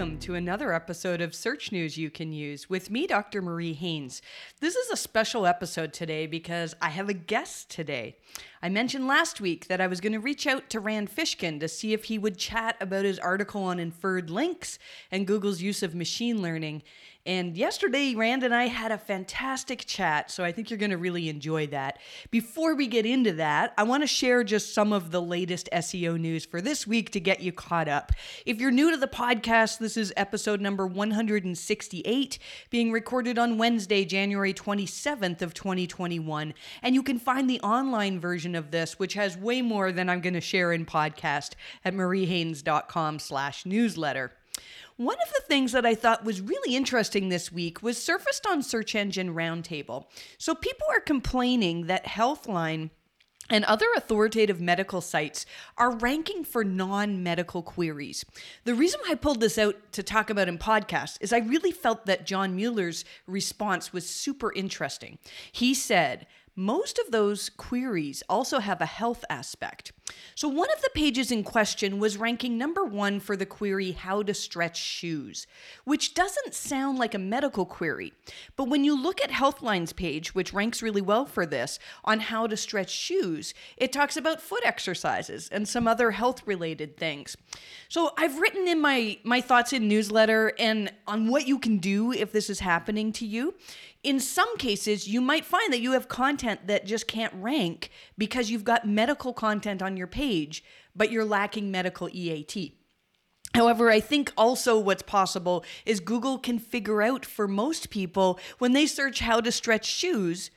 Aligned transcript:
welcome 0.00 0.18
to 0.18 0.34
another 0.34 0.72
episode 0.72 1.20
of 1.20 1.34
Search 1.34 1.72
News 1.72 1.98
You 1.98 2.08
Can 2.08 2.32
Use 2.32 2.70
with 2.70 2.90
me, 2.90 3.06
Dr. 3.06 3.42
Marie 3.42 3.74
Haynes. 3.74 4.22
This 4.58 4.74
is 4.74 4.88
a 4.88 4.96
special 4.96 5.44
episode 5.44 5.92
today 5.92 6.26
because 6.26 6.74
I 6.80 6.88
have 6.88 7.10
a 7.10 7.12
guest 7.12 7.68
today. 7.68 8.16
I 8.62 8.70
mentioned 8.70 9.06
last 9.06 9.42
week 9.42 9.66
that 9.66 9.78
I 9.78 9.86
was 9.88 10.00
going 10.00 10.14
to 10.14 10.18
reach 10.18 10.46
out 10.46 10.70
to 10.70 10.80
Rand 10.80 11.14
Fishkin 11.14 11.60
to 11.60 11.68
see 11.68 11.92
if 11.92 12.04
he 12.04 12.16
would 12.16 12.38
chat 12.38 12.76
about 12.80 13.04
his 13.04 13.18
article 13.18 13.62
on 13.62 13.78
inferred 13.78 14.30
links 14.30 14.78
and 15.10 15.26
Google's 15.26 15.60
use 15.60 15.82
of 15.82 15.94
machine 15.94 16.40
learning. 16.40 16.82
And 17.30 17.56
yesterday, 17.56 18.14
Rand 18.16 18.42
and 18.42 18.52
I 18.52 18.66
had 18.66 18.90
a 18.90 18.98
fantastic 18.98 19.84
chat, 19.86 20.32
so 20.32 20.42
I 20.42 20.50
think 20.50 20.68
you're 20.68 20.80
going 20.80 20.90
to 20.90 20.98
really 20.98 21.28
enjoy 21.28 21.68
that. 21.68 22.00
Before 22.32 22.74
we 22.74 22.88
get 22.88 23.06
into 23.06 23.34
that, 23.34 23.72
I 23.78 23.84
want 23.84 24.02
to 24.02 24.08
share 24.08 24.42
just 24.42 24.74
some 24.74 24.92
of 24.92 25.12
the 25.12 25.22
latest 25.22 25.68
SEO 25.72 26.18
news 26.18 26.44
for 26.44 26.60
this 26.60 26.88
week 26.88 27.10
to 27.10 27.20
get 27.20 27.38
you 27.38 27.52
caught 27.52 27.86
up. 27.86 28.10
If 28.46 28.58
you're 28.58 28.72
new 28.72 28.90
to 28.90 28.96
the 28.96 29.06
podcast, 29.06 29.78
this 29.78 29.96
is 29.96 30.12
episode 30.16 30.60
number 30.60 30.88
168, 30.88 32.38
being 32.68 32.90
recorded 32.90 33.38
on 33.38 33.58
Wednesday, 33.58 34.04
January 34.04 34.52
27th 34.52 35.40
of 35.40 35.54
2021, 35.54 36.52
and 36.82 36.94
you 36.96 37.02
can 37.04 37.20
find 37.20 37.48
the 37.48 37.60
online 37.60 38.18
version 38.18 38.56
of 38.56 38.72
this, 38.72 38.98
which 38.98 39.14
has 39.14 39.36
way 39.36 39.62
more 39.62 39.92
than 39.92 40.10
I'm 40.10 40.20
going 40.20 40.34
to 40.34 40.40
share 40.40 40.72
in 40.72 40.84
podcast 40.84 41.52
at 41.84 41.94
mariehaynes.com/newsletter. 41.94 44.32
One 45.00 45.16
of 45.26 45.32
the 45.32 45.42
things 45.46 45.72
that 45.72 45.86
I 45.86 45.94
thought 45.94 46.26
was 46.26 46.42
really 46.42 46.76
interesting 46.76 47.30
this 47.30 47.50
week 47.50 47.82
was 47.82 47.96
surfaced 47.96 48.46
on 48.46 48.62
Search 48.62 48.94
Engine 48.94 49.34
Roundtable. 49.34 50.04
So 50.36 50.54
people 50.54 50.86
are 50.90 51.00
complaining 51.00 51.86
that 51.86 52.04
Healthline 52.04 52.90
and 53.48 53.64
other 53.64 53.86
authoritative 53.96 54.60
medical 54.60 55.00
sites 55.00 55.46
are 55.78 55.96
ranking 55.96 56.44
for 56.44 56.64
non 56.64 57.22
medical 57.22 57.62
queries. 57.62 58.26
The 58.64 58.74
reason 58.74 59.00
I 59.08 59.14
pulled 59.14 59.40
this 59.40 59.56
out 59.56 59.76
to 59.92 60.02
talk 60.02 60.28
about 60.28 60.48
in 60.48 60.58
podcast 60.58 61.16
is 61.22 61.32
I 61.32 61.38
really 61.38 61.72
felt 61.72 62.04
that 62.04 62.26
John 62.26 62.54
Mueller's 62.54 63.06
response 63.26 63.94
was 63.94 64.06
super 64.06 64.52
interesting. 64.52 65.16
He 65.50 65.72
said, 65.72 66.26
most 66.54 66.98
of 66.98 67.10
those 67.10 67.48
queries 67.48 68.22
also 68.28 68.58
have 68.58 68.82
a 68.82 68.86
health 68.86 69.24
aspect. 69.30 69.92
So, 70.34 70.48
one 70.48 70.70
of 70.72 70.80
the 70.80 70.90
pages 70.94 71.30
in 71.30 71.44
question 71.44 71.98
was 71.98 72.16
ranking 72.16 72.56
number 72.56 72.84
one 72.84 73.20
for 73.20 73.36
the 73.36 73.46
query, 73.46 73.92
How 73.92 74.22
to 74.22 74.32
Stretch 74.32 74.78
Shoes, 74.78 75.46
which 75.84 76.14
doesn't 76.14 76.54
sound 76.54 76.98
like 76.98 77.14
a 77.14 77.18
medical 77.18 77.66
query. 77.66 78.12
But 78.56 78.68
when 78.68 78.84
you 78.84 79.00
look 79.00 79.20
at 79.20 79.30
Healthline's 79.30 79.92
page, 79.92 80.34
which 80.34 80.52
ranks 80.52 80.82
really 80.82 81.02
well 81.02 81.26
for 81.26 81.46
this, 81.46 81.78
on 82.04 82.20
how 82.20 82.46
to 82.46 82.56
stretch 82.56 82.90
shoes, 82.90 83.54
it 83.76 83.92
talks 83.92 84.16
about 84.16 84.40
foot 84.40 84.64
exercises 84.64 85.48
and 85.50 85.68
some 85.68 85.86
other 85.86 86.12
health 86.12 86.46
related 86.46 86.96
things. 86.96 87.36
So, 87.88 88.12
I've 88.16 88.38
written 88.38 88.66
in 88.68 88.80
my, 88.80 89.18
my 89.24 89.40
thoughts 89.40 89.72
in 89.72 89.88
newsletter 89.88 90.52
and 90.58 90.92
on 91.06 91.28
what 91.28 91.46
you 91.46 91.58
can 91.58 91.78
do 91.78 92.12
if 92.12 92.32
this 92.32 92.48
is 92.48 92.60
happening 92.60 93.12
to 93.12 93.26
you 93.26 93.54
in 94.02 94.18
some 94.18 94.56
cases, 94.56 95.06
you 95.06 95.20
might 95.20 95.44
find 95.44 95.72
that 95.72 95.80
you 95.80 95.92
have 95.92 96.08
content 96.08 96.66
that 96.68 96.86
just 96.86 97.06
can't 97.06 97.34
rank 97.36 97.90
because 98.16 98.50
you've 98.50 98.64
got 98.64 98.88
medical 98.88 99.34
content 99.34 99.82
on 99.82 99.96
your 99.96 99.99
page, 100.06 100.64
but 100.94 101.10
you're 101.10 101.24
lacking 101.24 101.70
medical 101.70 102.08
EAT. 102.12 102.74
However, 103.54 103.90
I 103.90 104.00
think 104.00 104.32
also 104.36 104.78
what's 104.78 105.02
possible 105.02 105.64
is 105.84 105.98
Google 105.98 106.38
can 106.38 106.58
figure 106.58 107.02
out 107.02 107.24
for 107.24 107.48
most 107.48 107.90
people 107.90 108.38
when 108.58 108.72
they 108.72 108.86
search 108.86 109.20
how 109.20 109.40
to 109.40 109.50
stretch 109.50 109.86
shoes, 109.86 110.50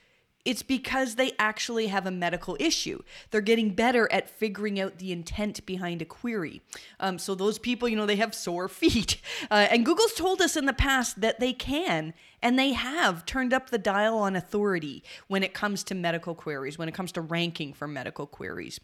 it's 0.44 0.62
because 0.62 1.14
they 1.14 1.32
actually 1.38 1.86
have 1.86 2.06
a 2.06 2.10
medical 2.10 2.56
issue. 2.60 3.00
They're 3.30 3.40
getting 3.40 3.70
better 3.70 4.10
at 4.12 4.28
figuring 4.28 4.78
out 4.78 4.98
the 4.98 5.10
intent 5.10 5.64
behind 5.64 6.02
a 6.02 6.04
query. 6.04 6.60
Um, 7.00 7.18
so, 7.18 7.34
those 7.34 7.58
people, 7.58 7.88
you 7.88 7.96
know, 7.96 8.06
they 8.06 8.16
have 8.16 8.34
sore 8.34 8.68
feet. 8.68 9.20
Uh, 9.50 9.66
and 9.70 9.84
Google's 9.84 10.14
told 10.14 10.40
us 10.40 10.56
in 10.56 10.64
the 10.64 10.72
past 10.72 11.20
that 11.20 11.38
they 11.38 11.52
can 11.52 12.14
and 12.40 12.58
they 12.58 12.72
have 12.72 13.26
turned 13.26 13.52
up 13.52 13.68
the 13.68 13.78
dial 13.78 14.16
on 14.16 14.36
authority 14.36 15.02
when 15.28 15.42
it 15.42 15.52
comes 15.52 15.84
to 15.84 15.94
medical 15.94 16.34
queries, 16.34 16.78
when 16.78 16.88
it 16.88 16.94
comes 16.94 17.12
to 17.12 17.20
ranking 17.20 17.72
for 17.72 17.86
medical 17.86 18.26
queries. 18.26 18.80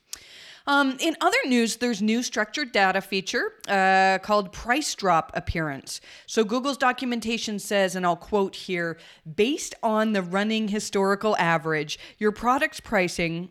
Um, 0.70 0.96
in 1.00 1.16
other 1.20 1.36
news, 1.46 1.78
there's 1.78 2.00
new 2.00 2.22
structured 2.22 2.70
data 2.70 3.00
feature 3.00 3.54
uh, 3.66 4.18
called 4.22 4.52
price 4.52 4.94
drop 4.94 5.32
appearance. 5.34 6.00
So 6.26 6.44
Google's 6.44 6.76
documentation 6.76 7.58
says, 7.58 7.96
and 7.96 8.06
I'll 8.06 8.14
quote 8.14 8.54
here, 8.54 8.96
based 9.34 9.74
on 9.82 10.12
the 10.12 10.22
running 10.22 10.68
historical 10.68 11.36
average, 11.38 11.98
your 12.18 12.30
product's 12.30 12.78
pricing 12.78 13.50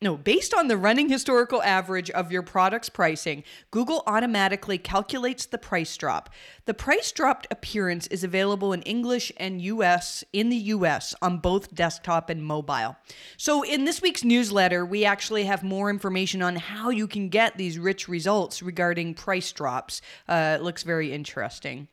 no, 0.00 0.16
based 0.16 0.54
on 0.54 0.68
the 0.68 0.76
running 0.76 1.08
historical 1.08 1.60
average 1.62 2.08
of 2.10 2.30
your 2.30 2.42
product's 2.42 2.88
pricing, 2.88 3.42
Google 3.72 4.04
automatically 4.06 4.78
calculates 4.78 5.44
the 5.46 5.58
price 5.58 5.96
drop. 5.96 6.30
The 6.66 6.74
price 6.74 7.10
dropped 7.10 7.48
appearance 7.50 8.06
is 8.06 8.22
available 8.22 8.72
in 8.72 8.82
English 8.82 9.32
and 9.38 9.60
US 9.60 10.22
in 10.32 10.50
the 10.50 10.56
US 10.56 11.16
on 11.20 11.38
both 11.38 11.74
desktop 11.74 12.30
and 12.30 12.44
mobile. 12.44 12.96
So, 13.36 13.64
in 13.64 13.86
this 13.86 14.00
week's 14.00 14.22
newsletter, 14.22 14.86
we 14.86 15.04
actually 15.04 15.44
have 15.44 15.64
more 15.64 15.90
information 15.90 16.42
on 16.42 16.54
how 16.54 16.90
you 16.90 17.08
can 17.08 17.28
get 17.28 17.56
these 17.56 17.76
rich 17.76 18.06
results 18.06 18.62
regarding 18.62 19.14
price 19.14 19.50
drops. 19.50 20.00
Uh, 20.28 20.58
it 20.60 20.62
looks 20.62 20.84
very 20.84 21.12
interesting. 21.12 21.88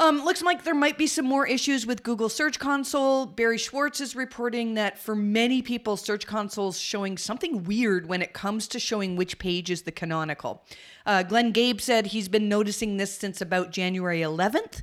Um, 0.00 0.24
looks 0.24 0.42
like 0.42 0.62
there 0.62 0.76
might 0.76 0.96
be 0.96 1.08
some 1.08 1.24
more 1.24 1.44
issues 1.44 1.84
with 1.84 2.04
Google 2.04 2.28
Search 2.28 2.60
Console. 2.60 3.26
Barry 3.26 3.58
Schwartz 3.58 4.00
is 4.00 4.14
reporting 4.14 4.74
that 4.74 4.96
for 4.96 5.16
many 5.16 5.60
people, 5.60 5.96
Search 5.96 6.24
Console's 6.24 6.78
showing 6.78 7.18
something 7.18 7.64
weird 7.64 8.06
when 8.06 8.22
it 8.22 8.32
comes 8.32 8.68
to 8.68 8.78
showing 8.78 9.16
which 9.16 9.40
page 9.40 9.72
is 9.72 9.82
the 9.82 9.90
canonical. 9.90 10.62
Uh, 11.04 11.24
Glenn 11.24 11.50
Gabe 11.50 11.80
said 11.80 12.06
he's 12.06 12.28
been 12.28 12.48
noticing 12.48 12.96
this 12.96 13.18
since 13.18 13.40
about 13.40 13.72
January 13.72 14.20
11th. 14.20 14.82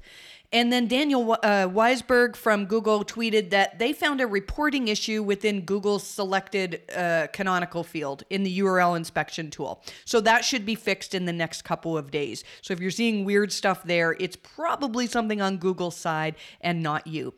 And 0.55 0.71
then 0.71 0.87
Daniel 0.87 1.33
uh, 1.33 1.67
Waisberg 1.67 2.37
from 2.37 2.65
Google 2.65 3.03
tweeted 3.03 3.49
that 3.49 3.77
they 3.77 3.91
found 3.91 4.21
a 4.21 4.25
reporting 4.25 4.87
issue 4.87 5.21
within 5.21 5.65
Google's 5.65 6.07
selected 6.07 6.81
uh, 6.95 7.27
canonical 7.33 7.83
field 7.83 8.23
in 8.29 8.43
the 8.43 8.59
URL 8.59 8.95
inspection 8.95 9.51
tool. 9.51 9.83
So 10.05 10.21
that 10.21 10.45
should 10.45 10.65
be 10.65 10.75
fixed 10.75 11.13
in 11.13 11.25
the 11.25 11.33
next 11.33 11.63
couple 11.63 11.97
of 11.97 12.09
days. 12.09 12.45
So 12.61 12.73
if 12.73 12.79
you're 12.79 12.89
seeing 12.89 13.25
weird 13.25 13.51
stuff 13.51 13.83
there, 13.83 14.15
it's 14.17 14.37
probably 14.37 15.07
something 15.07 15.41
on 15.41 15.57
Google's 15.57 15.97
side 15.97 16.35
and 16.61 16.81
not 16.81 17.05
you. 17.05 17.33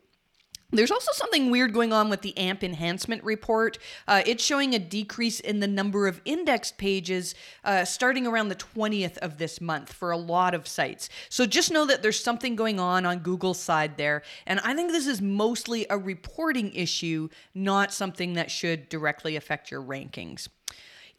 There's 0.70 0.90
also 0.90 1.12
something 1.14 1.50
weird 1.50 1.72
going 1.72 1.94
on 1.94 2.10
with 2.10 2.20
the 2.20 2.36
AMP 2.36 2.62
enhancement 2.62 3.24
report. 3.24 3.78
Uh, 4.06 4.22
it's 4.26 4.44
showing 4.44 4.74
a 4.74 4.78
decrease 4.78 5.40
in 5.40 5.60
the 5.60 5.66
number 5.66 6.06
of 6.06 6.20
indexed 6.26 6.76
pages 6.76 7.34
uh, 7.64 7.86
starting 7.86 8.26
around 8.26 8.48
the 8.48 8.54
20th 8.54 9.16
of 9.18 9.38
this 9.38 9.62
month 9.62 9.90
for 9.90 10.10
a 10.10 10.18
lot 10.18 10.54
of 10.54 10.68
sites. 10.68 11.08
So 11.30 11.46
just 11.46 11.72
know 11.72 11.86
that 11.86 12.02
there's 12.02 12.22
something 12.22 12.54
going 12.54 12.78
on 12.78 13.06
on 13.06 13.20
Google's 13.20 13.58
side 13.58 13.96
there. 13.96 14.22
And 14.46 14.60
I 14.60 14.74
think 14.74 14.92
this 14.92 15.06
is 15.06 15.22
mostly 15.22 15.86
a 15.88 15.96
reporting 15.96 16.74
issue, 16.74 17.30
not 17.54 17.90
something 17.90 18.34
that 18.34 18.50
should 18.50 18.90
directly 18.90 19.36
affect 19.36 19.70
your 19.70 19.80
rankings. 19.80 20.48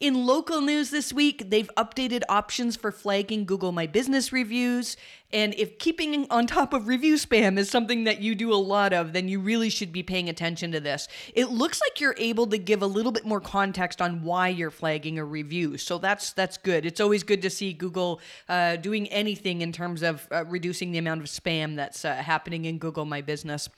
In 0.00 0.24
local 0.24 0.62
news 0.62 0.88
this 0.88 1.12
week, 1.12 1.50
they've 1.50 1.70
updated 1.76 2.22
options 2.26 2.74
for 2.74 2.90
flagging 2.90 3.44
Google 3.44 3.70
My 3.70 3.86
Business 3.86 4.32
reviews. 4.32 4.96
And 5.32 5.54
if 5.54 5.78
keeping 5.78 6.26
on 6.30 6.46
top 6.46 6.72
of 6.72 6.88
review 6.88 7.14
spam 7.14 7.56
is 7.56 7.70
something 7.70 8.04
that 8.04 8.20
you 8.20 8.34
do 8.34 8.52
a 8.52 8.56
lot 8.56 8.92
of, 8.92 9.12
then 9.12 9.28
you 9.28 9.38
really 9.38 9.70
should 9.70 9.92
be 9.92 10.02
paying 10.02 10.28
attention 10.28 10.72
to 10.72 10.80
this. 10.80 11.06
It 11.34 11.50
looks 11.50 11.80
like 11.80 12.00
you're 12.00 12.16
able 12.18 12.48
to 12.48 12.58
give 12.58 12.82
a 12.82 12.86
little 12.86 13.12
bit 13.12 13.24
more 13.24 13.40
context 13.40 14.02
on 14.02 14.22
why 14.22 14.48
you're 14.48 14.70
flagging 14.70 15.18
a 15.18 15.24
review, 15.24 15.78
so 15.78 15.98
that's 15.98 16.32
that's 16.32 16.56
good. 16.58 16.84
It's 16.84 17.00
always 17.00 17.22
good 17.22 17.42
to 17.42 17.50
see 17.50 17.72
Google 17.72 18.20
uh, 18.48 18.76
doing 18.76 19.06
anything 19.08 19.60
in 19.60 19.72
terms 19.72 20.02
of 20.02 20.26
uh, 20.32 20.44
reducing 20.46 20.90
the 20.90 20.98
amount 20.98 21.20
of 21.20 21.26
spam 21.26 21.76
that's 21.76 22.04
uh, 22.04 22.14
happening 22.16 22.64
in 22.64 22.78
Google 22.78 23.04
My 23.04 23.20
Business. 23.20 23.68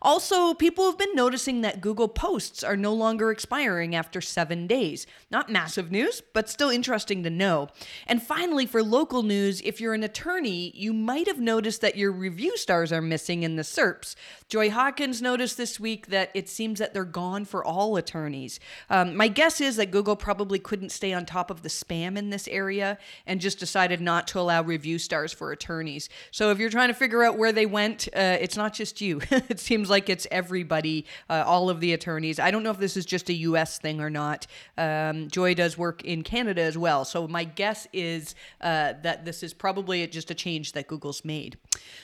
Also, 0.00 0.54
people 0.54 0.86
have 0.86 0.98
been 0.98 1.14
noticing 1.14 1.60
that 1.62 1.80
Google 1.80 2.08
posts 2.08 2.64
are 2.64 2.76
no 2.76 2.94
longer 2.94 3.30
expiring 3.30 3.94
after 3.94 4.20
seven 4.20 4.66
days. 4.66 5.06
Not 5.30 5.50
massive 5.50 5.90
news, 5.90 6.22
but 6.32 6.48
still 6.48 6.70
interesting 6.70 7.22
to 7.24 7.30
know. 7.30 7.68
And 8.06 8.22
finally, 8.22 8.64
for 8.64 8.82
local 8.82 9.22
news, 9.22 9.60
if 9.62 9.80
you're 9.80 9.94
an 9.94 10.02
attorney, 10.02 10.72
you 10.74 10.93
might 10.94 11.26
have 11.26 11.38
noticed 11.38 11.80
that 11.80 11.96
your 11.96 12.12
review 12.12 12.56
stars 12.56 12.92
are 12.92 13.02
missing 13.02 13.42
in 13.42 13.56
the 13.56 13.62
SERPs. 13.62 14.14
Joy 14.48 14.70
Hawkins 14.70 15.22
noticed 15.22 15.56
this 15.56 15.80
week 15.80 16.08
that 16.08 16.30
it 16.34 16.48
seems 16.48 16.78
that 16.78 16.92
they're 16.92 17.04
gone 17.04 17.44
for 17.44 17.64
all 17.64 17.96
attorneys. 17.96 18.60
Um, 18.90 19.16
my 19.16 19.28
guess 19.28 19.60
is 19.60 19.76
that 19.76 19.90
Google 19.90 20.16
probably 20.16 20.58
couldn't 20.58 20.90
stay 20.90 21.12
on 21.12 21.24
top 21.24 21.50
of 21.50 21.62
the 21.62 21.68
spam 21.68 22.16
in 22.16 22.30
this 22.30 22.46
area 22.48 22.98
and 23.26 23.40
just 23.40 23.58
decided 23.58 24.00
not 24.00 24.26
to 24.28 24.40
allow 24.40 24.62
review 24.62 24.98
stars 24.98 25.32
for 25.32 25.50
attorneys. 25.52 26.08
So 26.30 26.50
if 26.50 26.58
you're 26.58 26.70
trying 26.70 26.88
to 26.88 26.94
figure 26.94 27.24
out 27.24 27.38
where 27.38 27.52
they 27.52 27.66
went, 27.66 28.08
uh, 28.14 28.36
it's 28.40 28.56
not 28.56 28.74
just 28.74 29.00
you. 29.00 29.20
it 29.30 29.60
seems 29.60 29.88
like 29.88 30.08
it's 30.08 30.26
everybody, 30.30 31.06
uh, 31.30 31.44
all 31.46 31.70
of 31.70 31.80
the 31.80 31.92
attorneys. 31.92 32.38
I 32.38 32.50
don't 32.50 32.62
know 32.62 32.70
if 32.70 32.78
this 32.78 32.96
is 32.96 33.06
just 33.06 33.28
a 33.30 33.34
US 33.34 33.78
thing 33.78 34.00
or 34.00 34.10
not. 34.10 34.46
Um, 34.76 35.28
Joy 35.28 35.54
does 35.54 35.78
work 35.78 36.04
in 36.04 36.22
Canada 36.22 36.62
as 36.62 36.76
well. 36.76 37.04
So 37.04 37.26
my 37.26 37.44
guess 37.44 37.88
is 37.92 38.34
uh, 38.60 38.94
that 39.02 39.24
this 39.24 39.42
is 39.42 39.54
probably 39.54 40.06
just 40.06 40.30
a 40.30 40.34
change 40.34 40.72
that 40.72 40.86
Google's 40.86 41.24
made. 41.24 41.56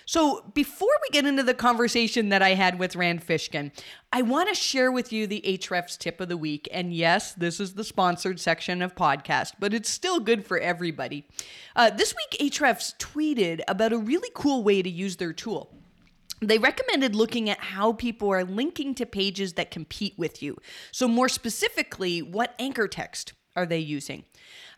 So, 0.06 0.44
before 0.54 0.88
we 1.02 1.12
get 1.12 1.26
into 1.26 1.42
the 1.42 1.54
conversation 1.54 2.30
that 2.30 2.39
I 2.42 2.54
had 2.54 2.78
with 2.78 2.96
Rand 2.96 3.26
Fishkin, 3.26 3.72
I 4.12 4.22
want 4.22 4.48
to 4.48 4.54
share 4.54 4.90
with 4.90 5.12
you 5.12 5.26
the 5.26 5.42
Ahrefs 5.46 5.96
tip 5.98 6.20
of 6.20 6.28
the 6.28 6.36
week. 6.36 6.68
And 6.72 6.92
yes, 6.92 7.32
this 7.32 7.60
is 7.60 7.74
the 7.74 7.84
sponsored 7.84 8.40
section 8.40 8.82
of 8.82 8.94
podcast, 8.94 9.54
but 9.58 9.74
it's 9.74 9.90
still 9.90 10.20
good 10.20 10.44
for 10.44 10.58
everybody. 10.58 11.26
Uh, 11.76 11.90
this 11.90 12.14
week, 12.14 12.52
Ahrefs 12.52 12.96
tweeted 12.98 13.60
about 13.68 13.92
a 13.92 13.98
really 13.98 14.30
cool 14.34 14.62
way 14.62 14.82
to 14.82 14.90
use 14.90 15.16
their 15.16 15.32
tool. 15.32 15.74
They 16.42 16.58
recommended 16.58 17.14
looking 17.14 17.50
at 17.50 17.58
how 17.58 17.92
people 17.92 18.30
are 18.30 18.44
linking 18.44 18.94
to 18.94 19.06
pages 19.06 19.54
that 19.54 19.70
compete 19.70 20.14
with 20.16 20.42
you. 20.42 20.56
So, 20.90 21.06
more 21.06 21.28
specifically, 21.28 22.22
what 22.22 22.54
anchor 22.58 22.88
text 22.88 23.34
are 23.54 23.66
they 23.66 23.78
using? 23.78 24.24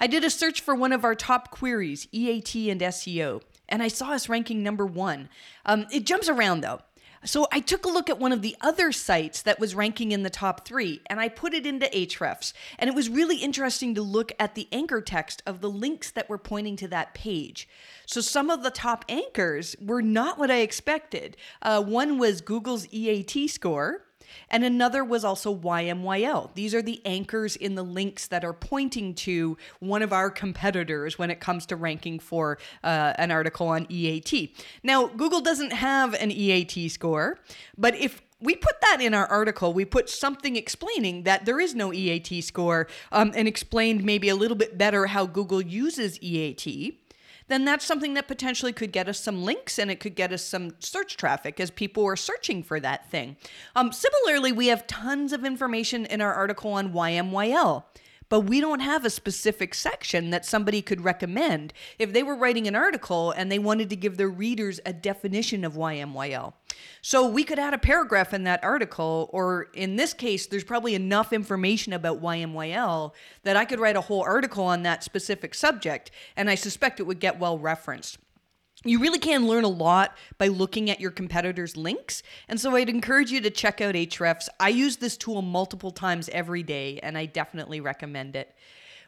I 0.01 0.09
did 0.09 0.25
a 0.25 0.31
search 0.31 0.61
for 0.61 0.75
one 0.75 0.93
of 0.93 1.05
our 1.05 1.15
top 1.15 1.51
queries, 1.53 2.09
EAT 2.11 2.69
and 2.69 2.81
SEO, 2.81 3.43
and 3.69 3.83
I 3.83 3.89
saw 3.89 4.11
us 4.11 4.29
ranking 4.29 4.63
number 4.63 4.85
one. 4.85 5.29
Um, 5.65 5.87
it 5.93 6.05
jumps 6.05 6.29
around 6.29 6.63
though. 6.63 6.81
So 7.25 7.47
I 7.53 7.61
took 7.61 7.85
a 7.85 7.89
look 7.89 8.11
at 8.11 8.19
one 8.19 8.33
of 8.33 8.43
the 8.43 8.57
other 8.61 8.91
sites 8.91 9.43
that 9.43 9.61
was 9.61 9.77
ranking 9.77 10.11
in 10.11 10.25
the 10.25 10.31
top 10.31 10.67
three 10.67 11.01
and 11.07 11.21
I 11.21 11.29
put 11.29 11.55
it 11.55 11.67
into 11.67 11.87
Ahrefs. 11.87 12.53
And 12.79 12.89
it 12.89 12.97
was 12.97 13.09
really 13.09 13.37
interesting 13.37 13.95
to 13.95 14.03
look 14.03 14.33
at 14.41 14.55
the 14.55 14.69
anchor 14.73 15.01
text 15.01 15.43
of 15.47 15.61
the 15.61 15.71
links 15.71 16.11
that 16.11 16.29
were 16.29 16.39
pointing 16.39 16.77
to 16.77 16.89
that 16.89 17.15
page. 17.15 17.69
So 18.07 18.21
some 18.21 18.51
of 18.51 18.63
the 18.63 18.71
top 18.71 19.05
anchors 19.09 19.77
were 19.81 20.03
not 20.03 20.39
what 20.39 20.51
I 20.51 20.59
expected. 20.59 21.37
Uh, 21.61 21.83
one 21.83 22.19
was 22.19 22.41
Google's 22.41 22.89
EAT 22.91 23.49
score. 23.49 24.03
And 24.51 24.65
another 24.65 25.05
was 25.05 25.25
also 25.25 25.55
YMYL. 25.55 26.55
These 26.55 26.75
are 26.75 26.83
the 26.83 27.01
anchors 27.05 27.57
in 27.57 27.75
the 27.75 27.83
links 27.83 28.27
that 28.29 28.45
are 28.45 28.53
pointing 28.53 29.15
to 29.15 29.57
one 29.81 30.03
of 30.03 30.13
our 30.13 30.31
competitors 30.31 31.19
when 31.19 31.31
it 31.31 31.41
comes 31.41 31.67
to 31.67 31.77
ranking 31.77 32.19
for 32.19 32.59
uh, 32.85 33.15
an 33.17 33.31
article 33.31 33.69
on 33.69 33.87
EAT. 33.89 34.55
Now, 34.83 35.07
Google 35.07 35.41
doesn't 35.41 35.73
have 35.73 36.15
an 36.15 36.31
EAT 36.31 36.91
score, 36.91 37.39
but 37.77 37.95
if 37.97 38.23
we 38.43 38.57
put 38.57 38.81
that 38.81 39.01
in 39.01 39.15
our 39.15 39.27
article. 39.27 39.73
We 39.73 39.85
put 39.85 40.11
something 40.11 40.57
explaining 40.57 41.23
that 41.23 41.45
there 41.47 41.61
is 41.61 41.75
no 41.75 41.93
EAT 41.93 42.43
score 42.43 42.89
um, 43.13 43.33
and 43.37 43.47
explained 43.47 44.05
maybe 44.05 44.29
a 44.29 44.35
little 44.35 44.57
bit 44.57 44.77
better 44.77 45.07
how 45.07 45.27
Google 45.27 45.63
uses 45.63 46.21
EAT 46.21 46.99
then 47.53 47.65
that's 47.65 47.85
something 47.85 48.15
that 48.15 48.27
potentially 48.27 48.73
could 48.73 48.93
get 48.93 49.09
us 49.09 49.21
some 49.21 49.45
links 49.45 49.79
and 49.79 49.91
it 49.91 50.01
could 50.01 50.15
get 50.15 50.33
us 50.33 50.43
some 50.43 50.75
search 50.79 51.17
traffic 51.17 51.61
as 51.61 51.71
people 51.71 52.05
are 52.05 52.17
searching 52.17 52.63
for 52.63 52.81
that 52.81 53.11
thing. 53.11 53.37
Um, 53.77 53.93
similarly, 53.93 54.53
we 54.53 54.69
have 54.69 54.87
tons 54.87 55.33
of 55.33 55.45
information 55.45 56.07
in 56.07 56.21
our 56.21 56.33
article 56.33 56.73
on 56.73 56.93
YMYL 56.93 57.85
but 58.33 58.47
we 58.47 58.63
don't 58.63 58.81
have 58.81 59.05
a 59.05 59.11
specific 59.11 59.75
section 59.75 60.31
that 60.31 60.47
somebody 60.47 60.81
could 60.81 61.03
recommend 61.03 61.71
if 61.99 62.15
they 62.15 62.23
were 62.23 62.35
writing 62.35 62.67
an 62.67 62.75
article 62.75 63.31
and 63.33 63.53
they 63.53 63.59
wanted 63.59 63.91
to 63.91 63.95
give 63.95 64.17
their 64.17 64.31
readers 64.31 64.81
a 64.87 64.93
definition 64.95 65.67
of 65.67 65.75
YMYL. 65.75 66.55
So 67.03 67.29
we 67.29 67.45
could 67.45 67.59
add 67.59 67.75
a 67.75 67.79
paragraph 67.79 68.33
in 68.33 68.45
that 68.45 68.65
article, 68.65 69.29
or 69.35 69.65
in 69.75 69.97
this 69.97 70.15
case, 70.15 70.47
there's 70.47 70.65
probably 70.65 70.95
enough 70.95 71.35
information 71.35 71.93
about 71.93 72.23
YMYL 72.23 73.13
that 73.43 73.59
I 73.59 73.67
could 73.67 73.79
write 73.79 73.97
a 73.97 74.01
whole 74.01 74.23
article 74.23 74.65
on 74.65 74.83
that 74.85 75.05
specific 75.05 75.53
subject, 75.53 76.11
and 76.35 76.49
I 76.49 76.55
suspect 76.55 77.01
it 77.01 77.03
would 77.03 77.21
get 77.21 77.39
well 77.39 77.59
referenced 77.59 78.17
you 78.85 78.99
really 78.99 79.19
can 79.19 79.47
learn 79.47 79.65
a 79.65 79.69
lot 79.69 80.17
by 80.39 80.49
looking 80.49 80.91
at 80.91 81.01
your 81.01 81.11
competitors' 81.11 81.77
links. 81.77 82.23
And 82.49 82.61
so 82.61 82.75
I'd 82.75 82.89
encourage 82.89 83.31
you 83.31 83.41
to 83.41 83.51
check 83.51 83.81
out 83.81 83.95
Ahrefs. 83.95 84.49
I 84.59 84.71
use 84.71 84.97
this 84.97 85.17
tool 85.17 85.43
multiple 85.43 85.91
times 85.91 86.29
every 86.31 86.63
day, 86.63 86.99
and 87.03 87.17
I 87.17 87.27
definitely 87.27 87.81
recommend 87.81 88.37
it. 88.37 88.55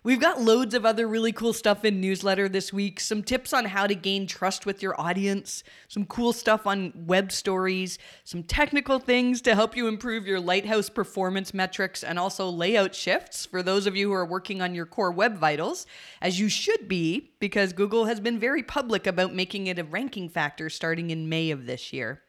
We've 0.04 0.20
got 0.20 0.42
loads 0.42 0.74
of 0.74 0.84
other 0.84 1.08
really 1.08 1.32
cool 1.32 1.54
stuff 1.54 1.82
in 1.82 1.98
newsletter 1.98 2.46
this 2.46 2.74
week. 2.74 3.00
Some 3.00 3.22
tips 3.22 3.54
on 3.54 3.64
how 3.64 3.86
to 3.86 3.94
gain 3.94 4.26
trust 4.26 4.66
with 4.66 4.82
your 4.82 5.00
audience, 5.00 5.64
some 5.88 6.04
cool 6.04 6.34
stuff 6.34 6.66
on 6.66 6.92
web 6.94 7.32
stories, 7.32 7.98
some 8.22 8.42
technical 8.42 8.98
things 8.98 9.40
to 9.40 9.54
help 9.54 9.74
you 9.74 9.88
improve 9.88 10.26
your 10.26 10.40
Lighthouse 10.40 10.90
performance 10.90 11.54
metrics 11.54 12.04
and 12.04 12.18
also 12.18 12.50
layout 12.50 12.94
shifts 12.94 13.46
for 13.46 13.62
those 13.62 13.86
of 13.86 13.96
you 13.96 14.08
who 14.08 14.14
are 14.14 14.26
working 14.26 14.60
on 14.60 14.74
your 14.74 14.84
core 14.84 15.10
web 15.10 15.38
vitals, 15.38 15.86
as 16.20 16.38
you 16.38 16.50
should 16.50 16.86
be 16.86 17.30
because 17.40 17.72
Google 17.72 18.04
has 18.04 18.20
been 18.20 18.38
very 18.38 18.62
public 18.62 19.06
about 19.06 19.32
making 19.32 19.68
it 19.68 19.78
a 19.78 19.84
ranking 19.84 20.28
factor 20.28 20.68
starting 20.68 21.08
in 21.08 21.30
May 21.30 21.50
of 21.50 21.64
this 21.64 21.94
year. 21.94 22.20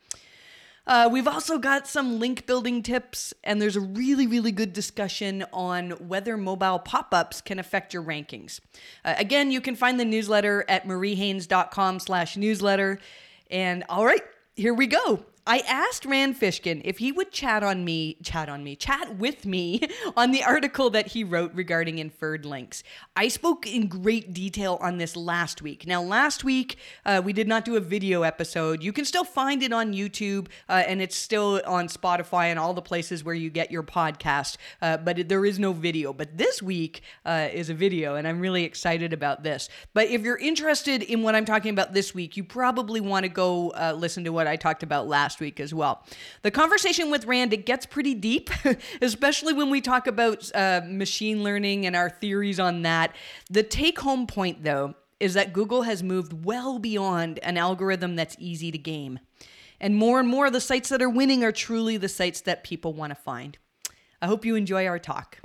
Uh, 0.87 1.09
we've 1.11 1.27
also 1.27 1.57
got 1.57 1.87
some 1.87 2.19
link 2.19 2.45
building 2.45 2.83
tips, 2.83 3.33
and 3.43 3.61
there's 3.61 3.75
a 3.75 3.81
really, 3.81 4.27
really 4.27 4.51
good 4.51 4.71
discussion 4.71 5.43
on 5.51 5.91
whether 5.91 6.37
mobile 6.37 6.79
pop 6.79 7.13
ups 7.13 7.41
can 7.41 7.57
affect 7.57 7.93
your 7.93 8.03
rankings. 8.03 8.59
Uh, 9.03 9.15
again, 9.17 9.51
you 9.51 9.61
can 9.61 9.75
find 9.75 9.99
the 9.99 10.05
newsletter 10.05 10.63
at 10.69 10.85
mariehaynes.com 10.85 11.99
slash 11.99 12.37
newsletter. 12.37 12.99
And 13.49 13.83
all 13.89 14.05
right, 14.05 14.23
here 14.55 14.73
we 14.73 14.87
go. 14.87 15.25
I 15.47 15.59
asked 15.59 16.05
Rand 16.05 16.39
Fishkin 16.39 16.81
if 16.83 16.97
he 16.97 17.11
would 17.11 17.31
chat 17.31 17.61
on 17.61 17.85
me, 17.85 18.17
chat 18.23 18.49
on 18.49 18.63
me, 18.63 18.75
chat 18.75 19.17
with 19.17 19.45
me 19.45 19.79
on 20.17 20.31
the 20.31 20.43
article 20.43 20.89
that 20.89 21.07
he 21.09 21.23
wrote 21.23 21.53
regarding 21.53 21.99
inferred 21.99 22.45
links. 22.47 22.81
I 23.15 23.27
spoke 23.27 23.67
in 23.67 23.85
great 23.87 24.33
detail 24.33 24.79
on 24.81 24.97
this 24.97 25.15
last 25.15 25.61
week. 25.61 25.85
Now, 25.85 26.01
last 26.01 26.43
week 26.43 26.77
uh, 27.05 27.21
we 27.23 27.31
did 27.31 27.47
not 27.47 27.63
do 27.63 27.75
a 27.75 27.79
video 27.79 28.23
episode. 28.23 28.81
You 28.81 28.91
can 28.91 29.05
still 29.05 29.23
find 29.23 29.61
it 29.61 29.71
on 29.71 29.93
YouTube, 29.93 30.47
uh, 30.67 30.83
and 30.87 30.99
it's 30.99 31.15
still 31.15 31.61
on 31.67 31.89
Spotify 31.89 32.45
and 32.45 32.57
all 32.57 32.73
the 32.73 32.81
places 32.81 33.23
where 33.23 33.35
you 33.35 33.51
get 33.51 33.69
your 33.69 33.83
podcast. 33.83 34.57
Uh, 34.81 34.97
but 34.97 35.29
there 35.29 35.45
is 35.45 35.59
no 35.59 35.73
video. 35.73 36.11
But 36.11 36.39
this 36.39 36.63
week 36.63 37.03
uh, 37.23 37.49
is 37.53 37.69
a 37.69 37.75
video, 37.75 38.15
and 38.15 38.27
I'm 38.27 38.39
really 38.39 38.63
excited 38.63 39.13
about 39.13 39.43
this. 39.43 39.69
But 39.93 40.07
if 40.07 40.23
you're 40.23 40.37
interested 40.37 41.03
in 41.03 41.21
what 41.21 41.35
I'm 41.35 41.45
talking 41.45 41.69
about 41.69 41.93
this 41.93 42.15
week, 42.15 42.35
you 42.35 42.43
probably 42.43 42.99
want 42.99 43.25
to 43.25 43.29
go 43.29 43.69
uh, 43.69 43.93
listen 43.95 44.23
to 44.23 44.31
what 44.31 44.47
I 44.47 44.55
talked 44.55 44.81
about 44.81 45.07
last 45.07 45.34
last 45.35 45.41
week 45.41 45.59
as 45.59 45.73
well. 45.73 46.01
The 46.43 46.51
conversation 46.51 47.11
with 47.11 47.25
Rand, 47.25 47.51
it 47.51 47.65
gets 47.65 47.85
pretty 47.85 48.13
deep, 48.13 48.49
especially 49.01 49.53
when 49.53 49.69
we 49.69 49.81
talk 49.81 50.07
about 50.07 50.49
uh, 50.55 50.81
machine 50.87 51.43
learning 51.43 51.85
and 51.85 51.93
our 51.95 52.09
theories 52.09 52.57
on 52.59 52.83
that. 52.83 53.13
The 53.49 53.63
take 53.63 53.99
home 53.99 54.27
point, 54.27 54.63
though, 54.63 54.95
is 55.19 55.33
that 55.33 55.51
Google 55.51 55.81
has 55.81 56.01
moved 56.01 56.45
well 56.45 56.79
beyond 56.79 57.39
an 57.39 57.57
algorithm 57.57 58.15
that's 58.15 58.37
easy 58.39 58.71
to 58.71 58.77
game. 58.77 59.19
And 59.81 59.95
more 59.97 60.21
and 60.21 60.29
more 60.29 60.45
of 60.45 60.53
the 60.53 60.61
sites 60.61 60.87
that 60.87 61.01
are 61.01 61.09
winning 61.09 61.43
are 61.43 61.51
truly 61.51 61.97
the 61.97 62.07
sites 62.07 62.39
that 62.41 62.63
people 62.63 62.93
want 62.93 63.11
to 63.11 63.15
find. 63.15 63.57
I 64.21 64.27
hope 64.27 64.45
you 64.45 64.55
enjoy 64.55 64.87
our 64.87 64.99
talk. 64.99 65.39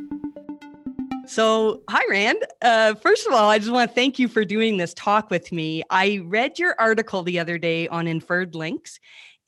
So, 1.31 1.83
hi, 1.89 2.03
Rand. 2.11 2.45
Uh, 2.61 2.95
first 2.95 3.25
of 3.25 3.33
all, 3.33 3.49
I 3.49 3.61
just 3.61 3.71
want 3.71 3.89
to 3.89 3.95
thank 3.95 4.19
you 4.19 4.27
for 4.27 4.45
doing 4.45 4.79
this 4.79 4.93
talk 4.95 5.31
with 5.31 5.53
me. 5.53 5.85
I 5.89 6.23
read 6.25 6.59
your 6.59 6.75
article 6.77 7.23
the 7.23 7.39
other 7.39 7.57
day 7.57 7.87
on 7.87 8.09
inferred 8.09 8.57
links, 8.57 8.99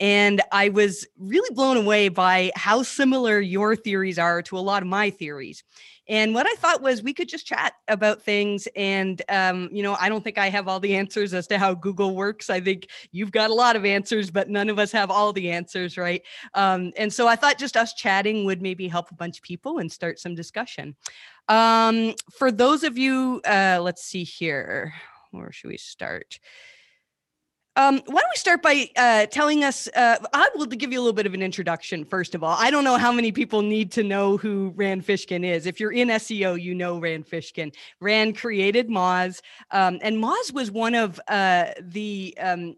and 0.02 0.42
I 0.50 0.68
was 0.68 1.06
really 1.16 1.54
blown 1.54 1.76
away 1.76 2.08
by 2.08 2.50
how 2.56 2.82
similar 2.82 3.38
your 3.38 3.76
theories 3.76 4.18
are 4.18 4.42
to 4.42 4.58
a 4.58 4.60
lot 4.60 4.82
of 4.82 4.88
my 4.88 5.10
theories. 5.10 5.62
And 6.08 6.34
what 6.34 6.44
I 6.44 6.54
thought 6.56 6.82
was 6.82 7.04
we 7.04 7.14
could 7.14 7.28
just 7.28 7.46
chat 7.46 7.74
about 7.86 8.20
things. 8.20 8.66
And, 8.74 9.22
um, 9.28 9.68
you 9.70 9.84
know, 9.84 9.96
I 10.00 10.08
don't 10.08 10.24
think 10.24 10.38
I 10.38 10.48
have 10.48 10.66
all 10.66 10.80
the 10.80 10.96
answers 10.96 11.32
as 11.32 11.46
to 11.46 11.56
how 11.56 11.74
Google 11.74 12.16
works. 12.16 12.50
I 12.50 12.58
think 12.58 12.88
you've 13.12 13.30
got 13.30 13.50
a 13.50 13.54
lot 13.54 13.76
of 13.76 13.84
answers, 13.84 14.28
but 14.28 14.50
none 14.50 14.68
of 14.68 14.80
us 14.80 14.90
have 14.90 15.08
all 15.08 15.32
the 15.32 15.52
answers, 15.52 15.96
right? 15.96 16.24
Um, 16.54 16.92
and 16.96 17.12
so 17.12 17.28
I 17.28 17.36
thought 17.36 17.56
just 17.56 17.76
us 17.76 17.94
chatting 17.94 18.44
would 18.44 18.60
maybe 18.60 18.88
help 18.88 19.12
a 19.12 19.14
bunch 19.14 19.38
of 19.38 19.44
people 19.44 19.78
and 19.78 19.90
start 19.90 20.18
some 20.18 20.34
discussion. 20.34 20.96
Um, 21.46 22.14
for 22.32 22.50
those 22.50 22.82
of 22.82 22.98
you, 22.98 23.40
uh, 23.46 23.78
let's 23.80 24.02
see 24.02 24.24
here, 24.24 24.92
where 25.30 25.52
should 25.52 25.70
we 25.70 25.76
start? 25.76 26.40
Um, 27.74 28.02
why 28.04 28.20
don't 28.20 28.30
we 28.30 28.36
start 28.36 28.60
by 28.60 28.90
uh, 28.96 29.26
telling 29.26 29.64
us? 29.64 29.88
Uh, 29.96 30.18
I 30.34 30.50
will 30.54 30.66
give 30.66 30.92
you 30.92 30.98
a 30.98 31.02
little 31.02 31.14
bit 31.14 31.24
of 31.24 31.32
an 31.32 31.42
introduction, 31.42 32.04
first 32.04 32.34
of 32.34 32.44
all. 32.44 32.54
I 32.58 32.70
don't 32.70 32.84
know 32.84 32.98
how 32.98 33.12
many 33.12 33.32
people 33.32 33.62
need 33.62 33.90
to 33.92 34.02
know 34.02 34.36
who 34.36 34.74
Rand 34.76 35.06
Fishkin 35.06 35.42
is. 35.42 35.64
If 35.64 35.80
you're 35.80 35.92
in 35.92 36.08
SEO, 36.08 36.60
you 36.60 36.74
know 36.74 36.98
Rand 36.98 37.26
Fishkin. 37.26 37.74
Rand 37.98 38.36
created 38.36 38.88
Moz, 38.88 39.40
um, 39.70 39.98
and 40.02 40.22
Moz 40.22 40.52
was 40.52 40.70
one 40.70 40.94
of 40.94 41.18
uh, 41.28 41.68
the 41.80 42.36
um, 42.38 42.76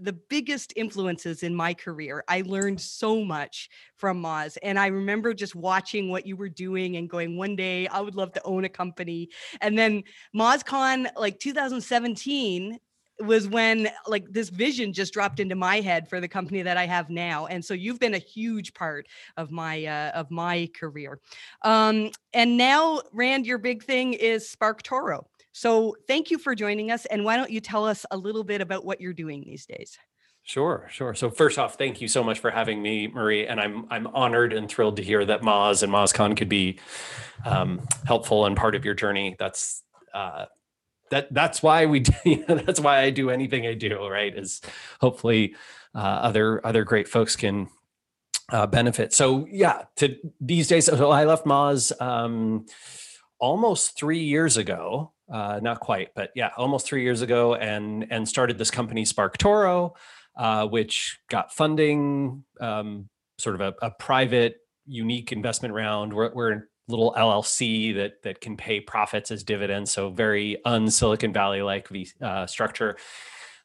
the 0.00 0.12
biggest 0.12 0.72
influences 0.76 1.42
in 1.42 1.54
my 1.54 1.74
career. 1.74 2.22
I 2.28 2.42
learned 2.42 2.80
so 2.80 3.24
much 3.24 3.68
from 3.96 4.22
Moz. 4.22 4.56
And 4.62 4.78
I 4.78 4.88
remember 4.88 5.34
just 5.34 5.54
watching 5.54 6.10
what 6.10 6.26
you 6.26 6.36
were 6.36 6.48
doing 6.48 6.96
and 6.96 7.08
going, 7.08 7.36
one 7.36 7.56
day 7.56 7.86
I 7.88 8.00
would 8.00 8.14
love 8.14 8.32
to 8.34 8.42
own 8.44 8.64
a 8.64 8.68
company. 8.68 9.30
And 9.60 9.78
then 9.78 10.04
MozCon, 10.34 11.08
like 11.16 11.38
2017, 11.38 12.78
was 13.20 13.48
when 13.48 13.88
like 14.06 14.30
this 14.30 14.48
vision 14.48 14.92
just 14.92 15.12
dropped 15.12 15.40
into 15.40 15.54
my 15.54 15.80
head 15.80 16.08
for 16.08 16.20
the 16.20 16.28
company 16.28 16.62
that 16.62 16.76
I 16.76 16.86
have 16.86 17.08
now. 17.08 17.46
And 17.46 17.64
so 17.64 17.74
you've 17.74 17.98
been 17.98 18.14
a 18.14 18.18
huge 18.18 18.74
part 18.74 19.06
of 19.36 19.50
my 19.50 19.84
uh, 19.84 20.10
of 20.10 20.30
my 20.30 20.68
career. 20.78 21.18
Um, 21.62 22.10
and 22.32 22.56
now, 22.56 23.00
Rand, 23.12 23.46
your 23.46 23.58
big 23.58 23.82
thing 23.82 24.12
is 24.12 24.54
SparkToro. 24.54 25.24
So 25.52 25.96
thank 26.06 26.30
you 26.30 26.38
for 26.38 26.54
joining 26.54 26.90
us. 26.90 27.06
And 27.06 27.24
why 27.24 27.36
don't 27.36 27.50
you 27.50 27.60
tell 27.60 27.86
us 27.86 28.04
a 28.10 28.16
little 28.16 28.44
bit 28.44 28.60
about 28.60 28.84
what 28.84 29.00
you're 29.00 29.14
doing 29.14 29.42
these 29.46 29.64
days? 29.64 29.98
Sure, 30.42 30.86
sure. 30.92 31.12
So 31.14 31.28
first 31.28 31.58
off, 31.58 31.76
thank 31.76 32.00
you 32.00 32.06
so 32.06 32.22
much 32.22 32.38
for 32.38 32.52
having 32.52 32.80
me, 32.80 33.08
Marie, 33.08 33.48
and 33.48 33.60
I'm 33.60 33.86
I'm 33.90 34.06
honored 34.08 34.52
and 34.52 34.68
thrilled 34.68 34.96
to 34.96 35.02
hear 35.02 35.24
that 35.24 35.42
Moz 35.42 35.82
and 35.82 35.92
MozCon 35.92 36.36
could 36.36 36.48
be 36.48 36.78
um, 37.44 37.80
helpful 38.06 38.46
and 38.46 38.56
part 38.56 38.76
of 38.76 38.84
your 38.84 38.94
journey. 38.94 39.34
That's 39.40 39.82
uh, 40.14 40.44
that 41.10 41.32
that's 41.32 41.62
why 41.62 41.86
we 41.86 42.00
know, 42.24 42.56
that's 42.56 42.80
why 42.80 43.00
I 43.00 43.10
do 43.10 43.30
anything 43.30 43.66
I 43.66 43.74
do, 43.74 44.06
right? 44.06 44.36
Is 44.36 44.60
hopefully 45.00 45.54
uh, 45.94 45.98
other 45.98 46.64
other 46.66 46.84
great 46.84 47.08
folks 47.08 47.36
can 47.36 47.68
uh, 48.50 48.66
benefit. 48.66 49.12
So 49.12 49.46
yeah, 49.50 49.82
to 49.96 50.16
these 50.40 50.68
days, 50.68 50.86
so 50.86 51.10
I 51.10 51.24
left 51.24 51.44
Moz 51.44 51.92
um, 52.00 52.66
almost 53.38 53.98
three 53.98 54.22
years 54.22 54.56
ago, 54.56 55.12
uh, 55.32 55.60
not 55.62 55.80
quite, 55.80 56.10
but 56.14 56.30
yeah, 56.34 56.50
almost 56.56 56.86
three 56.86 57.02
years 57.02 57.22
ago, 57.22 57.54
and 57.54 58.06
and 58.10 58.28
started 58.28 58.58
this 58.58 58.70
company 58.70 59.04
SparkToro, 59.04 59.94
uh, 60.36 60.66
which 60.66 61.18
got 61.30 61.52
funding, 61.52 62.44
um, 62.60 63.08
sort 63.38 63.54
of 63.54 63.60
a, 63.60 63.86
a, 63.86 63.90
private, 63.90 64.56
unique 64.86 65.32
investment 65.32 65.74
round. 65.74 66.12
We're, 66.12 66.32
we're 66.32 66.68
little 66.88 67.14
LLC 67.16 67.94
that 67.96 68.22
that 68.22 68.40
can 68.40 68.56
pay 68.56 68.80
profits 68.80 69.30
as 69.30 69.42
dividends. 69.42 69.90
So 69.90 70.10
very 70.10 70.64
un 70.64 70.90
Silicon 70.90 71.32
Valley 71.32 71.62
like 71.62 71.88
uh, 72.20 72.46
structure. 72.46 72.96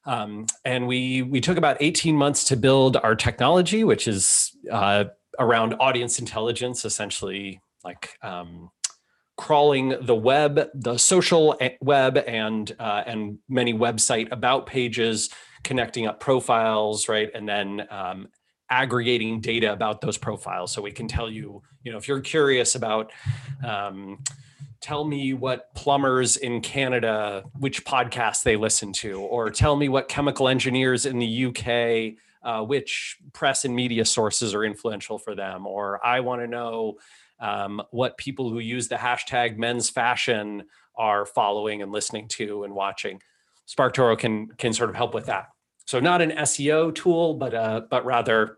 Um, 0.06 0.48
and 0.66 0.88
we 0.88 1.22
we 1.22 1.42
took 1.42 1.58
about 1.58 1.78
18 1.80 2.16
months 2.16 2.46
to 2.46 2.58
build 2.58 2.98
our 2.98 3.16
technology, 3.16 3.84
which 3.84 4.08
is 4.08 4.56
uh, 4.72 5.06
around 5.40 5.76
audience 5.80 6.20
intelligence, 6.20 6.86
essentially 6.86 7.62
like 7.84 8.18
um, 8.22 8.72
crawling 9.38 9.96
the 10.02 10.16
web, 10.16 10.70
the 10.74 10.98
social 10.98 11.58
web, 11.82 12.18
and 12.18 12.76
uh, 12.80 13.04
and 13.06 13.40
many 13.48 13.74
website 13.74 14.32
about 14.32 14.66
pages, 14.66 15.30
connecting 15.64 16.08
up 16.08 16.20
profiles, 16.20 17.08
right, 17.08 17.30
and 17.34 17.48
then 17.48 17.88
um, 17.90 18.28
aggregating 18.72 19.42
data 19.42 19.72
about 19.72 20.02
those 20.02 20.18
profiles. 20.18 20.72
So 20.72 20.82
we 20.82 20.92
can 20.92 21.08
tell 21.08 21.30
you, 21.30 21.62
you 21.84 21.92
know, 21.92 21.98
if 21.98 22.08
you're 22.08 22.22
curious 22.22 22.74
about, 22.76 23.12
um, 23.64 24.24
tell 24.80 25.04
me 25.04 25.34
what 25.34 25.74
plumbers 25.76 26.38
in 26.38 26.62
Canada, 26.62 27.44
which 27.60 27.86
podcasts 27.86 28.42
they 28.42 28.56
listen 28.56 28.94
to, 28.94 29.20
or 29.20 29.52
tell 29.52 29.76
me 29.76 29.90
what 29.90 30.08
chemical 30.08 30.48
engineers 30.48 31.06
in 31.06 31.20
the 31.20 31.46
UK, 31.46 32.18
uh, 32.44 32.64
which 32.64 33.18
press 33.34 33.66
and 33.66 33.76
media 33.76 34.06
sources 34.06 34.56
are 34.56 34.64
influential 34.64 35.20
for 35.20 35.36
them, 35.36 35.68
or 35.68 36.04
I 36.04 36.22
want 36.22 36.42
to 36.42 36.48
know 36.48 36.98
um, 37.40 37.82
what 37.92 38.18
people 38.18 38.50
who 38.50 38.60
use 38.60 38.88
the 38.88 38.96
hashtag 38.96 39.58
men's 39.58 39.90
fashion 39.90 40.64
are 40.96 41.26
following 41.26 41.82
and 41.82 41.92
listening 41.92 42.28
to 42.30 42.64
and 42.64 42.74
watching. 42.74 43.22
SparkToro 43.68 44.18
can 44.18 44.48
can 44.58 44.74
sort 44.74 44.90
of 44.90 44.96
help 44.96 45.14
with 45.14 45.28
that. 45.28 45.50
So 45.86 46.00
not 46.00 46.22
an 46.22 46.32
SEO 46.32 46.94
tool, 46.94 47.34
but 47.34 47.54
uh, 47.54 47.82
but 47.90 48.06
rather 48.06 48.58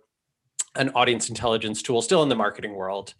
an 0.75 0.89
audience 0.89 1.29
intelligence 1.29 1.81
tool, 1.81 2.01
still 2.01 2.23
in 2.23 2.29
the 2.29 2.35
marketing 2.35 2.73
world. 2.73 3.13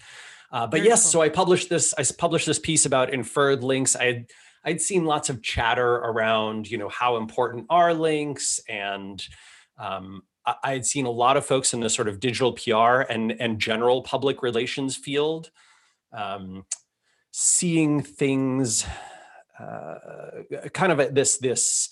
Uh, 0.51 0.67
but 0.67 0.77
Very 0.77 0.89
yes, 0.89 1.03
cool. 1.03 1.11
so 1.11 1.21
I 1.21 1.29
published 1.29 1.69
this. 1.69 1.93
I 1.97 2.03
published 2.17 2.45
this 2.45 2.59
piece 2.59 2.85
about 2.85 3.13
inferred 3.13 3.63
links. 3.63 3.95
I 3.95 4.05
had 4.05 4.25
I'd 4.63 4.81
seen 4.81 5.05
lots 5.05 5.29
of 5.29 5.41
chatter 5.41 5.95
around, 5.95 6.69
you 6.69 6.77
know, 6.77 6.89
how 6.89 7.17
important 7.17 7.65
are 7.69 7.93
links, 7.93 8.61
and 8.69 9.25
um, 9.77 10.23
I 10.45 10.73
had 10.73 10.85
seen 10.85 11.05
a 11.05 11.11
lot 11.11 11.37
of 11.37 11.45
folks 11.45 11.73
in 11.73 11.79
the 11.79 11.89
sort 11.89 12.07
of 12.07 12.19
digital 12.19 12.53
PR 12.53 13.01
and 13.09 13.31
and 13.39 13.59
general 13.59 14.03
public 14.03 14.43
relations 14.43 14.95
field, 14.95 15.49
um, 16.11 16.65
seeing 17.31 18.01
things, 18.01 18.85
uh, 19.59 19.95
kind 20.73 20.91
of 20.91 21.15
this 21.15 21.37
this 21.37 21.89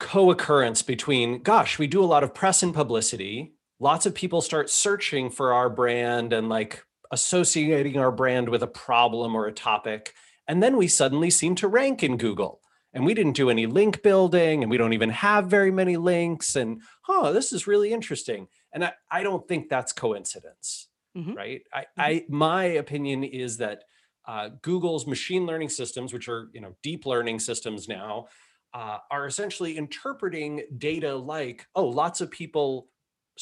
co-occurrence 0.00 0.82
between, 0.82 1.42
gosh, 1.42 1.78
we 1.78 1.86
do 1.86 2.02
a 2.02 2.04
lot 2.04 2.24
of 2.24 2.34
press 2.34 2.62
and 2.62 2.74
publicity, 2.74 3.54
lots 3.82 4.06
of 4.06 4.14
people 4.14 4.40
start 4.40 4.70
searching 4.70 5.28
for 5.28 5.52
our 5.52 5.68
brand 5.68 6.32
and 6.32 6.48
like 6.48 6.84
associating 7.10 7.98
our 7.98 8.12
brand 8.12 8.48
with 8.48 8.62
a 8.62 8.66
problem 8.68 9.34
or 9.34 9.46
a 9.46 9.52
topic. 9.52 10.14
And 10.46 10.62
then 10.62 10.76
we 10.76 10.86
suddenly 10.86 11.30
seem 11.30 11.56
to 11.56 11.66
rank 11.66 12.04
in 12.04 12.16
Google. 12.16 12.60
And 12.94 13.04
we 13.04 13.12
didn't 13.12 13.32
do 13.32 13.50
any 13.50 13.66
link 13.66 14.02
building 14.02 14.62
and 14.62 14.70
we 14.70 14.76
don't 14.76 14.92
even 14.92 15.10
have 15.10 15.46
very 15.46 15.72
many 15.72 15.96
links. 15.96 16.54
And 16.54 16.80
oh, 17.08 17.32
this 17.32 17.52
is 17.52 17.66
really 17.66 17.92
interesting. 17.92 18.46
And 18.72 18.84
I, 18.84 18.92
I 19.10 19.22
don't 19.24 19.48
think 19.48 19.68
that's 19.68 19.92
coincidence, 19.92 20.88
mm-hmm. 21.16 21.34
right? 21.34 21.62
I, 21.74 21.80
mm-hmm. 21.80 22.00
I 22.00 22.24
my 22.28 22.64
opinion 22.64 23.24
is 23.24 23.56
that 23.56 23.82
uh, 24.28 24.50
Google's 24.60 25.08
machine 25.08 25.44
learning 25.44 25.70
systems, 25.70 26.12
which 26.12 26.28
are 26.28 26.50
you 26.52 26.60
know 26.60 26.76
deep 26.82 27.04
learning 27.04 27.40
systems 27.40 27.88
now, 27.88 28.26
uh, 28.74 28.98
are 29.10 29.26
essentially 29.26 29.76
interpreting 29.76 30.62
data 30.78 31.16
like, 31.16 31.66
oh, 31.74 31.86
lots 31.86 32.20
of 32.20 32.30
people 32.30 32.88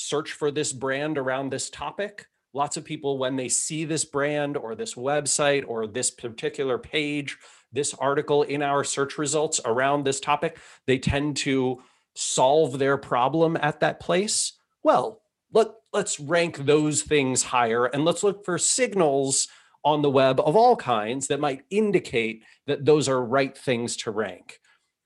search 0.00 0.32
for 0.32 0.50
this 0.50 0.72
brand 0.72 1.18
around 1.18 1.50
this 1.50 1.70
topic. 1.70 2.26
Lots 2.52 2.76
of 2.76 2.84
people, 2.84 3.18
when 3.18 3.36
they 3.36 3.48
see 3.48 3.84
this 3.84 4.04
brand 4.04 4.56
or 4.56 4.74
this 4.74 4.94
website 4.94 5.64
or 5.66 5.86
this 5.86 6.10
particular 6.10 6.78
page, 6.78 7.38
this 7.72 7.94
article 7.94 8.42
in 8.42 8.62
our 8.62 8.82
search 8.82 9.18
results 9.18 9.60
around 9.64 10.04
this 10.04 10.18
topic, 10.18 10.58
they 10.86 10.98
tend 10.98 11.36
to 11.36 11.80
solve 12.16 12.78
their 12.78 12.96
problem 12.96 13.56
at 13.60 13.80
that 13.80 14.00
place. 14.00 14.54
Well, 14.82 15.22
let, 15.52 15.68
let's 15.92 16.18
rank 16.18 16.58
those 16.58 17.02
things 17.02 17.42
higher 17.42 17.86
and 17.86 18.04
let's 18.04 18.24
look 18.24 18.44
for 18.44 18.58
signals 18.58 19.48
on 19.84 20.02
the 20.02 20.10
web 20.10 20.40
of 20.40 20.56
all 20.56 20.76
kinds 20.76 21.28
that 21.28 21.40
might 21.40 21.62
indicate 21.70 22.42
that 22.66 22.84
those 22.84 23.08
are 23.08 23.24
right 23.24 23.56
things 23.56 23.96
to 23.98 24.10
rank. 24.10 24.58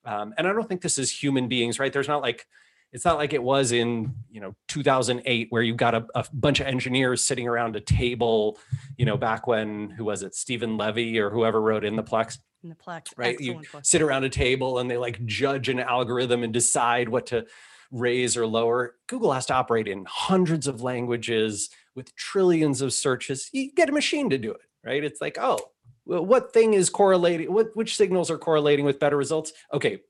Um, 0.04 0.34
and 0.36 0.46
I 0.46 0.52
don't 0.52 0.68
think 0.68 0.80
this 0.80 0.98
is 0.98 1.10
human 1.10 1.48
beings, 1.48 1.78
right? 1.78 1.92
There's 1.92 2.08
not 2.08 2.22
like 2.22 2.46
it's 2.94 3.04
not 3.04 3.18
like 3.18 3.32
it 3.32 3.42
was 3.42 3.72
in 3.72 4.14
you 4.30 4.40
know 4.40 4.54
2008 4.68 5.48
where 5.50 5.62
you 5.62 5.74
got 5.74 5.94
a, 5.94 6.06
a, 6.14 6.24
bunch 6.32 6.60
of 6.60 6.66
engineers 6.66 7.22
sitting 7.22 7.46
around 7.46 7.76
a 7.76 7.80
table 7.80 8.58
you 8.96 9.04
know 9.04 9.18
back 9.18 9.46
when 9.46 9.90
who 9.90 10.04
was 10.04 10.22
it 10.22 10.34
stephen 10.34 10.78
levy 10.78 11.18
or 11.18 11.28
whoever 11.28 11.60
wrote 11.60 11.84
in 11.84 11.96
the 11.96 12.02
plex? 12.02 12.38
In 12.62 12.70
the 12.70 12.76
plex 12.76 13.12
right 13.18 13.38
you 13.38 13.60
sit 13.82 14.00
around 14.00 14.24
a 14.24 14.30
table 14.30 14.78
and 14.78 14.90
they 14.90 14.96
like 14.96 15.22
judge 15.26 15.68
an 15.68 15.80
algorithm 15.80 16.42
and 16.44 16.52
decide 16.52 17.10
what 17.10 17.26
to 17.26 17.44
raise 17.90 18.36
or 18.36 18.46
lower. 18.46 18.96
Google 19.06 19.32
has 19.32 19.46
to 19.46 19.54
operate 19.54 19.86
in 19.86 20.04
hundreds 20.08 20.66
of 20.66 20.82
languages 20.82 21.70
with 21.94 22.12
trillions 22.16 22.80
of 22.80 22.92
searches. 22.92 23.50
You 23.52 23.70
get 23.72 23.88
a 23.88 23.92
machine 23.92 24.30
to 24.30 24.38
do 24.38 24.50
it 24.52 24.62
right? 24.82 25.04
It's 25.04 25.20
like 25.20 25.36
oh 25.40 25.58
what 26.06 26.52
thing 26.52 26.74
is 26.74 26.90
correlating 26.90 27.52
what 27.52 27.74
which 27.74 27.96
signals 27.96 28.30
are 28.30 28.38
correlating 28.38 28.84
with 28.84 29.00
better 29.00 29.16
results? 29.16 29.52
Okay 29.72 30.00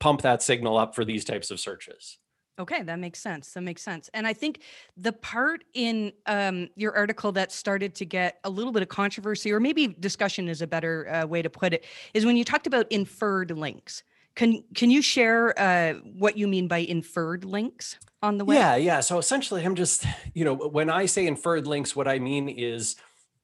pump 0.00 0.20
that 0.22 0.42
signal 0.42 0.76
up 0.76 0.94
for 0.94 1.04
these 1.04 1.24
types 1.24 1.50
of 1.50 1.58
searches 1.58 2.18
Okay, 2.58 2.82
that 2.82 2.98
makes 2.98 3.18
sense. 3.18 3.52
That 3.52 3.62
makes 3.62 3.82
sense. 3.82 4.10
And 4.12 4.26
I 4.26 4.34
think 4.34 4.60
the 4.96 5.12
part 5.12 5.64
in 5.72 6.12
um, 6.26 6.68
your 6.76 6.94
article 6.94 7.32
that 7.32 7.50
started 7.50 7.94
to 7.96 8.04
get 8.04 8.38
a 8.44 8.50
little 8.50 8.72
bit 8.72 8.82
of 8.82 8.88
controversy, 8.88 9.52
or 9.52 9.60
maybe 9.60 9.88
discussion 9.88 10.48
is 10.48 10.60
a 10.60 10.66
better 10.66 11.08
uh, 11.08 11.26
way 11.26 11.40
to 11.40 11.48
put 11.48 11.72
it, 11.72 11.86
is 12.12 12.26
when 12.26 12.36
you 12.36 12.44
talked 12.44 12.66
about 12.66 12.90
inferred 12.90 13.50
links. 13.50 14.02
Can 14.34 14.64
can 14.74 14.90
you 14.90 15.02
share 15.02 15.58
uh, 15.58 15.94
what 16.16 16.38
you 16.38 16.48
mean 16.48 16.66
by 16.66 16.78
inferred 16.78 17.44
links 17.44 17.98
on 18.22 18.38
the 18.38 18.44
web? 18.44 18.56
Yeah, 18.56 18.76
yeah. 18.76 19.00
So 19.00 19.18
essentially, 19.18 19.64
I'm 19.64 19.74
just 19.74 20.06
you 20.32 20.44
know 20.44 20.54
when 20.54 20.88
I 20.88 21.06
say 21.06 21.26
inferred 21.26 21.66
links, 21.66 21.94
what 21.94 22.08
I 22.08 22.18
mean 22.18 22.48
is 22.48 22.96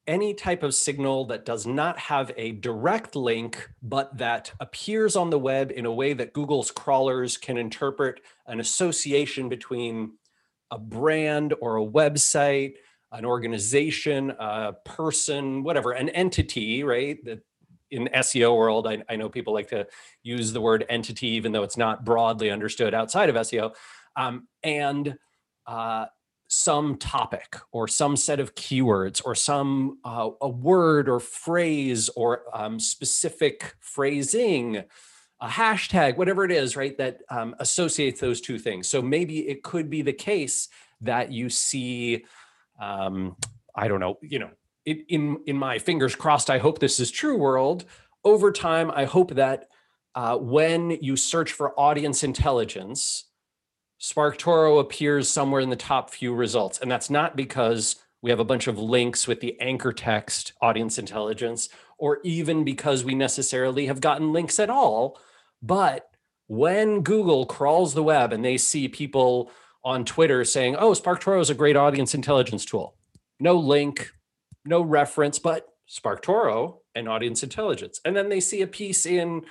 any 0.08 0.34
type 0.34 0.62
of 0.64 0.74
signal 0.74 1.26
that 1.26 1.44
does 1.44 1.66
not 1.66 1.98
have 1.98 2.32
a 2.36 2.52
direct 2.52 3.14
link, 3.14 3.70
but 3.82 4.16
that 4.18 4.50
appears 4.58 5.14
on 5.14 5.30
the 5.30 5.38
web 5.38 5.70
in 5.70 5.86
a 5.86 5.92
way 5.92 6.14
that 6.14 6.32
Google's 6.32 6.70
crawlers 6.70 7.36
can 7.36 7.58
interpret 7.58 8.20
an 8.46 8.58
association 8.58 9.48
between 9.48 10.12
a 10.70 10.78
brand 10.78 11.54
or 11.60 11.76
a 11.76 11.86
website, 11.86 12.74
an 13.12 13.24
organization, 13.24 14.30
a 14.38 14.72
person, 14.84 15.62
whatever, 15.62 15.92
an 15.92 16.08
entity, 16.08 16.82
right? 16.82 17.22
That 17.24 17.40
in 17.90 18.08
SEO 18.14 18.56
world, 18.56 18.86
I, 18.86 19.02
I 19.08 19.16
know 19.16 19.28
people 19.28 19.54
like 19.54 19.68
to 19.68 19.86
use 20.22 20.52
the 20.52 20.60
word 20.60 20.84
entity, 20.88 21.28
even 21.28 21.52
though 21.52 21.62
it's 21.62 21.76
not 21.76 22.04
broadly 22.04 22.50
understood 22.50 22.94
outside 22.94 23.28
of 23.28 23.36
SEO. 23.36 23.74
Um, 24.16 24.48
and 24.62 25.16
uh, 25.66 26.06
some 26.48 26.96
topic 26.96 27.56
or 27.72 27.86
some 27.86 28.16
set 28.16 28.40
of 28.40 28.54
keywords 28.54 29.22
or 29.24 29.34
some 29.34 29.98
uh, 30.04 30.30
a 30.40 30.48
word 30.48 31.08
or 31.08 31.20
phrase 31.20 32.08
or 32.16 32.44
um, 32.54 32.80
specific 32.80 33.74
phrasing 33.80 34.82
a 35.40 35.46
hashtag 35.46 36.16
whatever 36.16 36.44
it 36.44 36.50
is 36.50 36.76
right 36.76 36.98
that 36.98 37.20
um, 37.30 37.54
associates 37.60 38.20
those 38.20 38.40
two 38.40 38.58
things. 38.58 38.88
So 38.88 39.00
maybe 39.00 39.48
it 39.48 39.62
could 39.62 39.88
be 39.88 40.02
the 40.02 40.12
case 40.12 40.68
that 41.00 41.30
you 41.32 41.48
see 41.48 42.24
um, 42.80 43.36
i 43.74 43.88
don't 43.88 44.00
know 44.00 44.18
you 44.22 44.38
know 44.38 44.50
in, 44.84 45.04
in 45.08 45.40
in 45.46 45.56
my 45.56 45.78
fingers 45.78 46.14
crossed 46.14 46.50
i 46.50 46.58
hope 46.58 46.78
this 46.78 47.00
is 47.00 47.10
true 47.10 47.36
world 47.36 47.84
over 48.24 48.50
time 48.50 48.90
i 48.94 49.04
hope 49.04 49.34
that 49.34 49.68
uh, 50.14 50.36
when 50.36 50.90
you 50.90 51.16
search 51.16 51.52
for 51.52 51.78
audience 51.78 52.24
intelligence 52.24 53.24
SparkToro 54.00 54.80
appears 54.80 55.28
somewhere 55.28 55.60
in 55.60 55.70
the 55.70 55.76
top 55.76 56.10
few 56.10 56.34
results. 56.34 56.78
And 56.80 56.90
that's 56.90 57.10
not 57.10 57.36
because 57.36 57.96
we 58.22 58.30
have 58.30 58.40
a 58.40 58.44
bunch 58.44 58.66
of 58.66 58.78
links 58.78 59.26
with 59.26 59.40
the 59.40 59.58
anchor 59.60 59.92
text 59.92 60.52
audience 60.60 60.98
intelligence, 60.98 61.68
or 61.98 62.20
even 62.24 62.64
because 62.64 63.04
we 63.04 63.14
necessarily 63.14 63.86
have 63.86 64.00
gotten 64.00 64.32
links 64.32 64.58
at 64.58 64.70
all. 64.70 65.20
But 65.62 66.10
when 66.46 67.02
Google 67.02 67.46
crawls 67.46 67.94
the 67.94 68.02
web 68.02 68.32
and 68.32 68.44
they 68.44 68.56
see 68.56 68.88
people 68.88 69.50
on 69.84 70.04
Twitter 70.04 70.44
saying, 70.44 70.76
oh, 70.76 70.92
SparkToro 70.92 71.40
is 71.40 71.50
a 71.50 71.54
great 71.54 71.76
audience 71.76 72.14
intelligence 72.14 72.64
tool, 72.64 72.96
no 73.40 73.56
link, 73.56 74.12
no 74.64 74.80
reference, 74.80 75.38
but 75.38 75.68
SparkToro 75.88 76.78
and 76.94 77.08
audience 77.08 77.42
intelligence. 77.42 78.00
And 78.04 78.16
then 78.16 78.28
they 78.28 78.40
see 78.40 78.62
a 78.62 78.66
piece 78.66 79.06
in 79.06 79.42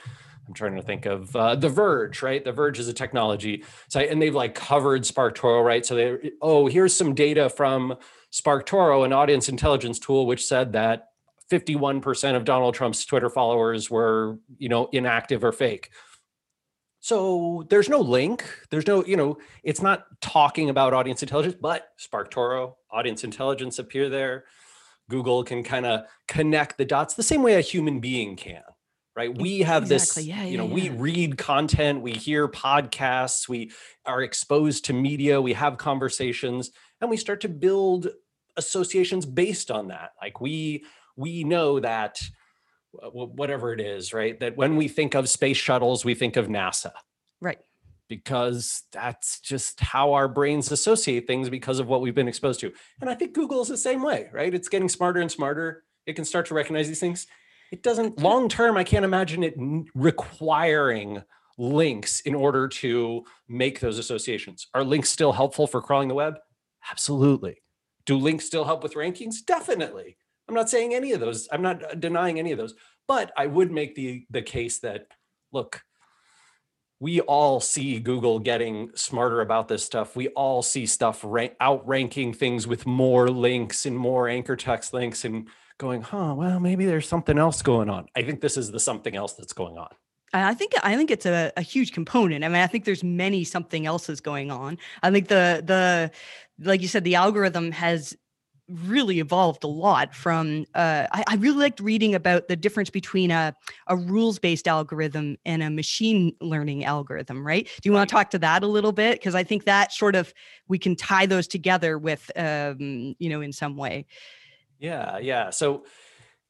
I'm 0.48 0.54
trying 0.54 0.76
to 0.76 0.82
think 0.82 1.06
of 1.06 1.36
uh, 1.36 1.56
The 1.56 1.70
Verge, 1.70 2.22
right? 2.22 2.44
The 2.44 2.54
Verge 2.54 2.80
is 2.80 2.88
a 2.88 2.94
technology 2.94 3.64
site, 3.90 4.10
and 4.10 4.22
they've 4.22 4.34
like 4.34 4.56
covered 4.56 5.04
SparkToro, 5.04 5.64
right? 5.64 5.86
So 5.86 5.96
they, 5.96 6.32
oh, 6.42 6.68
here's 6.68 6.96
some 6.96 7.14
data 7.14 7.50
from 7.50 7.96
SparkToro, 8.32 9.06
an 9.06 9.14
audience 9.14 9.50
intelligence 9.50 10.00
tool, 10.00 10.26
which 10.26 10.46
said 10.46 10.74
that 10.74 11.10
51% 11.52 12.36
of 12.36 12.46
Donald 12.46 12.76
Trump's 12.76 13.06
Twitter 13.06 13.30
followers 13.30 13.90
were, 13.90 14.40
you 14.58 14.70
know, 14.70 14.90
inactive 14.92 15.44
or 15.44 15.52
fake. 15.52 15.90
So 17.00 17.66
there's 17.70 17.90
no 17.90 18.00
link. 18.00 18.44
There's 18.70 18.88
no, 18.88 19.06
you 19.06 19.16
know, 19.16 19.38
it's 19.64 19.82
not 19.82 20.06
talking 20.20 20.70
about 20.70 20.94
audience 20.94 21.22
intelligence, 21.22 21.56
but 21.60 21.90
SparkToro, 22.00 22.76
audience 22.92 23.24
intelligence 23.24 23.80
appear 23.80 24.10
there. 24.10 24.46
Google 25.10 25.44
can 25.44 25.64
kind 25.64 25.86
of 25.86 26.02
connect 26.28 26.78
the 26.78 26.84
dots 26.84 27.14
the 27.14 27.24
same 27.24 27.44
way 27.44 27.56
a 27.56 27.62
human 27.62 28.02
being 28.02 28.36
can 28.36 28.62
right 29.18 29.36
we 29.38 29.60
have 29.60 29.84
Exactly. 29.92 30.24
this 30.24 30.28
Yeah, 30.28 30.44
you 30.44 30.52
yeah, 30.52 30.58
know 30.60 30.66
we 30.66 30.90
read 30.90 31.38
content 31.38 32.02
we 32.02 32.14
hear 32.14 32.48
podcasts 32.48 33.50
we 33.50 33.72
are 34.06 34.22
exposed 34.22 34.86
to 34.86 34.94
media 34.94 35.42
we 35.42 35.54
have 35.54 35.78
conversations 35.78 36.72
and 37.02 37.10
we 37.10 37.18
start 37.18 37.42
to 37.42 37.50
build 37.50 38.08
associations 38.56 39.26
based 39.26 39.72
on 39.72 39.88
that 39.90 40.12
like 40.22 40.40
we 40.40 40.86
we 41.16 41.44
know 41.44 41.80
that 41.80 42.22
wh- 42.94 43.08
wh- 43.10 43.34
whatever 43.36 43.74
it 43.74 43.82
is 43.82 44.14
right 44.14 44.40
that 44.40 44.56
when 44.56 44.76
we 44.78 44.88
think 44.88 45.16
of 45.16 45.28
space 45.28 45.58
shuttles 45.58 46.06
we 46.06 46.14
think 46.14 46.38
of 46.38 46.48
nasa 46.48 46.92
Right. 47.42 47.60
because 48.10 48.84
that's 48.92 49.40
just 49.40 49.80
how 49.80 50.14
our 50.14 50.28
brains 50.28 50.72
associate 50.72 51.28
things 51.28 51.50
because 51.50 51.80
of 51.80 51.88
what 51.88 52.02
we've 52.02 52.16
been 52.16 52.28
exposed 52.28 52.60
to. 52.62 52.72
And 53.00 53.10
I 53.12 53.16
think 53.16 53.34
Google 53.34 53.62
is 53.62 53.68
the 53.68 53.78
same 53.78 54.02
way, 54.02 54.30
right? 54.34 54.52
It's 54.52 54.70
getting 54.70 54.90
smarter 54.90 55.20
and 55.22 55.32
smarter. 55.32 55.84
It 56.08 56.14
can 56.16 56.26
start 56.26 56.48
to 56.48 56.56
recognize 56.56 56.88
these 56.88 57.00
things. 57.00 57.28
It 57.72 57.84
doesn't 57.84 58.20
long 58.20 58.50
term, 58.50 58.78
I 58.78 58.84
can't 58.84 59.06
imagine 59.06 59.44
it 59.44 59.56
requiring 59.94 61.24
links 61.58 62.22
in 62.22 62.36
order 62.36 62.68
to 62.68 63.24
make 63.48 63.80
those 63.80 63.98
associations. 63.98 64.68
Are 64.74 64.84
links 64.84 65.10
still 65.10 65.34
helpful 65.34 65.68
for 65.68 65.82
crawling 65.82 66.08
the 66.08 66.16
web? 66.16 66.36
Absolutely. 66.90 67.62
Do 68.06 68.18
links 68.18 68.46
still 68.46 68.64
help 68.64 68.84
with 68.84 68.94
rankings? 68.94 69.38
Definitely. 69.46 70.18
I'm 70.48 70.56
not 70.56 70.70
saying 70.70 70.94
any 70.94 71.12
of 71.12 71.20
those. 71.20 71.48
I'm 71.52 71.62
not 71.62 71.84
uh, 71.84 71.96
denying 71.96 72.40
any 72.40 72.52
of 72.52 72.58
those. 72.58 72.74
But 73.08 73.32
I 73.38 73.48
would 73.48 73.72
make 73.72 73.96
the 73.96 74.26
the 74.30 74.42
case 74.42 74.80
that 74.80 75.08
look, 75.52 75.82
we 77.00 77.22
all 77.22 77.60
see 77.60 78.00
Google 78.00 78.40
getting 78.40 78.92
smarter 78.96 79.42
about 79.42 79.68
this 79.68 79.84
stuff. 79.84 80.16
We 80.16 80.30
all 80.30 80.62
see 80.62 80.86
stuff 80.86 81.22
rank, 81.24 81.54
outranking 81.62 82.34
things 82.34 82.68
with 82.68 82.86
more 82.86 83.30
links 83.30 83.86
and 83.86 83.98
more 83.98 84.28
anchor 84.28 84.56
text 84.56 84.94
links 84.94 85.26
and 85.26 85.48
going, 85.78 86.02
huh, 86.02 86.34
well, 86.36 86.60
maybe 86.60 86.86
there's 86.86 87.08
something 87.08 87.38
else 87.38 87.62
going 87.62 87.90
on. 87.90 88.08
I 88.16 88.24
think 88.24 88.42
this 88.42 88.58
is 88.58 88.72
the 88.72 88.80
something 88.80 89.16
else 89.16 89.34
that's 89.34 89.54
going 89.54 89.78
on. 89.78 89.90
I 90.34 90.54
think 90.54 90.74
I 90.84 90.98
think 90.98 91.10
it's 91.10 91.26
a, 91.26 91.54
a 91.56 91.62
huge 91.62 91.94
component. 91.94 92.44
I 92.44 92.50
mean, 92.50 92.62
I 92.62 92.68
think 92.68 92.84
there's 92.84 93.04
many 93.04 93.44
something 93.44 93.86
else's 93.86 94.20
going 94.20 94.52
on. 94.52 94.78
I 95.02 95.10
think 95.10 95.30
the 95.30 95.64
the 95.66 96.12
like 96.60 96.82
you 96.82 96.88
said, 96.88 97.04
the 97.06 97.16
algorithm 97.16 97.72
has 97.72 98.16
really 98.70 99.20
evolved 99.20 99.64
a 99.64 99.68
lot 99.68 100.14
from 100.14 100.66
uh, 100.76 101.08
I, 101.12 101.24
I 101.28 101.36
really 101.36 101.58
liked 101.58 101.80
reading 101.80 102.16
about 102.16 102.50
the 102.50 102.56
difference 102.56 102.90
between 102.90 103.32
a, 103.32 103.56
a 103.88 103.96
rules-based 103.96 104.68
algorithm 104.68 105.38
and 105.46 105.64
a 105.64 105.70
machine 105.70 106.36
learning 106.42 106.84
algorithm 106.84 107.48
right 107.48 107.66
do 107.66 107.90
you 107.90 107.94
want 107.94 108.10
to 108.10 108.14
talk 108.14 108.30
to 108.32 108.40
that 108.40 108.64
a 108.64 108.68
little 108.68 108.92
bit 108.92 109.14
because 109.20 109.36
i 109.36 109.44
think 109.44 109.64
that 109.64 109.94
sort 109.94 110.16
of 110.16 110.34
we 110.68 110.78
can 110.78 110.98
tie 110.98 111.26
those 111.26 111.48
together 111.48 111.98
with 111.98 112.30
um, 112.36 113.16
you 113.20 113.30
know 113.30 113.40
in 113.40 113.54
some 113.54 113.78
way 113.78 114.06
Yeah, 114.80 115.18
yeah. 115.18 115.50
So 115.50 115.86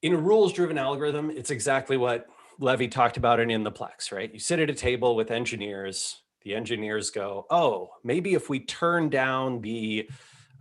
in 0.02 0.14
a 0.14 0.18
rules 0.18 0.54
driven 0.54 0.78
algorithm, 0.78 1.30
it's 1.30 1.52
exactly 1.52 1.98
what 1.98 2.28
Levy 2.60 2.88
talked 2.88 3.18
about 3.18 3.40
in 3.40 3.50
In 3.50 3.64
the 3.64 3.72
Plex, 3.72 4.12
right? 4.12 4.32
You 4.34 4.40
sit 4.40 4.60
at 4.60 4.70
a 4.70 4.74
table 4.74 5.16
with 5.16 5.32
engineers, 5.32 6.22
the 6.44 6.56
engineers 6.56 7.10
go, 7.10 7.46
oh, 7.50 7.90
maybe 8.04 8.34
if 8.34 8.50
we 8.50 8.60
turn 8.60 9.10
down 9.10 9.62
the 9.62 10.10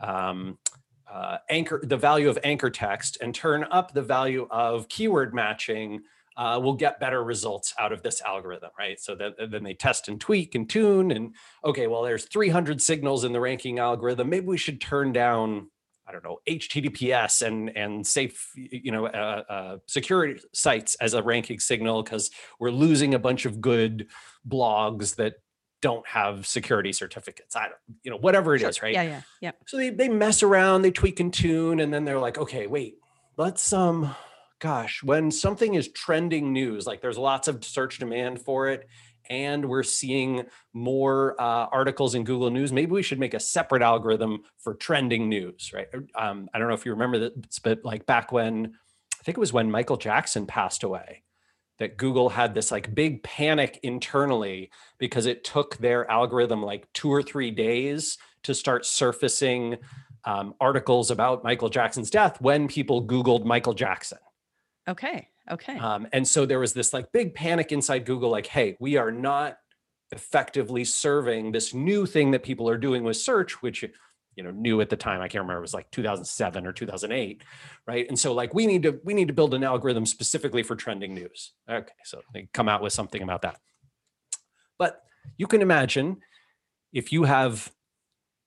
um, 0.01 0.59
uh, 1.11 1.39
anchor, 1.49 1.81
the 1.83 1.97
value 1.97 2.29
of 2.29 2.39
anchor 2.45 2.71
text 2.71 3.19
and 3.21 3.35
turn 3.35 3.65
up 3.71 3.93
the 3.93 4.03
value 4.03 4.47
of 4.51 4.89
keyword 4.89 5.35
matching, 5.35 6.03
uh, 6.37 6.61
we'll 6.63 6.75
get 6.75 7.01
better 7.01 7.25
results 7.25 7.73
out 7.79 7.93
of 7.93 8.03
this 8.03 8.21
algorithm, 8.21 8.71
right? 8.79 9.01
So 9.01 9.15
that 9.15 9.35
then 9.51 9.63
they 9.63 9.75
test 9.75 10.09
and 10.09 10.21
tweak 10.21 10.55
and 10.55 10.69
tune 10.69 11.11
and 11.11 11.35
okay, 11.65 11.87
well, 11.87 12.03
there's 12.03 12.27
300 12.27 12.83
signals 12.83 13.25
in 13.25 13.33
the 13.33 13.41
ranking 13.41 13.79
algorithm. 13.79 14.29
Maybe 14.29 14.47
we 14.47 14.59
should 14.59 14.81
turn 14.81 15.13
down 15.13 15.71
I 16.09 16.13
don't 16.13 16.23
know 16.25 16.39
HTTPS 16.49 17.43
and 17.47 17.77
and 17.77 18.07
safe 18.07 18.51
you 18.57 18.93
know 18.93 19.07
uh, 19.07 19.43
uh, 19.49 19.77
security 19.87 20.41
sites 20.53 20.95
as 20.97 21.15
a 21.15 21.23
ranking 21.23 21.59
signal 21.59 22.03
because 22.03 22.31
we're 22.61 22.71
losing 22.71 23.15
a 23.15 23.19
bunch 23.19 23.45
of 23.45 23.61
good 23.61 24.09
blogs 24.49 25.17
that 25.17 25.35
don't 25.83 26.07
have 26.09 26.47
security 26.47 26.93
certificates. 26.93 27.55
I 27.57 27.65
don't 27.65 27.99
you 28.03 28.11
know 28.11 28.19
whatever 28.19 28.55
it 28.55 28.63
is, 28.63 28.77
Sure. 28.77 28.87
right? 28.87 28.95
yeah 28.95 29.03
yeah 29.03 29.21
yeah 29.41 29.53
So 29.67 29.77
they 29.77 29.91
they 29.91 30.09
mess 30.09 30.43
around, 30.43 30.83
they 30.83 30.91
tweak 30.91 31.21
and 31.21 31.33
tune, 31.33 31.81
and 31.81 31.93
then 31.93 32.05
they're 32.05 32.19
like, 32.21 32.39
okay, 32.39 32.67
wait, 32.67 32.99
let's 33.37 33.73
um, 33.73 34.15
gosh, 34.59 35.03
when 35.03 35.31
something 35.31 35.75
is 35.75 35.89
trending 35.89 36.53
news, 36.53 36.87
like 36.87 37.01
there's 37.03 37.19
lots 37.19 37.47
of 37.49 37.65
search 37.65 37.99
demand 37.99 38.41
for 38.41 38.69
it, 38.69 38.89
and 39.31 39.69
we're 39.69 39.83
seeing 39.83 40.45
more 40.73 41.41
uh, 41.41 41.67
articles 41.73 42.15
in 42.15 42.25
Google 42.25 42.51
News, 42.51 42.73
maybe 42.73 42.93
we 42.93 43.03
should 43.03 43.19
make 43.19 43.35
a 43.35 43.41
separate 43.41 43.83
algorithm 43.83 44.43
for 44.59 44.75
trending 44.75 45.29
news, 45.29 45.73
right? 45.75 45.89
Um, 46.15 46.49
I 46.53 46.59
don't 46.59 46.69
know 46.69 46.75
if 46.75 46.85
you 46.85 46.93
remember 46.93 47.19
this, 47.19 47.59
but 47.59 47.85
like 47.85 48.07
back 48.07 48.33
when, 48.33 48.75
I 49.21 49.23
think 49.25 49.37
it 49.37 49.41
was 49.41 49.53
when 49.53 49.71
Michael 49.71 49.97
Jackson 49.97 50.47
passed 50.47 50.83
away, 50.83 51.23
that 51.79 51.97
Google 51.97 52.29
had 52.29 52.55
this 52.55 52.71
like 52.71 52.95
big 52.95 53.23
panic 53.23 53.79
internally 53.83 54.71
because 54.99 55.27
it 55.27 55.45
took 55.45 55.77
their 55.77 56.11
algorithm 56.11 56.63
like 56.63 56.91
two 56.93 57.13
or 57.13 57.23
three 57.23 57.51
days 57.51 58.19
to 58.45 58.55
start 58.55 58.87
surfacing 58.87 59.77
um, 60.25 60.55
articles 60.61 61.11
about 61.11 61.45
Michael 61.45 61.69
Jackson's 61.69 62.11
death 62.11 62.41
when 62.41 62.67
people 62.67 63.07
Googled 63.07 63.45
Michael 63.45 63.75
Jackson. 63.75 64.19
okay 64.89 65.29
okay 65.51 65.79
Um, 65.79 66.07
and 66.13 66.27
so 66.27 66.47
there 66.47 66.59
was 66.59 66.73
this 66.73 66.93
like 66.93 67.13
big 67.13 67.35
panic 67.35 67.73
inside 67.73 68.05
Google, 68.05 68.31
like, 68.31 68.47
hey, 68.47 68.77
we 68.81 68.97
are 68.97 69.11
not 69.11 69.59
effectively 70.13 70.85
serving 70.85 71.53
this 71.53 71.75
new 71.75 72.07
thing 72.07 72.31
that 72.31 72.43
people 72.43 72.69
are 72.69 72.79
doing 72.79 73.03
with 73.03 73.17
search, 73.17 73.63
which 73.63 73.85
you 74.37 74.43
know 74.43 74.51
new 74.51 74.81
at 74.81 74.91
the 74.91 74.97
time. 74.97 75.21
I 75.21 75.29
can't 75.29 75.43
remember, 75.43 75.59
it 75.59 75.63
was 75.63 75.75
like 75.75 75.91
2007 75.91 76.67
or 76.67 76.73
2008, 76.73 77.43
right? 77.87 78.07
And 78.09 78.19
so 78.19 78.33
like 78.33 78.55
we 78.55 78.67
need 78.67 78.83
to 78.85 79.01
we 79.05 79.15
need 79.15 79.29
to 79.29 79.35
build 79.35 79.55
an 79.55 79.65
algorithm 79.65 80.07
specifically 80.07 80.63
for 80.63 80.77
trending 80.77 81.15
news. 81.15 81.53
Okay, 81.69 81.93
so 82.05 82.21
they 82.33 82.49
come 82.53 82.69
out 82.69 82.83
with 82.83 82.93
something 82.93 83.23
about 83.23 83.43
that. 83.43 83.59
But 84.79 85.03
you 85.39 85.47
can 85.47 85.63
imagine 85.63 86.19
if 86.93 87.13
you 87.13 87.25
have, 87.25 87.73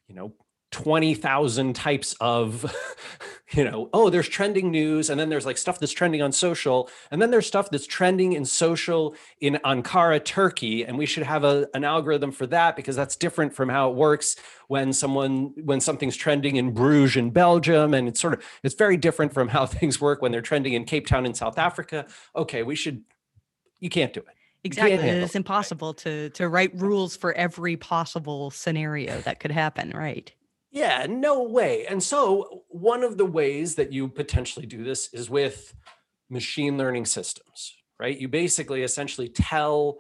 you 0.08 0.16
know, 0.16 0.34
20,000 0.72 1.76
types 1.76 2.16
of, 2.20 2.74
you 3.52 3.64
know, 3.64 3.90
oh, 3.94 4.10
there's 4.10 4.28
trending 4.28 4.70
news. 4.72 5.10
And 5.10 5.20
then 5.20 5.30
there's 5.30 5.46
like 5.46 5.58
stuff 5.58 5.80
that's 5.80 5.92
trending 5.92 6.22
on 6.22 6.32
social. 6.32 6.90
And 7.10 7.22
then 7.22 7.32
there's 7.32 7.48
stuff 7.48 7.70
that's 7.70 7.88
trending 7.88 8.34
in 8.34 8.46
social 8.46 9.16
in 9.42 9.60
Ankara, 9.66 10.24
Turkey. 10.24 10.86
And 10.86 10.98
we 10.98 11.06
should 11.06 11.24
have 11.24 11.44
a, 11.44 11.68
an 11.74 11.84
algorithm 11.84 12.32
for 12.32 12.46
that 12.48 12.76
because 12.76 12.96
that's 12.96 13.16
different 13.16 13.56
from 13.56 13.70
how 13.70 13.90
it 13.90 13.96
works 13.96 14.36
when 14.68 14.94
someone, 14.94 15.54
when 15.64 15.82
something's 15.82 16.16
trending 16.16 16.58
in 16.58 16.72
Bruges 16.74 17.18
in 17.18 17.32
Belgium. 17.32 17.94
And 17.94 18.08
it's 18.08 18.20
sort 18.20 18.36
of, 18.36 18.44
it's 18.64 18.76
very 18.76 18.98
different 18.98 19.34
from 19.34 19.48
how 19.48 19.66
things 19.68 20.00
work 20.00 20.22
when 20.22 20.32
they're 20.32 20.42
trending 20.42 20.74
in 20.74 20.86
Cape 20.86 21.08
Town 21.08 21.26
in 21.26 21.34
South 21.34 21.58
Africa. 21.58 22.06
Okay, 22.36 22.62
we 22.64 22.76
should, 22.76 23.04
you 23.80 23.90
can't 23.90 24.14
do 24.14 24.20
it. 24.20 24.28
Exactly. 24.64 24.94
it, 24.94 25.24
It's 25.24 25.34
right? 25.34 25.36
impossible 25.36 25.94
to 25.96 26.30
to 26.32 26.50
write 26.50 26.76
rules 26.76 27.16
for 27.16 27.34
every 27.34 27.78
possible 27.78 28.52
scenario 28.52 29.22
that 29.22 29.40
could 29.40 29.52
happen, 29.52 29.92
right? 29.96 30.34
Yeah, 30.72 31.08
no 31.10 31.44
way. 31.44 31.88
And 31.88 32.02
so, 32.02 32.64
one 32.70 33.04
of 33.04 33.18
the 33.18 33.26
ways 33.26 33.76
that 33.76 33.92
you 33.92 34.08
potentially 34.08 34.66
do 34.66 34.84
this 34.84 35.12
is 35.14 35.30
with 35.30 35.74
machine 36.30 36.78
learning 36.78 37.06
systems, 37.06 37.74
right? 38.00 38.18
You 38.18 38.28
basically 38.28 38.84
essentially 38.84 39.30
tell, 39.30 39.98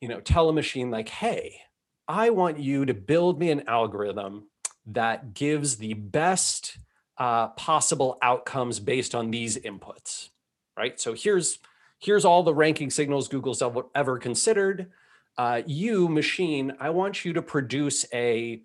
you 0.00 0.08
know, 0.08 0.20
tell 0.20 0.48
a 0.50 0.52
machine 0.52 0.90
like, 0.90 1.08
"Hey, 1.08 1.60
I 2.06 2.30
want 2.30 2.58
you 2.58 2.84
to 2.84 2.94
build 2.94 3.38
me 3.38 3.50
an 3.50 3.66
algorithm 3.66 4.50
that 4.86 5.32
gives 5.34 5.76
the 5.76 5.94
best 5.94 6.78
uh, 7.16 7.48
possible 7.48 8.18
outcomes 8.22 8.80
based 8.80 9.14
on 9.14 9.30
these 9.30 9.56
inputs." 9.56 10.28
Right? 10.76 11.00
So 11.00 11.14
here's 11.14 11.58
here's 11.98 12.26
all 12.26 12.42
the 12.42 12.54
ranking 12.54 12.90
signals 12.90 13.28
Google's 13.28 13.62
ever, 13.94 14.18
considered. 14.18 14.90
Uh, 15.36 15.62
you 15.66 16.08
machine, 16.08 16.74
I 16.78 16.90
want 16.90 17.24
you 17.24 17.32
to 17.32 17.42
produce 17.42 18.04
a 18.12 18.62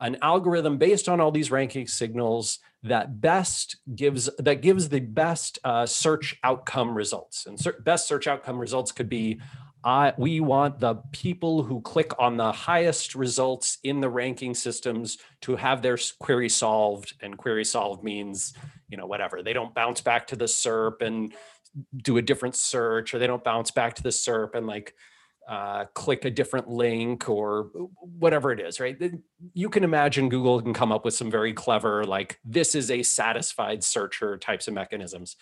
an 0.00 0.16
algorithm 0.22 0.78
based 0.78 1.08
on 1.08 1.20
all 1.20 1.30
these 1.30 1.50
ranking 1.50 1.86
signals 1.86 2.58
that 2.82 3.20
best 3.20 3.76
gives 3.94 4.30
that 4.38 4.62
gives 4.62 4.88
the 4.88 5.00
best 5.00 5.58
uh, 5.64 5.86
search 5.86 6.36
outcome 6.44 6.94
results. 6.94 7.46
And 7.46 7.58
cer- 7.58 7.80
best 7.84 8.06
search 8.06 8.26
outcome 8.26 8.58
results 8.58 8.92
could 8.92 9.08
be 9.08 9.40
uh, 9.84 10.12
we 10.18 10.40
want 10.40 10.80
the 10.80 10.96
people 11.12 11.62
who 11.62 11.80
click 11.80 12.12
on 12.18 12.36
the 12.36 12.50
highest 12.50 13.14
results 13.14 13.78
in 13.84 14.00
the 14.00 14.08
ranking 14.08 14.52
systems 14.52 15.18
to 15.42 15.54
have 15.54 15.80
their 15.80 15.96
query 16.18 16.48
solved 16.48 17.14
and 17.22 17.38
query 17.38 17.64
solved 17.64 18.02
means 18.02 18.52
you 18.88 18.96
know 18.96 19.06
whatever. 19.06 19.42
They 19.42 19.52
don't 19.52 19.74
bounce 19.74 20.00
back 20.00 20.26
to 20.28 20.36
the 20.36 20.44
serp 20.46 21.02
and 21.02 21.32
do 21.96 22.16
a 22.16 22.22
different 22.22 22.54
search 22.54 23.14
or 23.14 23.18
they 23.18 23.26
don't 23.26 23.44
bounce 23.44 23.70
back 23.70 23.94
to 23.94 24.02
the 24.02 24.10
SERP 24.10 24.54
and 24.54 24.66
like 24.66 24.94
uh, 25.48 25.84
click 25.94 26.24
a 26.24 26.30
different 26.30 26.68
link 26.68 27.28
or 27.28 27.70
whatever 28.00 28.50
it 28.50 28.60
is, 28.60 28.80
right? 28.80 28.96
You 29.54 29.68
can 29.68 29.84
imagine 29.84 30.28
Google 30.28 30.60
can 30.60 30.74
come 30.74 30.90
up 30.90 31.04
with 31.04 31.14
some 31.14 31.30
very 31.30 31.52
clever, 31.52 32.04
like 32.04 32.40
this 32.44 32.74
is 32.74 32.90
a 32.90 33.02
satisfied 33.02 33.84
searcher 33.84 34.36
types 34.38 34.66
of 34.66 34.74
mechanisms. 34.74 35.36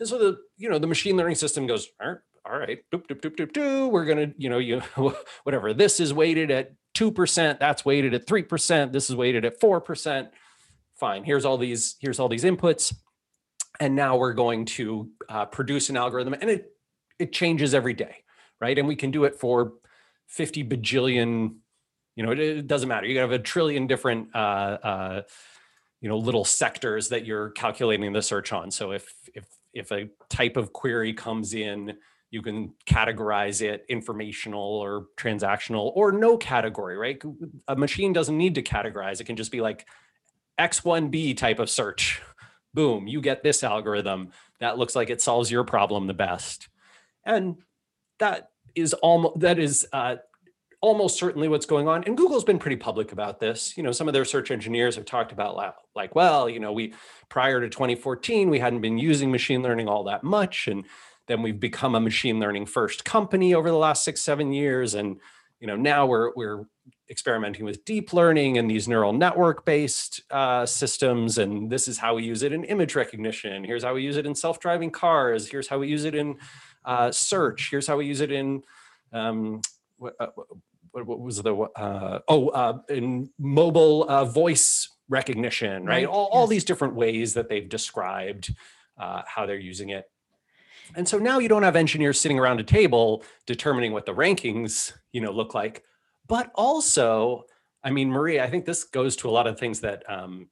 And 0.00 0.08
so 0.08 0.18
the, 0.18 0.38
you 0.56 0.68
know, 0.68 0.78
the 0.78 0.86
machine 0.86 1.16
learning 1.16 1.36
system 1.36 1.66
goes, 1.66 1.88
all 2.00 2.58
right, 2.58 2.78
doop, 2.92 3.06
doop, 3.06 3.20
doop, 3.20 3.36
doop, 3.36 3.52
doop. 3.52 3.90
we're 3.90 4.04
gonna, 4.04 4.32
you 4.36 4.48
know, 4.48 4.58
you 4.58 4.80
whatever. 5.44 5.72
This 5.72 6.00
is 6.00 6.12
weighted 6.12 6.50
at 6.50 6.72
two 6.94 7.10
percent. 7.10 7.60
That's 7.60 7.84
weighted 7.84 8.14
at 8.14 8.26
three 8.26 8.42
percent. 8.42 8.92
This 8.92 9.08
is 9.08 9.16
weighted 9.16 9.44
at 9.44 9.60
four 9.60 9.80
percent. 9.80 10.28
Fine. 10.96 11.24
Here's 11.24 11.44
all 11.44 11.58
these. 11.58 11.96
Here's 12.00 12.20
all 12.20 12.28
these 12.28 12.44
inputs, 12.44 12.94
and 13.80 13.94
now 13.96 14.16
we're 14.16 14.34
going 14.34 14.66
to 14.66 15.10
uh, 15.28 15.46
produce 15.46 15.88
an 15.88 15.96
algorithm, 15.96 16.34
and 16.34 16.50
it 16.50 16.70
it 17.18 17.32
changes 17.32 17.74
every 17.74 17.94
day 17.94 18.23
right? 18.64 18.78
And 18.78 18.88
we 18.88 18.96
can 18.96 19.10
do 19.10 19.24
it 19.24 19.34
for 19.34 19.74
50 20.28 20.64
bajillion, 20.64 21.56
you 22.16 22.24
know, 22.24 22.32
it, 22.32 22.38
it 22.38 22.66
doesn't 22.66 22.88
matter. 22.88 23.06
You 23.06 23.18
have 23.18 23.30
a 23.30 23.38
trillion 23.38 23.86
different, 23.86 24.34
uh, 24.34 24.78
uh, 24.82 25.22
you 26.00 26.08
know, 26.08 26.16
little 26.16 26.46
sectors 26.46 27.10
that 27.10 27.26
you're 27.26 27.50
calculating 27.50 28.10
the 28.14 28.22
search 28.22 28.54
on. 28.54 28.70
So 28.70 28.92
if, 28.92 29.12
if, 29.34 29.44
if 29.74 29.92
a 29.92 30.08
type 30.30 30.56
of 30.56 30.72
query 30.72 31.12
comes 31.12 31.52
in, 31.52 31.92
you 32.30 32.40
can 32.40 32.72
categorize 32.86 33.60
it 33.60 33.84
informational 33.90 34.62
or 34.62 35.08
transactional 35.18 35.92
or 35.94 36.10
no 36.10 36.38
category, 36.38 36.96
right? 36.96 37.22
A 37.68 37.76
machine 37.76 38.14
doesn't 38.14 38.38
need 38.38 38.54
to 38.54 38.62
categorize. 38.62 39.20
It 39.20 39.24
can 39.24 39.36
just 39.36 39.52
be 39.52 39.60
like 39.60 39.86
X1B 40.58 41.36
type 41.36 41.58
of 41.58 41.68
search. 41.68 42.22
Boom, 42.72 43.06
you 43.06 43.20
get 43.20 43.42
this 43.42 43.62
algorithm. 43.62 44.30
That 44.58 44.78
looks 44.78 44.96
like 44.96 45.10
it 45.10 45.20
solves 45.20 45.50
your 45.50 45.64
problem 45.64 46.06
the 46.06 46.14
best. 46.14 46.68
And 47.26 47.56
that 48.18 48.50
is 48.74 48.92
almost 48.94 49.40
that 49.40 49.58
is 49.58 49.86
uh, 49.92 50.16
almost 50.84 51.18
certainly 51.18 51.48
what's 51.48 51.64
going 51.64 51.88
on. 51.88 52.04
And 52.04 52.14
Google's 52.14 52.44
been 52.44 52.58
pretty 52.58 52.76
public 52.76 53.10
about 53.10 53.40
this. 53.40 53.74
You 53.74 53.82
know, 53.82 53.90
some 53.90 54.06
of 54.06 54.12
their 54.12 54.26
search 54.26 54.50
engineers 54.50 54.96
have 54.96 55.06
talked 55.06 55.32
about 55.32 55.56
like, 55.96 56.14
well, 56.14 56.46
you 56.46 56.60
know, 56.60 56.72
we 56.72 56.92
prior 57.30 57.58
to 57.58 57.70
2014, 57.70 58.50
we 58.50 58.58
hadn't 58.58 58.82
been 58.82 58.98
using 58.98 59.30
machine 59.30 59.62
learning 59.62 59.88
all 59.88 60.04
that 60.04 60.22
much. 60.22 60.68
And 60.68 60.84
then 61.26 61.40
we've 61.40 61.58
become 61.58 61.94
a 61.94 62.00
machine 62.00 62.38
learning 62.38 62.66
first 62.66 63.02
company 63.02 63.54
over 63.54 63.70
the 63.70 63.78
last 63.78 64.04
six, 64.04 64.20
seven 64.20 64.52
years. 64.52 64.92
And, 64.92 65.20
you 65.58 65.66
know, 65.66 65.76
now 65.76 66.04
we're, 66.04 66.32
we're 66.36 66.66
experimenting 67.08 67.64
with 67.64 67.82
deep 67.86 68.12
learning 68.12 68.58
and 68.58 68.70
these 68.70 68.86
neural 68.86 69.14
network 69.14 69.64
based 69.64 70.22
uh, 70.30 70.66
systems. 70.66 71.38
And 71.38 71.70
this 71.70 71.88
is 71.88 71.96
how 71.96 72.16
we 72.16 72.24
use 72.24 72.42
it 72.42 72.52
in 72.52 72.62
image 72.64 72.94
recognition. 72.94 73.64
Here's 73.64 73.84
how 73.84 73.94
we 73.94 74.02
use 74.02 74.18
it 74.18 74.26
in 74.26 74.34
self-driving 74.34 74.90
cars. 74.90 75.48
Here's 75.48 75.68
how 75.68 75.78
we 75.78 75.88
use 75.88 76.04
it 76.04 76.14
in 76.14 76.36
uh, 76.84 77.10
search. 77.10 77.70
Here's 77.70 77.86
how 77.86 77.96
we 77.96 78.06
use 78.06 78.20
it 78.20 78.32
in, 78.32 78.62
um, 79.12 79.60
what, 79.96 80.14
uh, 80.20 80.28
what, 80.92 81.06
what, 81.06 81.20
was 81.20 81.42
the, 81.42 81.54
uh, 81.54 82.20
oh, 82.28 82.48
uh, 82.48 82.78
in 82.88 83.30
mobile 83.38 84.08
uh, 84.08 84.24
voice 84.24 84.88
recognition, 85.08 85.84
right? 85.84 85.88
right. 85.88 86.06
All, 86.06 86.24
yes. 86.24 86.30
all 86.32 86.46
these 86.46 86.64
different 86.64 86.94
ways 86.94 87.34
that 87.34 87.48
they've 87.48 87.68
described 87.68 88.54
uh, 88.98 89.22
how 89.26 89.46
they're 89.46 89.56
using 89.56 89.90
it. 89.90 90.10
And 90.94 91.08
so 91.08 91.18
now 91.18 91.38
you 91.38 91.48
don't 91.48 91.62
have 91.62 91.76
engineers 91.76 92.20
sitting 92.20 92.38
around 92.38 92.60
a 92.60 92.64
table 92.64 93.24
determining 93.46 93.92
what 93.92 94.06
the 94.06 94.14
rankings, 94.14 94.92
you 95.12 95.20
know, 95.20 95.32
look 95.32 95.54
like, 95.54 95.82
but 96.26 96.50
also, 96.54 97.44
I 97.82 97.90
mean, 97.90 98.10
Marie, 98.10 98.40
I 98.40 98.48
think 98.48 98.64
this 98.64 98.84
goes 98.84 99.16
to 99.16 99.28
a 99.28 99.32
lot 99.32 99.46
of 99.46 99.58
things 99.58 99.80
that 99.80 100.02
um, 100.08 100.48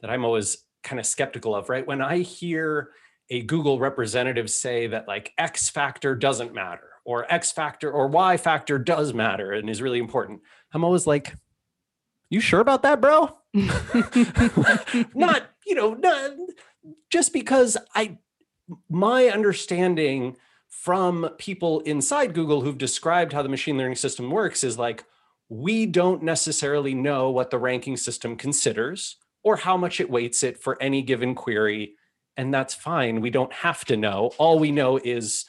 that 0.00 0.10
I'm 0.10 0.24
always 0.24 0.64
kind 0.82 0.98
of 0.98 1.06
skeptical 1.06 1.54
of, 1.54 1.68
right? 1.68 1.86
When 1.86 2.00
I 2.00 2.18
hear 2.18 2.90
a 3.30 3.42
Google 3.42 3.78
representative 3.78 4.50
say 4.50 4.86
that 4.86 5.06
like 5.06 5.32
X 5.38 5.68
factor 5.68 6.14
doesn't 6.14 6.54
matter 6.54 6.88
or 7.04 7.30
X 7.32 7.52
factor 7.52 7.90
or 7.90 8.08
Y 8.08 8.36
factor 8.36 8.78
does 8.78 9.12
matter 9.12 9.52
and 9.52 9.68
is 9.68 9.82
really 9.82 9.98
important. 9.98 10.40
I'm 10.72 10.84
always 10.84 11.06
like, 11.06 11.34
you 12.30 12.40
sure 12.40 12.60
about 12.60 12.82
that, 12.82 13.00
bro? 13.00 13.38
not, 15.14 15.50
you 15.66 15.74
know, 15.74 15.94
not, 15.94 16.32
just 17.10 17.32
because 17.32 17.76
I, 17.94 18.18
my 18.90 19.28
understanding 19.28 20.36
from 20.68 21.30
people 21.38 21.80
inside 21.80 22.34
Google 22.34 22.60
who've 22.60 22.76
described 22.76 23.32
how 23.32 23.42
the 23.42 23.48
machine 23.48 23.78
learning 23.78 23.96
system 23.96 24.30
works 24.30 24.62
is 24.62 24.78
like, 24.78 25.04
we 25.48 25.86
don't 25.86 26.22
necessarily 26.22 26.94
know 26.94 27.30
what 27.30 27.50
the 27.50 27.58
ranking 27.58 27.96
system 27.96 28.36
considers 28.36 29.16
or 29.42 29.56
how 29.56 29.76
much 29.76 29.98
it 30.00 30.10
weights 30.10 30.42
it 30.42 30.58
for 30.58 30.80
any 30.82 31.00
given 31.00 31.34
query 31.34 31.94
and 32.38 32.54
that's 32.54 32.72
fine. 32.72 33.20
We 33.20 33.30
don't 33.30 33.52
have 33.52 33.84
to 33.86 33.96
know. 33.96 34.30
All 34.38 34.60
we 34.60 34.70
know 34.70 34.96
is, 34.96 35.44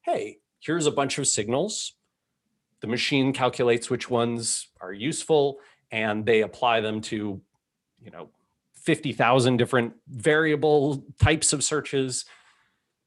hey, 0.00 0.38
here's 0.58 0.86
a 0.86 0.90
bunch 0.90 1.18
of 1.18 1.28
signals. 1.28 1.92
The 2.80 2.86
machine 2.86 3.34
calculates 3.34 3.90
which 3.90 4.08
ones 4.08 4.68
are 4.80 4.92
useful 4.92 5.58
and 5.92 6.24
they 6.24 6.40
apply 6.40 6.80
them 6.80 7.02
to, 7.02 7.42
you 8.02 8.10
know, 8.10 8.30
50,000 8.74 9.58
different 9.58 9.92
variable 10.08 11.04
types 11.20 11.52
of 11.52 11.62
searches, 11.62 12.24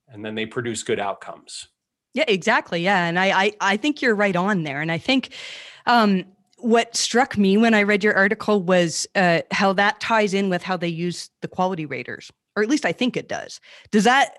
and 0.08 0.24
then 0.24 0.36
they 0.36 0.46
produce 0.46 0.84
good 0.84 1.00
outcomes. 1.00 1.70
Yeah, 2.14 2.26
exactly. 2.28 2.84
Yeah. 2.84 3.06
And 3.06 3.18
I, 3.18 3.46
I, 3.46 3.54
I 3.60 3.78
think 3.78 4.04
you're 4.04 4.14
right 4.14 4.36
on 4.36 4.62
there. 4.62 4.82
And 4.82 4.92
I 4.92 5.00
think, 5.00 5.30
um, 5.88 6.26
what 6.58 6.96
struck 6.96 7.38
me 7.38 7.58
when 7.58 7.74
I 7.74 7.84
read 7.84 8.04
your 8.04 8.14
article 8.14 8.62
was 8.62 9.08
uh, 9.16 9.42
how 9.52 9.74
that 9.74 10.00
ties 10.00 10.34
in 10.34 10.50
with 10.50 10.62
how 10.62 10.78
they 10.78 10.88
use 10.88 11.30
the 11.42 11.48
quality 11.48 11.86
raters 11.86 12.32
or 12.56 12.64
at 12.64 12.70
least 12.70 12.86
I 12.86 12.92
think 12.92 13.18
it 13.18 13.28
does. 13.28 13.60
Does 13.92 14.04
that 14.04 14.38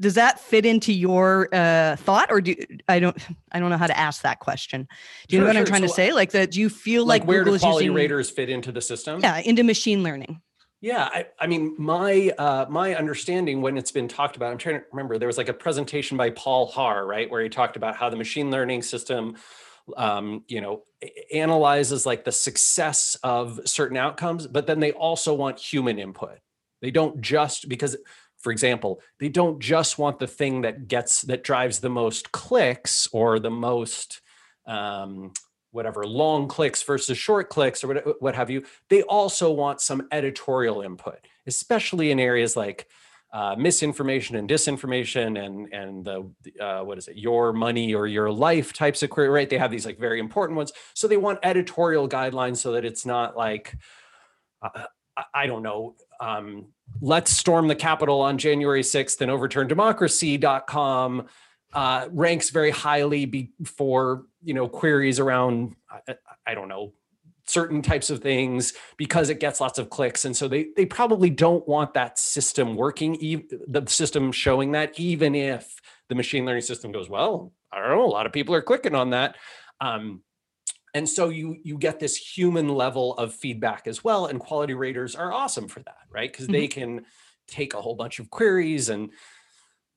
does 0.00 0.14
that 0.14 0.40
fit 0.40 0.64
into 0.64 0.92
your 0.92 1.48
uh, 1.52 1.96
thought, 1.96 2.30
or 2.30 2.40
do 2.40 2.54
I 2.88 2.98
don't 2.98 3.16
I 3.52 3.60
don't 3.60 3.70
know 3.70 3.76
how 3.76 3.86
to 3.86 3.98
ask 3.98 4.22
that 4.22 4.40
question? 4.40 4.88
Do 5.28 5.36
you 5.36 5.40
sure, 5.40 5.40
know 5.40 5.46
what 5.48 5.52
sure. 5.54 5.60
I'm 5.60 5.66
trying 5.66 5.82
so, 5.82 5.88
to 5.88 5.92
say? 5.92 6.12
Like 6.12 6.32
that, 6.32 6.52
do 6.52 6.60
you 6.60 6.68
feel 6.68 7.04
like, 7.04 7.22
like 7.22 7.28
where 7.28 7.44
Google 7.44 7.58
do 7.58 7.60
quality 7.60 7.84
using, 7.84 7.96
raters 7.96 8.30
fit 8.30 8.48
into 8.48 8.72
the 8.72 8.80
system? 8.80 9.20
Yeah, 9.20 9.38
into 9.38 9.62
machine 9.62 10.02
learning. 10.02 10.40
Yeah, 10.82 11.10
I, 11.12 11.26
I, 11.38 11.46
mean, 11.46 11.74
my 11.78 12.32
uh, 12.38 12.64
my 12.70 12.94
understanding 12.94 13.60
when 13.60 13.76
it's 13.76 13.92
been 13.92 14.08
talked 14.08 14.36
about, 14.36 14.50
I'm 14.50 14.56
trying 14.56 14.76
to 14.76 14.84
remember, 14.90 15.18
there 15.18 15.26
was 15.26 15.36
like 15.36 15.50
a 15.50 15.54
presentation 15.54 16.16
by 16.16 16.30
Paul 16.30 16.72
Haahr, 16.72 17.06
right, 17.06 17.30
where 17.30 17.42
he 17.42 17.50
talked 17.50 17.76
about 17.76 17.96
how 17.96 18.08
the 18.08 18.16
machine 18.16 18.50
learning 18.50 18.80
system, 18.80 19.36
um, 19.98 20.42
you 20.48 20.62
know, 20.62 20.84
analyzes 21.34 22.06
like 22.06 22.24
the 22.24 22.32
success 22.32 23.18
of 23.22 23.60
certain 23.66 23.98
outcomes, 23.98 24.46
but 24.46 24.66
then 24.66 24.80
they 24.80 24.92
also 24.92 25.34
want 25.34 25.58
human 25.58 25.98
input. 25.98 26.38
They 26.80 26.90
don't 26.90 27.20
just 27.20 27.68
because, 27.68 27.96
for 28.38 28.52
example, 28.52 29.00
they 29.18 29.28
don't 29.28 29.60
just 29.60 29.98
want 29.98 30.18
the 30.18 30.26
thing 30.26 30.62
that 30.62 30.88
gets 30.88 31.22
that 31.22 31.44
drives 31.44 31.80
the 31.80 31.90
most 31.90 32.32
clicks 32.32 33.08
or 33.12 33.38
the 33.38 33.50
most 33.50 34.20
um, 34.66 35.32
whatever 35.72 36.06
long 36.06 36.48
clicks 36.48 36.82
versus 36.82 37.16
short 37.16 37.48
clicks 37.48 37.84
or 37.84 37.88
what, 37.88 38.22
what 38.22 38.34
have 38.34 38.50
you. 38.50 38.64
They 38.88 39.02
also 39.02 39.50
want 39.50 39.80
some 39.80 40.08
editorial 40.10 40.82
input, 40.82 41.18
especially 41.46 42.10
in 42.10 42.18
areas 42.18 42.56
like 42.56 42.88
uh, 43.32 43.54
misinformation 43.56 44.34
and 44.36 44.48
disinformation 44.48 45.44
and 45.44 45.72
and 45.72 46.04
the 46.04 46.28
uh, 46.60 46.82
what 46.82 46.98
is 46.98 47.06
it 47.06 47.16
your 47.16 47.52
money 47.52 47.94
or 47.94 48.08
your 48.08 48.30
life 48.30 48.72
types 48.72 49.04
of 49.04 49.10
query 49.10 49.28
right 49.28 49.48
they 49.48 49.58
have 49.58 49.70
these 49.70 49.86
like 49.86 50.00
very 50.00 50.18
important 50.18 50.56
ones 50.56 50.72
so 50.94 51.06
they 51.06 51.16
want 51.16 51.38
editorial 51.44 52.08
guidelines 52.08 52.56
so 52.56 52.72
that 52.72 52.84
it's 52.84 53.06
not 53.06 53.36
like 53.36 53.76
uh, 54.62 54.84
I 55.32 55.46
don't 55.46 55.62
know 55.62 55.94
um, 56.20 56.66
let's 57.00 57.30
storm 57.30 57.68
the 57.68 57.74
Capitol 57.74 58.20
on 58.20 58.38
January 58.38 58.82
6th 58.82 59.20
and 59.20 59.30
overturn 59.30 59.68
democracy.com 59.68 61.26
uh, 61.72 62.08
ranks 62.10 62.50
very 62.50 62.70
highly 62.70 63.24
be, 63.26 63.52
for, 63.64 64.24
you 64.42 64.54
know, 64.54 64.68
queries 64.68 65.18
around, 65.20 65.76
I, 65.90 66.16
I 66.46 66.54
don't 66.54 66.68
know, 66.68 66.92
certain 67.46 67.82
types 67.82 68.10
of 68.10 68.20
things 68.20 68.74
because 68.96 69.28
it 69.28 69.40
gets 69.40 69.60
lots 69.60 69.78
of 69.78 69.90
clicks. 69.90 70.24
And 70.24 70.36
so 70.36 70.48
they, 70.48 70.68
they 70.76 70.86
probably 70.86 71.30
don't 71.30 71.66
want 71.66 71.94
that 71.94 72.18
system 72.18 72.76
working, 72.76 73.46
the 73.66 73.84
system 73.86 74.32
showing 74.32 74.72
that 74.72 74.98
even 74.98 75.34
if 75.34 75.80
the 76.08 76.14
machine 76.14 76.44
learning 76.44 76.62
system 76.62 76.92
goes, 76.92 77.08
well, 77.08 77.52
I 77.72 77.78
don't 77.80 77.90
know, 77.90 78.04
a 78.04 78.06
lot 78.06 78.26
of 78.26 78.32
people 78.32 78.54
are 78.54 78.62
clicking 78.62 78.94
on 78.94 79.10
that. 79.10 79.36
Um, 79.80 80.22
and 80.94 81.08
so 81.08 81.28
you 81.28 81.56
you 81.62 81.78
get 81.78 82.00
this 82.00 82.16
human 82.16 82.68
level 82.68 83.14
of 83.14 83.34
feedback 83.34 83.86
as 83.86 84.02
well. 84.02 84.26
And 84.26 84.40
quality 84.40 84.74
raters 84.74 85.14
are 85.14 85.32
awesome 85.32 85.68
for 85.68 85.80
that, 85.80 86.06
right? 86.10 86.30
Because 86.30 86.46
mm 86.46 86.54
-hmm. 86.54 86.58
they 86.58 86.68
mm-hmm. 86.68 86.96
can 86.96 87.06
take 87.46 87.74
a 87.74 87.80
whole 87.80 87.94
bunch 87.94 88.20
of 88.20 88.30
queries 88.30 88.88
and 88.88 89.12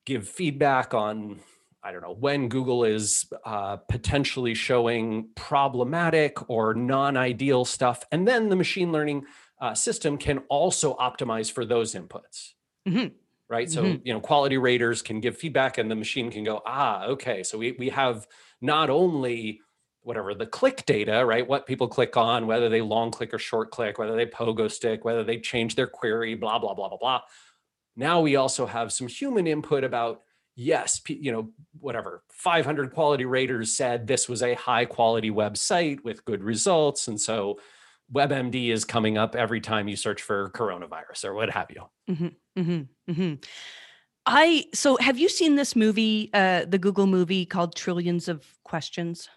give 0.06 0.28
feedback 0.28 0.94
on, 0.94 1.40
I 1.84 1.92
don't 1.92 2.02
know, 2.02 2.16
when 2.20 2.50
Google 2.50 2.84
is 2.84 3.26
uh, 3.46 3.78
potentially 3.78 4.56
showing 4.56 5.30
problematic 5.36 6.50
or 6.50 6.74
non-ideal 6.74 7.66
stuff. 7.66 8.04
And 8.12 8.28
then 8.28 8.50
the 8.50 8.56
machine 8.56 8.92
learning 8.92 9.26
uh, 9.62 9.74
system 9.74 10.18
can 10.18 10.40
also 10.50 10.96
optimize 10.96 11.52
for 11.52 11.66
those 11.66 12.00
inputs. 12.00 12.56
Mm 12.86 12.94
-hmm. 12.94 13.12
Right. 13.48 13.72
So, 13.72 13.82
mm 13.82 13.88
-hmm. 13.88 14.02
you 14.06 14.14
know, 14.14 14.22
quality 14.22 14.58
raters 14.58 15.02
can 15.02 15.22
give 15.22 15.38
feedback 15.38 15.78
and 15.78 15.90
the 15.90 15.96
machine 15.96 16.32
can 16.32 16.44
go, 16.44 16.62
ah, 16.66 17.08
okay. 17.08 17.44
So 17.44 17.58
we, 17.58 17.76
we 17.78 17.90
have 17.92 18.28
not 18.60 18.90
only 18.90 19.62
whatever 20.04 20.34
the 20.34 20.46
click 20.46 20.86
data, 20.86 21.26
right? 21.26 21.48
What 21.48 21.66
people 21.66 21.88
click 21.88 22.16
on, 22.18 22.46
whether 22.46 22.70
they 22.70 22.82
long 22.82 23.12
click 23.12 23.34
or 23.34 23.40
short 23.40 23.72
click, 23.72 23.98
whether 23.98 24.16
they 24.16 24.26
pogo 24.26 24.70
stick, 24.70 25.06
whether 25.06 25.24
they 25.24 25.40
change 25.40 25.76
their 25.76 25.88
query, 25.88 26.36
blah, 26.36 26.60
blah, 26.60 26.74
blah, 26.74 26.90
blah, 26.90 26.98
blah. 26.98 27.22
now 27.96 28.22
we 28.22 28.36
also 28.36 28.66
have 28.66 28.92
some 28.92 29.08
human 29.08 29.48
input 29.48 29.84
about 29.84 30.22
yes, 30.56 31.02
you 31.08 31.32
know, 31.32 31.50
whatever, 31.80 32.24
500 32.30 32.94
quality 32.94 33.26
raters 33.26 33.76
said 33.76 34.08
this 34.08 34.30
was 34.30 34.44
a 34.44 34.54
high 34.54 34.86
quality 34.86 35.32
website 35.32 36.04
with 36.04 36.26
good 36.26 36.44
results. 36.44 37.08
And 37.08 37.20
so 37.20 37.60
WebMD 38.14 38.72
is 38.72 38.86
coming 38.86 39.18
up 39.18 39.36
every 39.36 39.62
time 39.62 39.88
you 39.88 39.96
search 39.96 40.22
for 40.22 40.50
coronavirus 40.52 41.26
or 41.26 41.34
what 41.34 41.50
have 41.50 41.72
you. 41.72 41.84
Mm-hmm, 42.10 42.62
mm-hmm, 42.62 43.12
mm-hmm. 43.12 43.34
I 44.26 44.66
so 44.74 44.98
have 44.98 45.18
you 45.18 45.28
seen 45.28 45.56
this 45.56 45.76
movie, 45.76 46.30
uh, 46.34 46.66
the 46.66 46.78
Google 46.78 47.08
movie 47.08 47.46
called 47.46 47.76
Trillions 47.76 48.28
of 48.28 48.46
Questions? 48.64 49.30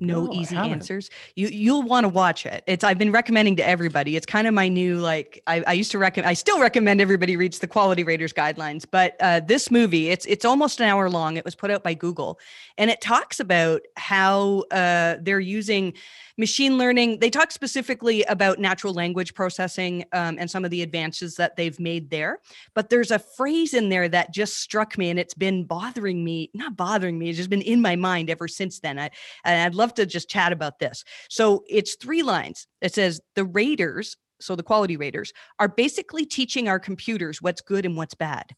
No, 0.00 0.26
No, 0.26 0.32
easy 0.32 0.56
answers. 0.56 1.10
You 1.34 1.48
you'll 1.48 1.82
want 1.82 2.04
to 2.04 2.08
watch 2.08 2.46
it. 2.46 2.62
It's 2.66 2.84
I've 2.84 2.98
been 2.98 3.12
recommending 3.12 3.56
to 3.56 3.66
everybody. 3.66 4.16
It's 4.16 4.26
kind 4.26 4.46
of 4.46 4.54
my 4.54 4.68
new 4.68 4.98
like 4.98 5.42
I, 5.46 5.62
I 5.66 5.72
used 5.72 5.90
to 5.92 5.98
recommend 5.98 6.28
I 6.28 6.34
still 6.34 6.60
recommend 6.60 7.00
everybody 7.00 7.36
reads 7.36 7.58
the 7.58 7.66
quality 7.66 8.04
raters 8.04 8.32
guidelines. 8.32 8.84
But 8.90 9.16
uh, 9.20 9.40
this 9.40 9.70
movie, 9.70 10.10
it's 10.10 10.26
it's 10.26 10.44
almost 10.44 10.80
an 10.80 10.88
hour 10.88 11.10
long. 11.10 11.36
It 11.36 11.44
was 11.44 11.54
put 11.54 11.70
out 11.70 11.82
by 11.82 11.94
Google, 11.94 12.38
and 12.76 12.90
it 12.90 13.00
talks 13.00 13.40
about 13.40 13.82
how 13.96 14.64
uh, 14.70 15.16
they're 15.20 15.40
using 15.40 15.94
machine 16.38 16.78
learning. 16.78 17.18
They 17.18 17.28
talk 17.28 17.50
specifically 17.50 18.22
about 18.24 18.58
natural 18.58 18.94
language 18.94 19.34
processing 19.34 20.04
um, 20.12 20.36
and 20.38 20.50
some 20.50 20.64
of 20.64 20.70
the 20.70 20.82
advances 20.82 21.34
that 21.34 21.56
they've 21.56 21.78
made 21.78 22.08
there. 22.10 22.38
But 22.74 22.88
there's 22.88 23.10
a 23.10 23.18
phrase 23.18 23.74
in 23.74 23.88
there 23.88 24.08
that 24.08 24.32
just 24.32 24.58
struck 24.58 24.96
me, 24.96 25.10
and 25.10 25.18
it's 25.18 25.34
been 25.34 25.64
bothering 25.64 26.24
me. 26.24 26.50
Not 26.54 26.76
bothering 26.76 27.18
me. 27.18 27.28
It's 27.28 27.36
just 27.36 27.50
been 27.50 27.60
in 27.60 27.82
my 27.82 27.96
mind 27.96 28.30
ever 28.30 28.48
since 28.48 28.78
then. 28.78 28.98
I, 28.98 29.10
and 29.44 29.60
I'd 29.62 29.74
love 29.74 29.92
to 29.94 30.06
just 30.06 30.30
chat 30.30 30.52
about 30.52 30.78
this. 30.78 31.04
So 31.28 31.64
it's 31.68 31.96
three 31.96 32.22
lines. 32.22 32.68
It 32.80 32.94
says 32.94 33.20
the 33.34 33.44
raters, 33.44 34.16
so 34.40 34.54
the 34.54 34.62
quality 34.62 34.96
raters, 34.96 35.32
are 35.58 35.68
basically 35.68 36.24
teaching 36.24 36.68
our 36.68 36.78
computers 36.78 37.42
what's 37.42 37.60
good 37.60 37.84
and 37.84 37.96
what's 37.96 38.14
bad. 38.14 38.54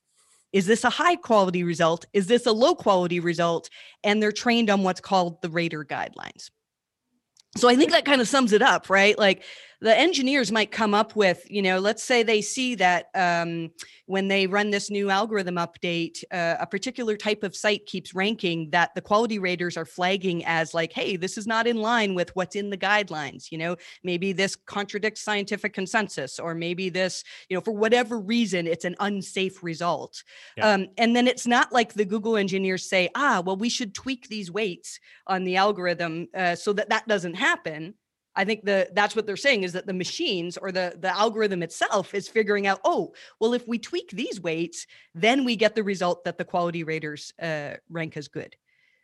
Is 0.52 0.66
this 0.66 0.84
a 0.84 0.90
high 0.90 1.16
quality 1.16 1.62
result? 1.62 2.04
Is 2.12 2.26
this 2.26 2.44
a 2.44 2.52
low 2.52 2.74
quality 2.74 3.20
result? 3.20 3.70
And 4.04 4.22
they're 4.22 4.32
trained 4.32 4.68
on 4.68 4.82
what's 4.82 5.00
called 5.00 5.40
the 5.42 5.48
rater 5.48 5.84
guidelines. 5.84 6.50
So 7.56 7.68
I 7.68 7.76
think 7.76 7.90
that 7.90 8.04
kind 8.04 8.20
of 8.20 8.28
sums 8.28 8.52
it 8.52 8.62
up, 8.62 8.90
right? 8.90 9.18
Like 9.18 9.42
the 9.80 9.98
engineers 9.98 10.52
might 10.52 10.70
come 10.70 10.92
up 10.92 11.16
with, 11.16 11.50
you 11.50 11.62
know, 11.62 11.78
let's 11.78 12.02
say 12.02 12.22
they 12.22 12.42
see 12.42 12.74
that 12.74 13.06
um, 13.14 13.70
when 14.06 14.28
they 14.28 14.46
run 14.46 14.70
this 14.70 14.90
new 14.90 15.08
algorithm 15.08 15.54
update, 15.54 16.22
uh, 16.30 16.56
a 16.60 16.66
particular 16.66 17.16
type 17.16 17.42
of 17.42 17.56
site 17.56 17.86
keeps 17.86 18.14
ranking 18.14 18.68
that 18.70 18.94
the 18.94 19.00
quality 19.00 19.38
raters 19.38 19.76
are 19.76 19.86
flagging 19.86 20.44
as 20.44 20.74
like, 20.74 20.92
hey, 20.92 21.16
this 21.16 21.38
is 21.38 21.46
not 21.46 21.66
in 21.66 21.78
line 21.78 22.14
with 22.14 22.34
what's 22.36 22.56
in 22.56 22.68
the 22.68 22.76
guidelines. 22.76 23.50
You 23.50 23.58
know, 23.58 23.76
maybe 24.04 24.32
this 24.32 24.54
contradicts 24.54 25.22
scientific 25.22 25.72
consensus, 25.72 26.38
or 26.38 26.54
maybe 26.54 26.90
this, 26.90 27.24
you 27.48 27.56
know, 27.56 27.62
for 27.62 27.72
whatever 27.72 28.20
reason, 28.20 28.66
it's 28.66 28.84
an 28.84 28.96
unsafe 29.00 29.62
result. 29.62 30.22
Yeah. 30.58 30.72
Um, 30.72 30.88
and 30.98 31.16
then 31.16 31.26
it's 31.26 31.46
not 31.46 31.72
like 31.72 31.94
the 31.94 32.04
Google 32.04 32.36
engineers 32.36 32.88
say, 32.88 33.08
ah, 33.14 33.42
well, 33.44 33.56
we 33.56 33.70
should 33.70 33.94
tweak 33.94 34.28
these 34.28 34.50
weights 34.50 35.00
on 35.26 35.44
the 35.44 35.56
algorithm 35.56 36.28
uh, 36.34 36.54
so 36.54 36.74
that 36.74 36.90
that 36.90 37.08
doesn't 37.08 37.34
happen. 37.34 37.94
I 38.40 38.44
think 38.46 38.64
the 38.64 38.88
that's 38.94 39.14
what 39.14 39.26
they're 39.26 39.36
saying 39.36 39.64
is 39.64 39.72
that 39.74 39.86
the 39.86 39.92
machines 39.92 40.56
or 40.56 40.72
the 40.72 40.96
the 40.98 41.12
algorithm 41.24 41.62
itself 41.62 42.14
is 42.14 42.26
figuring 42.26 42.66
out, 42.66 42.80
oh, 42.84 43.12
well, 43.38 43.52
if 43.52 43.68
we 43.68 43.78
tweak 43.78 44.08
these 44.12 44.40
weights, 44.40 44.86
then 45.14 45.44
we 45.44 45.56
get 45.56 45.74
the 45.74 45.82
result 45.82 46.24
that 46.24 46.38
the 46.38 46.44
quality 46.44 46.82
raters 46.82 47.34
uh, 47.42 47.74
rank 47.90 48.16
as 48.16 48.28
good. 48.28 48.56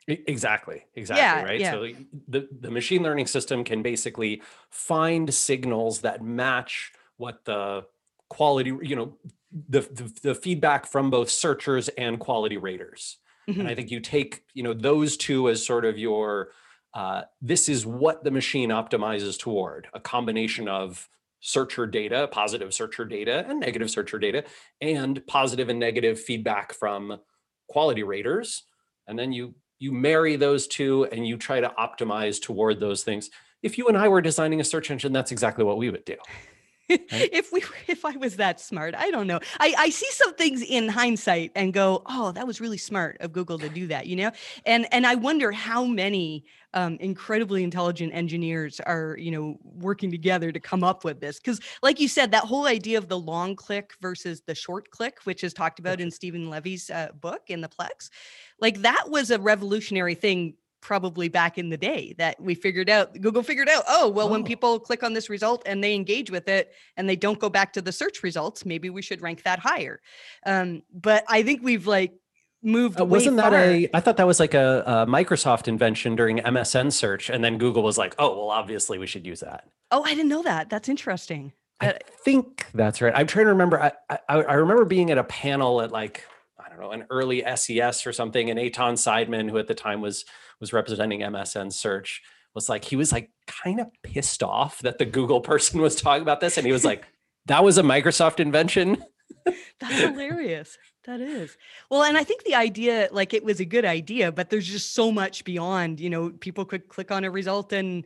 Exactly. 0.08 0.86
Exactly. 0.94 1.22
Yeah, 1.22 1.42
right. 1.42 1.60
yeah. 1.60 1.72
So 1.72 1.88
the, 2.28 2.48
the 2.60 2.70
machine 2.70 3.02
learning 3.02 3.26
system 3.26 3.62
can 3.64 3.82
basically 3.82 4.40
find 4.70 5.34
signals 5.34 6.00
that 6.00 6.22
match 6.22 6.92
what 7.18 7.44
the 7.44 7.84
quality, 8.30 8.72
you 8.82 8.96
know, 8.96 9.18
the, 9.68 9.80
the, 9.80 10.12
the 10.22 10.34
feedback 10.34 10.86
from 10.86 11.10
both 11.10 11.28
searchers 11.28 11.88
and 11.88 12.20
quality 12.20 12.56
raters. 12.56 13.18
Mhm. 13.48 13.60
And 13.60 13.68
I 13.68 13.74
think 13.74 13.90
you 13.90 14.00
take, 14.00 14.44
you 14.54 14.62
know, 14.62 14.72
those 14.72 15.16
two 15.16 15.50
as 15.50 15.66
sort 15.66 15.84
of 15.84 15.98
your, 15.98 16.52
uh, 16.96 17.24
this 17.42 17.68
is 17.68 17.84
what 17.84 18.24
the 18.24 18.30
machine 18.30 18.70
optimizes 18.70 19.38
toward 19.38 19.86
a 19.92 20.00
combination 20.00 20.66
of 20.66 21.06
searcher 21.40 21.86
data, 21.86 22.26
positive 22.32 22.72
searcher 22.72 23.04
data 23.04 23.44
and 23.46 23.60
negative 23.60 23.90
searcher 23.90 24.18
data, 24.18 24.42
and 24.80 25.24
positive 25.26 25.68
and 25.68 25.78
negative 25.78 26.18
feedback 26.18 26.72
from 26.72 27.18
quality 27.68 28.02
raters. 28.02 28.62
And 29.06 29.18
then 29.18 29.30
you 29.30 29.54
you 29.78 29.92
marry 29.92 30.36
those 30.36 30.66
two 30.66 31.04
and 31.12 31.28
you 31.28 31.36
try 31.36 31.60
to 31.60 31.70
optimize 31.78 32.40
toward 32.40 32.80
those 32.80 33.04
things. 33.04 33.28
If 33.62 33.76
you 33.76 33.88
and 33.88 33.98
I 33.98 34.08
were 34.08 34.22
designing 34.22 34.62
a 34.62 34.64
search 34.64 34.90
engine, 34.90 35.12
that's 35.12 35.32
exactly 35.32 35.64
what 35.64 35.76
we 35.76 35.90
would 35.90 36.06
do. 36.06 36.16
if 36.88 37.52
we 37.52 37.62
if 37.88 38.04
I 38.04 38.16
was 38.16 38.36
that 38.36 38.60
smart, 38.60 38.94
I 38.94 39.10
don't 39.10 39.26
know. 39.26 39.40
I, 39.58 39.74
I 39.76 39.90
see 39.90 40.08
some 40.12 40.34
things 40.34 40.62
in 40.62 40.88
hindsight 40.88 41.52
and 41.56 41.74
go, 41.74 42.02
oh, 42.06 42.32
that 42.32 42.46
was 42.46 42.60
really 42.60 42.78
smart 42.78 43.18
of 43.20 43.32
Google 43.32 43.58
to 43.58 43.68
do 43.68 43.88
that, 43.88 44.06
you 44.06 44.16
know? 44.16 44.30
And 44.64 44.86
and 44.92 45.06
I 45.06 45.16
wonder 45.16 45.50
how 45.50 45.84
many 45.84 46.44
um, 46.76 46.98
incredibly 47.00 47.64
intelligent 47.64 48.14
engineers 48.14 48.80
are, 48.80 49.16
you 49.18 49.30
know, 49.30 49.56
working 49.64 50.10
together 50.10 50.52
to 50.52 50.60
come 50.60 50.84
up 50.84 51.04
with 51.04 51.20
this. 51.20 51.40
Because 51.40 51.58
like 51.82 51.98
you 51.98 52.06
said, 52.06 52.30
that 52.32 52.44
whole 52.44 52.66
idea 52.66 52.98
of 52.98 53.08
the 53.08 53.18
long 53.18 53.56
click 53.56 53.94
versus 54.02 54.42
the 54.46 54.54
short 54.54 54.90
click, 54.90 55.18
which 55.24 55.42
is 55.42 55.54
talked 55.54 55.78
about 55.78 56.02
in 56.02 56.10
Stephen 56.10 56.50
Levy's 56.50 56.90
uh, 56.90 57.08
book 57.18 57.40
in 57.48 57.62
the 57.62 57.68
Plex, 57.68 58.10
like 58.60 58.82
that 58.82 59.06
was 59.08 59.30
a 59.30 59.38
revolutionary 59.40 60.14
thing 60.14 60.54
probably 60.82 61.28
back 61.28 61.56
in 61.56 61.70
the 61.70 61.76
day 61.76 62.14
that 62.16 62.40
we 62.40 62.54
figured 62.54 62.88
out 62.88 63.18
google 63.20 63.42
figured 63.42 63.68
out 63.68 63.82
oh 63.88 64.08
well 64.08 64.28
when 64.28 64.42
Oh. 64.42 64.44
people 64.44 64.78
click 64.78 65.02
on 65.02 65.14
this 65.14 65.28
result 65.28 65.62
and 65.66 65.82
they 65.82 65.94
engage 65.94 66.30
with 66.30 66.46
it 66.48 66.72
and 66.96 67.08
they 67.08 67.16
don't 67.16 67.40
go 67.40 67.48
back 67.48 67.72
to 67.72 67.82
the 67.82 67.90
search 67.90 68.22
results 68.22 68.64
maybe 68.64 68.88
we 68.90 69.02
should 69.02 69.20
rank 69.20 69.42
that 69.42 69.58
higher 69.58 70.00
um, 70.44 70.82
but 70.92 71.24
i 71.28 71.42
think 71.42 71.62
we've 71.64 71.86
like 71.88 72.12
moved 72.66 73.00
Uh, 73.00 73.04
wasn't 73.06 73.36
that 73.38 73.52
far. 73.52 73.60
a? 73.60 73.88
I 73.94 74.00
thought 74.00 74.16
that 74.18 74.26
was 74.26 74.38
like 74.40 74.52
a, 74.54 74.82
a 74.86 75.06
Microsoft 75.06 75.68
invention 75.68 76.16
during 76.16 76.38
MSN 76.38 76.92
search, 76.92 77.30
and 77.30 77.42
then 77.42 77.56
Google 77.56 77.82
was 77.82 77.96
like, 77.96 78.14
"Oh, 78.18 78.36
well, 78.36 78.50
obviously 78.50 78.98
we 78.98 79.06
should 79.06 79.24
use 79.26 79.40
that." 79.40 79.64
oh 79.92 80.02
i 80.02 80.08
didn't 80.16 80.28
know 80.28 80.42
that 80.42 80.68
that's 80.68 80.88
interesting 80.88 81.52
I 81.80 81.90
Uh, 81.90 81.98
think 82.24 82.66
that's 82.74 83.00
right. 83.00 83.12
I'm 83.14 83.26
trying 83.28 83.44
to 83.46 83.50
remember. 83.52 83.80
I, 83.80 83.92
I 84.10 84.36
I 84.42 84.54
remember 84.54 84.84
being 84.84 85.10
at 85.10 85.18
a 85.18 85.24
panel 85.24 85.80
at 85.82 85.92
like 85.92 86.24
I 86.58 86.68
don't 86.70 86.80
know 86.80 86.90
an 86.90 87.04
early 87.10 87.44
SES 87.54 88.06
or 88.06 88.12
something, 88.12 88.50
and 88.50 88.58
Eytan 88.58 88.94
Seidman, 88.94 89.48
who 89.50 89.58
at 89.58 89.68
the 89.68 89.74
time 89.74 90.00
was 90.00 90.24
was 90.58 90.72
representing 90.72 91.20
MSN 91.20 91.72
Search, 91.72 92.22
was 92.54 92.68
like 92.70 92.84
he 92.86 92.96
was 92.96 93.12
like 93.12 93.30
kind 93.46 93.78
of 93.78 93.88
pissed 94.02 94.42
off 94.42 94.78
that 94.80 94.96
the 94.98 95.04
Google 95.04 95.40
person 95.42 95.80
was 95.82 95.94
talking 96.00 96.22
about 96.22 96.40
this, 96.40 96.56
and 96.56 96.66
he 96.66 96.72
was 96.72 96.84
like, 96.84 97.04
"That 97.44 97.62
was 97.62 97.76
a 97.78 97.82
Microsoft 97.82 98.40
invention." 98.40 99.04
That's 99.44 100.00
hilarious. 100.00 100.76
That 101.06 101.20
is. 101.20 101.56
Well, 101.88 102.02
and 102.02 102.16
I 102.16 102.24
think 102.24 102.42
the 102.42 102.56
idea, 102.56 103.08
like 103.12 103.32
it 103.32 103.44
was 103.44 103.60
a 103.60 103.64
good 103.64 103.84
idea, 103.84 104.32
but 104.32 104.50
there's 104.50 104.66
just 104.66 104.92
so 104.92 105.12
much 105.12 105.44
beyond, 105.44 106.00
you 106.00 106.10
know, 106.10 106.30
people 106.30 106.64
could 106.64 106.88
click 106.88 107.10
on 107.12 107.24
a 107.24 107.30
result 107.30 107.72
and 107.72 108.04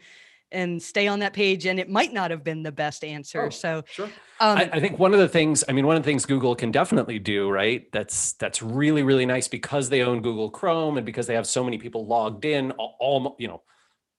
and 0.52 0.82
stay 0.82 1.06
on 1.06 1.20
that 1.20 1.32
page 1.32 1.64
and 1.64 1.78
it 1.78 1.88
might 1.88 2.12
not 2.12 2.32
have 2.32 2.42
been 2.42 2.64
the 2.64 2.72
best 2.72 3.04
answer. 3.04 3.44
Oh, 3.44 3.50
so 3.50 3.84
Sure. 3.90 4.06
um 4.40 4.58
I, 4.58 4.70
I 4.72 4.80
think 4.80 4.98
one 4.98 5.14
of 5.14 5.20
the 5.20 5.28
things, 5.28 5.62
I 5.68 5.72
mean, 5.72 5.86
one 5.86 5.96
of 5.96 6.02
the 6.02 6.06
things 6.06 6.26
Google 6.26 6.56
can 6.56 6.72
definitely 6.72 7.20
do, 7.20 7.48
right? 7.48 7.90
That's 7.92 8.32
that's 8.34 8.60
really 8.60 9.02
really 9.02 9.26
nice 9.26 9.48
because 9.48 9.88
they 9.88 10.02
own 10.02 10.20
Google 10.20 10.50
Chrome 10.50 10.96
and 10.96 11.06
because 11.06 11.26
they 11.26 11.34
have 11.34 11.46
so 11.46 11.64
many 11.64 11.78
people 11.78 12.06
logged 12.06 12.44
in. 12.44 12.72
All, 12.72 12.96
all 12.98 13.36
you 13.38 13.48
know, 13.48 13.62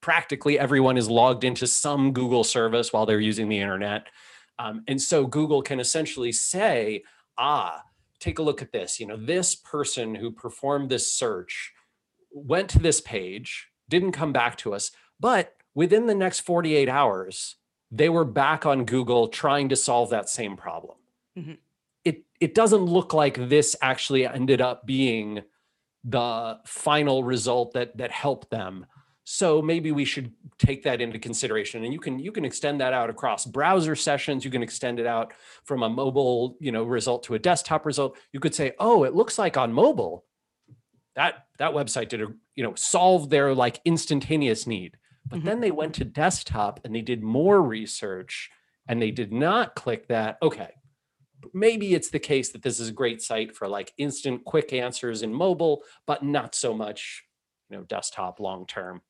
practically 0.01 0.57
everyone 0.57 0.97
is 0.97 1.09
logged 1.09 1.43
into 1.43 1.67
some 1.67 2.13
Google 2.13 2.43
service 2.45 2.93
while 2.93 3.05
they're 3.05 3.19
using 3.19 3.49
the 3.49 3.59
internet, 3.59 4.07
um, 4.57 4.83
and 4.87 4.99
so 5.01 5.27
Google 5.27 5.61
can 5.61 5.79
essentially 5.79 6.31
say, 6.31 7.03
ah, 7.37 7.83
take 8.21 8.39
a 8.39 8.43
look 8.43 8.61
at 8.61 8.71
this. 8.71 8.99
You 8.99 9.07
know, 9.07 9.17
this 9.17 9.55
person 9.55 10.15
who 10.15 10.31
performed 10.31 10.89
this 10.89 11.11
search 11.11 11.73
went 12.31 12.69
to 12.69 12.79
this 12.79 13.01
page, 13.01 13.67
didn't 13.89 14.13
come 14.13 14.31
back 14.31 14.57
to 14.59 14.73
us, 14.73 14.91
but 15.19 15.55
within 15.75 16.05
the 16.05 16.15
next 16.15 16.41
48 16.41 16.87
hours, 16.87 17.57
they 17.91 18.07
were 18.07 18.23
back 18.25 18.65
on 18.65 18.85
Google 18.85 19.27
trying 19.27 19.67
to 19.69 19.75
solve 19.75 20.11
that 20.11 20.29
same 20.29 20.55
problem. 20.55 20.97
Mhm. 21.37 21.57
It 22.05 22.25
it 22.39 22.55
doesn't 22.55 22.85
look 22.85 23.13
like 23.13 23.49
this 23.49 23.75
actually 23.81 24.25
ended 24.25 24.61
up 24.61 24.85
being 24.85 25.43
the 26.03 26.59
final 26.65 27.23
result 27.23 27.73
that 27.73 27.97
that 27.97 28.11
helped 28.11 28.49
them. 28.49 28.85
So 29.23 29.61
maybe 29.61 29.91
we 29.91 30.03
should 30.03 30.33
take 30.57 30.83
that 30.83 30.99
into 30.99 31.19
consideration. 31.19 31.83
And 31.83 31.93
you 31.93 31.99
can 31.99 32.17
you 32.19 32.31
can 32.31 32.43
extend 32.43 32.81
that 32.81 32.93
out 32.93 33.09
across 33.09 33.45
browser 33.45 33.95
sessions. 33.95 34.43
You 34.43 34.51
can 34.51 34.63
extend 34.63 34.99
it 34.99 35.05
out 35.05 35.33
from 35.63 35.83
a 35.83 35.89
mobile, 35.89 36.57
you 36.59 36.71
know, 36.71 36.83
result 36.83 37.23
to 37.23 37.35
a 37.35 37.39
desktop 37.39 37.85
result. 37.85 38.17
You 38.33 38.39
could 38.39 38.55
say, 38.55 38.73
oh, 38.79 39.03
it 39.03 39.13
looks 39.13 39.37
like 39.37 39.57
on 39.57 39.73
mobile, 39.73 40.25
that 41.15 41.45
that 41.59 41.71
website 41.73 42.09
did 42.09 42.21
a, 42.21 42.27
you 42.55 42.63
know, 42.63 42.73
solve 42.75 43.29
their 43.29 43.53
like 43.53 43.79
instantaneous 43.85 44.65
need. 44.65 44.97
But 45.27 45.41
Mhm. 45.41 45.45
then 45.45 45.59
they 45.61 45.71
went 45.71 45.93
to 45.95 46.03
desktop 46.05 46.79
and 46.83 46.95
they 46.95 47.01
did 47.01 47.21
more 47.21 47.61
research 47.61 48.49
and 48.87 48.99
they 48.99 49.11
did 49.11 49.31
not 49.31 49.75
click 49.75 50.07
that. 50.07 50.39
Okay. 50.41 50.71
Maybe 51.53 51.93
it's 51.93 52.09
the 52.09 52.19
case 52.19 52.49
that 52.51 52.63
this 52.63 52.79
is 52.79 52.89
a 52.89 52.93
great 52.93 53.21
site 53.21 53.55
for 53.55 53.67
like 53.67 53.93
instant 53.97 54.45
quick 54.45 54.73
answers 54.73 55.21
in 55.21 55.31
mobile, 55.33 55.83
but 56.07 56.23
not 56.23 56.55
so 56.55 56.73
much, 56.73 57.23
you 57.69 57.77
know, 57.77 57.83
desktop 57.83 58.39
long 58.39 58.65
term. 58.65 59.01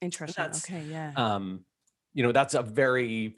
Interesting. 0.00 0.42
that's- 0.42 0.64
Okay, 0.64 0.84
yeah. 0.90 1.12
Um, 1.16 1.64
you 2.14 2.22
know, 2.22 2.32
that's 2.32 2.54
a 2.54 2.62
very 2.62 3.36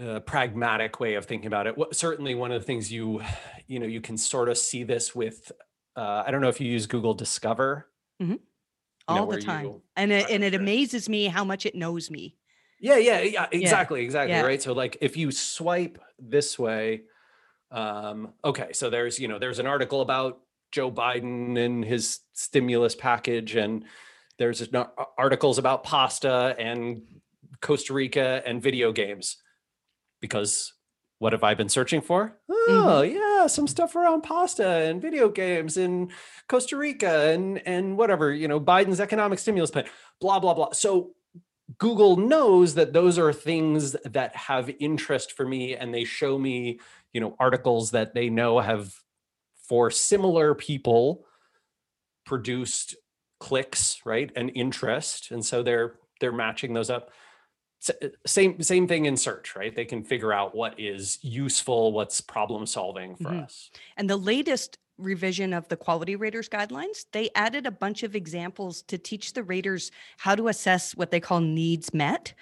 uh, 0.00 0.20
pragmatic 0.20 1.00
way 1.00 1.14
of 1.14 1.26
thinking 1.26 1.46
about 1.46 1.66
it. 1.66 1.76
What, 1.76 1.94
certainly, 1.96 2.34
one 2.34 2.52
of 2.52 2.60
the 2.60 2.66
things 2.66 2.90
you 2.92 3.20
you 3.66 3.78
know 3.80 3.86
you 3.86 4.00
can 4.00 4.16
sort 4.16 4.48
of 4.48 4.58
see 4.58 4.84
this 4.84 5.14
with. 5.14 5.52
Uh, 5.96 6.22
I 6.26 6.30
don't 6.30 6.40
know 6.40 6.48
if 6.48 6.60
you 6.60 6.70
use 6.70 6.86
Google 6.86 7.14
Discover. 7.14 7.88
Mm-hmm. 8.22 8.32
you 8.32 8.38
know, 9.08 9.16
All 9.20 9.26
the 9.26 9.40
time. 9.40 9.64
you- 9.64 9.82
And 9.96 10.12
it, 10.12 10.30
and 10.30 10.44
it 10.44 10.54
amazes 10.54 11.08
me 11.08 11.26
how 11.26 11.44
much 11.44 11.66
it 11.66 11.74
knows 11.74 12.10
me. 12.10 12.36
Yeah, 12.80 12.96
yeah, 12.98 13.20
yeah, 13.22 13.46
exactly, 13.50 14.02
exactly, 14.04 14.34
yeah. 14.36 14.42
right? 14.42 14.62
So 14.62 14.72
like 14.72 14.98
if 15.00 15.16
you 15.16 15.32
swipe 15.32 15.98
this 16.20 16.56
way, 16.58 17.02
um, 17.72 18.34
okay, 18.44 18.72
so 18.72 18.88
there's, 18.90 19.18
you 19.18 19.26
know, 19.26 19.40
there's 19.40 19.58
an 19.58 19.66
article 19.66 20.00
about 20.00 20.38
Joe 20.70 20.90
Biden 20.92 21.58
and 21.58 21.84
his 21.84 22.20
stimulus 22.34 22.94
package 22.94 23.56
and 23.56 23.84
there's 24.38 24.66
articles 25.18 25.58
about 25.58 25.84
pasta 25.84 26.54
and 26.58 27.02
Costa 27.60 27.92
Rica 27.92 28.42
and 28.46 28.62
video 28.62 28.92
games. 28.92 29.36
Because 30.20 30.72
what 31.18 31.32
have 31.32 31.44
I 31.44 31.54
been 31.54 31.68
searching 31.68 32.00
for? 32.00 32.38
Mm-hmm. 32.50 32.72
Oh, 32.72 33.02
yeah, 33.02 33.46
some 33.48 33.66
stuff 33.66 33.96
around 33.96 34.22
pasta 34.22 34.66
and 34.66 35.02
video 35.02 35.28
games 35.28 35.76
in 35.76 36.10
Costa 36.48 36.76
Rica 36.76 37.30
and 37.30 37.60
and 37.66 37.96
whatever, 37.96 38.32
you 38.32 38.48
know, 38.48 38.60
Biden's 38.60 39.00
economic 39.00 39.38
stimulus 39.38 39.70
plan, 39.70 39.86
blah 40.20 40.38
blah 40.38 40.54
blah. 40.54 40.72
So 40.72 41.14
Google 41.78 42.16
knows 42.16 42.74
that 42.74 42.92
those 42.92 43.18
are 43.18 43.32
things 43.32 43.92
that 44.04 44.34
have 44.34 44.70
interest 44.80 45.32
for 45.32 45.46
me 45.46 45.76
and 45.76 45.92
they 45.92 46.04
show 46.04 46.38
me, 46.38 46.80
you 47.12 47.20
know, 47.20 47.36
articles 47.38 47.90
that 47.90 48.14
they 48.14 48.30
know 48.30 48.58
have 48.60 48.94
for 49.68 49.90
similar 49.90 50.54
people 50.54 51.26
produced 52.24 52.96
clicks, 53.40 54.00
right? 54.04 54.30
And 54.36 54.50
interest. 54.54 55.30
And 55.30 55.44
so 55.44 55.62
they're 55.62 55.96
they're 56.20 56.32
matching 56.32 56.74
those 56.74 56.90
up. 56.90 57.10
S- 57.80 58.10
Same 58.26 58.60
same 58.62 58.88
thing 58.88 59.04
in 59.06 59.16
search, 59.16 59.54
right? 59.54 59.74
They 59.74 59.84
can 59.84 60.02
figure 60.02 60.32
out 60.32 60.54
what 60.54 60.78
is 60.80 61.18
useful, 61.22 61.92
what's 61.92 62.20
problem 62.20 62.66
solving 62.66 63.16
for 63.16 63.30
Mhm. 63.30 63.44
us. 63.44 63.70
And 63.96 64.10
the 64.10 64.16
latest 64.16 64.78
revision 64.98 65.52
of 65.52 65.68
the 65.68 65.76
quality 65.76 66.16
raters 66.16 66.48
guidelines, 66.48 67.06
they 67.12 67.30
added 67.36 67.66
a 67.66 67.70
bunch 67.70 68.02
of 68.02 68.16
examples 68.16 68.82
to 68.82 68.98
teach 68.98 69.32
the 69.32 69.44
raters 69.44 69.92
how 70.16 70.34
to 70.34 70.48
assess 70.48 70.96
what 70.96 71.12
they 71.12 71.20
call 71.20 71.40
needs 71.40 71.94
met. 71.94 72.34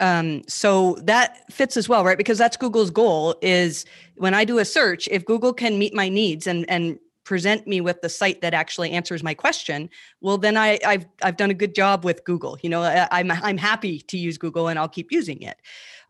Um, 0.00 0.42
so 0.48 0.96
that 1.04 1.52
fits 1.52 1.76
as 1.76 1.88
well, 1.88 2.04
right? 2.04 2.18
Because 2.18 2.38
that's 2.38 2.56
Google's 2.56 2.90
goal 2.90 3.36
is 3.42 3.84
when 4.16 4.34
I 4.34 4.44
do 4.44 4.58
a 4.58 4.64
search, 4.64 5.06
if 5.08 5.24
Google 5.24 5.52
can 5.52 5.78
meet 5.78 5.94
my 5.94 6.08
needs 6.08 6.46
and 6.48 6.68
and 6.68 6.98
present 7.24 7.66
me 7.66 7.80
with 7.80 8.00
the 8.00 8.08
site 8.08 8.40
that 8.40 8.54
actually 8.54 8.90
answers 8.90 9.22
my 9.22 9.34
question, 9.34 9.88
well, 10.20 10.38
then 10.38 10.56
I, 10.56 10.78
I've 10.84 11.06
I've 11.22 11.36
done 11.36 11.50
a 11.50 11.54
good 11.54 11.74
job 11.74 12.04
with 12.04 12.24
Google. 12.24 12.58
You 12.62 12.70
know, 12.70 12.82
I, 12.82 13.08
I'm 13.10 13.30
I'm 13.30 13.58
happy 13.58 14.00
to 14.00 14.16
use 14.16 14.38
Google 14.38 14.68
and 14.68 14.78
I'll 14.78 14.88
keep 14.88 15.12
using 15.12 15.42
it. 15.42 15.56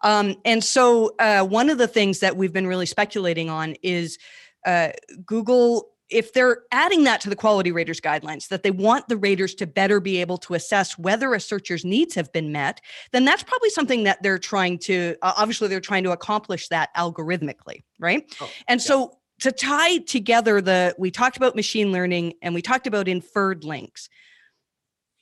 Um, 0.02 0.36
and 0.44 0.64
so 0.64 1.14
uh, 1.18 1.44
one 1.44 1.68
of 1.70 1.78
the 1.78 1.88
things 1.88 2.20
that 2.20 2.36
we've 2.36 2.52
been 2.52 2.66
really 2.66 2.86
speculating 2.86 3.50
on 3.50 3.74
is 3.82 4.18
uh, 4.66 4.90
Google, 5.26 5.90
if 6.08 6.32
they're 6.32 6.62
adding 6.72 7.04
that 7.04 7.20
to 7.20 7.30
the 7.30 7.36
quality 7.36 7.70
raters 7.70 8.00
guidelines, 8.00 8.48
that 8.48 8.62
they 8.62 8.70
want 8.70 9.08
the 9.08 9.16
raters 9.16 9.54
to 9.56 9.66
better 9.66 10.00
be 10.00 10.20
able 10.20 10.38
to 10.38 10.54
assess 10.54 10.98
whether 10.98 11.34
a 11.34 11.40
searcher's 11.40 11.84
needs 11.84 12.14
have 12.14 12.32
been 12.32 12.50
met, 12.50 12.80
then 13.12 13.24
that's 13.24 13.42
probably 13.42 13.70
something 13.70 14.04
that 14.04 14.22
they're 14.22 14.38
trying 14.38 14.78
to, 14.78 15.16
uh, 15.22 15.34
obviously, 15.36 15.68
they're 15.68 15.80
trying 15.80 16.04
to 16.04 16.12
accomplish 16.12 16.68
that 16.68 16.88
algorithmically, 16.96 17.84
right? 17.98 18.24
Oh, 18.40 18.50
and 18.68 18.80
yeah. 18.80 18.86
so 18.86 19.19
to 19.40 19.52
tie 19.52 19.98
together 19.98 20.60
the, 20.60 20.94
we 20.98 21.10
talked 21.10 21.36
about 21.36 21.56
machine 21.56 21.92
learning 21.92 22.34
and 22.42 22.54
we 22.54 22.62
talked 22.62 22.86
about 22.86 23.08
inferred 23.08 23.64
links. 23.64 24.08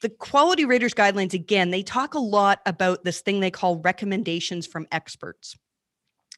The 0.00 0.08
quality 0.10 0.64
raters 0.64 0.94
guidelines, 0.94 1.34
again, 1.34 1.70
they 1.70 1.82
talk 1.82 2.14
a 2.14 2.20
lot 2.20 2.60
about 2.66 3.04
this 3.04 3.20
thing 3.20 3.40
they 3.40 3.50
call 3.50 3.78
recommendations 3.78 4.66
from 4.66 4.86
experts 4.92 5.56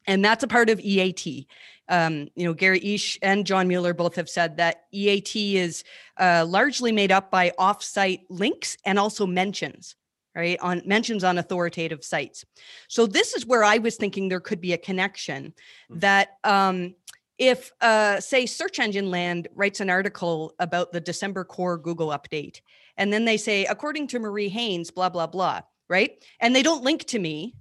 and 0.07 0.25
that's 0.25 0.43
a 0.43 0.49
part 0.49 0.71
of 0.71 0.81
EAT. 0.81 1.47
Um, 1.89 2.29
you 2.35 2.45
know, 2.45 2.55
Gary 2.55 2.81
Illyes 2.81 3.19
and 3.23 3.47
John 3.47 3.69
Mueller 3.69 3.95
both 3.95 4.17
have 4.17 4.29
said 4.29 4.57
that 4.59 4.85
EAT 4.93 5.35
is 5.37 5.85
uh, 6.19 6.45
largely 6.49 6.93
made 6.93 7.13
up 7.13 7.31
by 7.31 7.53
offsite 7.59 8.23
links 8.29 8.77
and 8.85 8.99
also 8.99 9.27
mentions, 9.27 9.97
right? 10.35 10.59
On 10.61 10.83
mentions 10.87 11.25
on 11.25 11.39
authoritative 11.39 12.05
sites. 12.05 12.45
So 12.89 13.07
this 13.07 13.35
is 13.35 13.45
where 13.45 13.65
I 13.65 13.79
was 13.79 13.97
thinking 13.97 14.29
there 14.29 14.41
could 14.41 14.61
be 14.61 14.73
a 14.73 14.79
connection 14.79 15.53
Mhm. 15.91 16.01
that 16.01 16.37
um, 16.45 16.95
if, 17.41 17.73
uh, 17.81 18.21
say, 18.21 18.47
Search 18.47 18.79
Engine 18.79 19.11
Land 19.11 19.49
writes 19.55 19.81
an 19.81 19.91
article 19.91 20.55
about 20.61 20.93
the 20.93 21.01
December 21.01 21.43
core 21.43 21.79
Google 21.79 22.09
update, 22.09 22.61
and 22.97 23.13
then 23.13 23.25
they 23.25 23.39
say, 23.39 23.65
according 23.65 24.07
to 24.09 24.21
Marie 24.21 24.51
Haynes, 24.51 24.91
blah 24.91 25.09
blah 25.09 25.27
blah, 25.27 25.63
right? 25.89 26.23
And 26.39 26.55
they 26.55 26.63
don't 26.63 26.85
link 26.85 27.05
to 27.07 27.19
me 27.19 27.55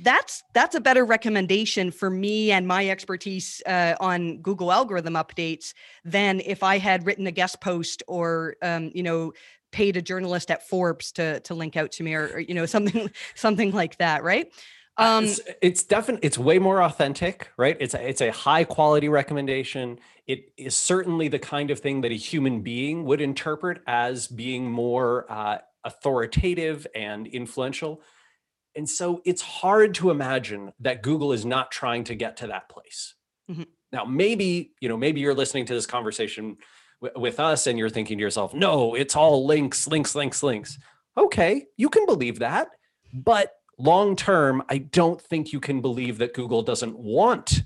that's 0.00 0.42
that's 0.52 0.74
a 0.74 0.80
better 0.80 1.04
recommendation 1.04 1.90
for 1.90 2.10
me 2.10 2.52
and 2.52 2.66
my 2.66 2.88
expertise 2.88 3.62
uh, 3.66 3.94
on 4.00 4.38
Google 4.42 4.72
algorithm 4.72 5.14
updates 5.14 5.72
than 6.04 6.40
if 6.40 6.62
I 6.62 6.78
had 6.78 7.06
written 7.06 7.26
a 7.26 7.30
guest 7.30 7.60
post 7.60 8.02
or 8.06 8.56
um, 8.62 8.90
you 8.94 9.02
know 9.02 9.32
paid 9.72 9.96
a 9.96 10.02
journalist 10.02 10.50
at 10.50 10.68
Forbes 10.68 11.12
to 11.12 11.40
to 11.40 11.54
link 11.54 11.76
out 11.76 11.92
to 11.92 12.02
me 12.02 12.14
or, 12.14 12.28
or, 12.34 12.40
you 12.40 12.54
know 12.54 12.66
something 12.76 13.10
something 13.34 13.72
like 13.72 13.96
that, 13.98 14.22
right? 14.22 14.52
Um, 14.98 15.24
it's, 15.24 15.40
it's 15.60 15.82
definitely 15.84 16.26
it's 16.26 16.38
way 16.38 16.58
more 16.58 16.82
authentic 16.82 17.50
right? 17.58 17.76
It's 17.80 17.94
a, 17.94 18.08
it's 18.08 18.20
a 18.22 18.30
high 18.30 18.64
quality 18.64 19.08
recommendation. 19.08 19.98
It 20.26 20.52
is 20.56 20.74
certainly 20.76 21.28
the 21.28 21.38
kind 21.38 21.70
of 21.70 21.80
thing 21.80 22.00
that 22.00 22.12
a 22.12 22.16
human 22.16 22.62
being 22.62 23.04
would 23.04 23.20
interpret 23.20 23.82
as 23.86 24.26
being 24.26 24.70
more 24.70 25.30
uh, 25.30 25.58
authoritative 25.84 26.86
and 26.94 27.26
influential. 27.26 28.00
And 28.74 28.88
so 28.88 29.22
it's 29.24 29.42
hard 29.42 29.94
to 29.96 30.10
imagine 30.10 30.72
that 30.80 31.02
google 31.02 31.32
is 31.32 31.44
not 31.44 31.70
trying 31.70 32.04
to 32.04 32.14
get 32.14 32.36
to 32.38 32.46
that 32.48 32.68
place. 32.68 33.14
Mhm. 33.50 33.66
now 33.92 34.04
maybe 34.04 34.72
you 34.80 34.88
know 34.88 34.96
maybe 34.96 35.20
you're 35.20 35.34
listening 35.34 35.66
to 35.66 35.72
this 35.74 35.86
conversation 35.86 36.56
w- 37.00 37.20
with 37.20 37.38
us 37.38 37.68
and 37.68 37.78
you're 37.78 37.88
thinking 37.90 38.18
to 38.18 38.22
yourself 38.22 38.52
no 38.54 38.94
it's 38.96 39.14
all 39.14 39.46
links 39.46 39.86
links 39.86 40.14
links 40.16 40.42
links. 40.42 40.78
Okay 41.16 41.66
you 41.76 41.88
can 41.88 42.06
believe 42.06 42.40
that 42.40 42.68
but 43.14 43.52
long 43.78 44.16
term, 44.16 44.62
I 44.68 44.78
don't 44.78 45.20
think 45.20 45.52
you 45.52 45.60
can 45.60 45.80
believe 45.80 46.18
that 46.18 46.34
Google 46.34 46.62
doesn't 46.62 46.98
want 46.98 47.62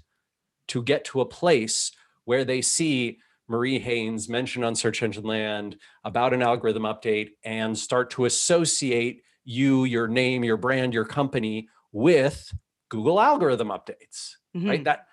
to 0.68 0.82
get 0.82 1.04
to 1.06 1.20
a 1.20 1.26
place 1.26 1.92
where 2.24 2.44
they 2.44 2.62
see 2.62 3.18
Marie 3.48 3.78
Haynes 3.80 4.28
mentioned 4.28 4.64
on 4.64 4.74
Search 4.76 5.02
Engine 5.02 5.24
Land 5.24 5.76
about 6.04 6.32
an 6.32 6.42
algorithm 6.42 6.84
update 6.84 7.30
and 7.44 7.76
start 7.76 8.10
to 8.10 8.24
associate 8.24 9.22
you, 9.44 9.84
your 9.84 10.06
name, 10.06 10.44
your 10.44 10.56
brand, 10.56 10.94
your 10.94 11.04
company 11.04 11.68
with 11.90 12.52
Google 12.88 13.20
algorithm 13.20 13.68
updates, 13.68 14.34
right? 14.54 14.80
mhm. 14.80 14.84
That, 14.84 15.06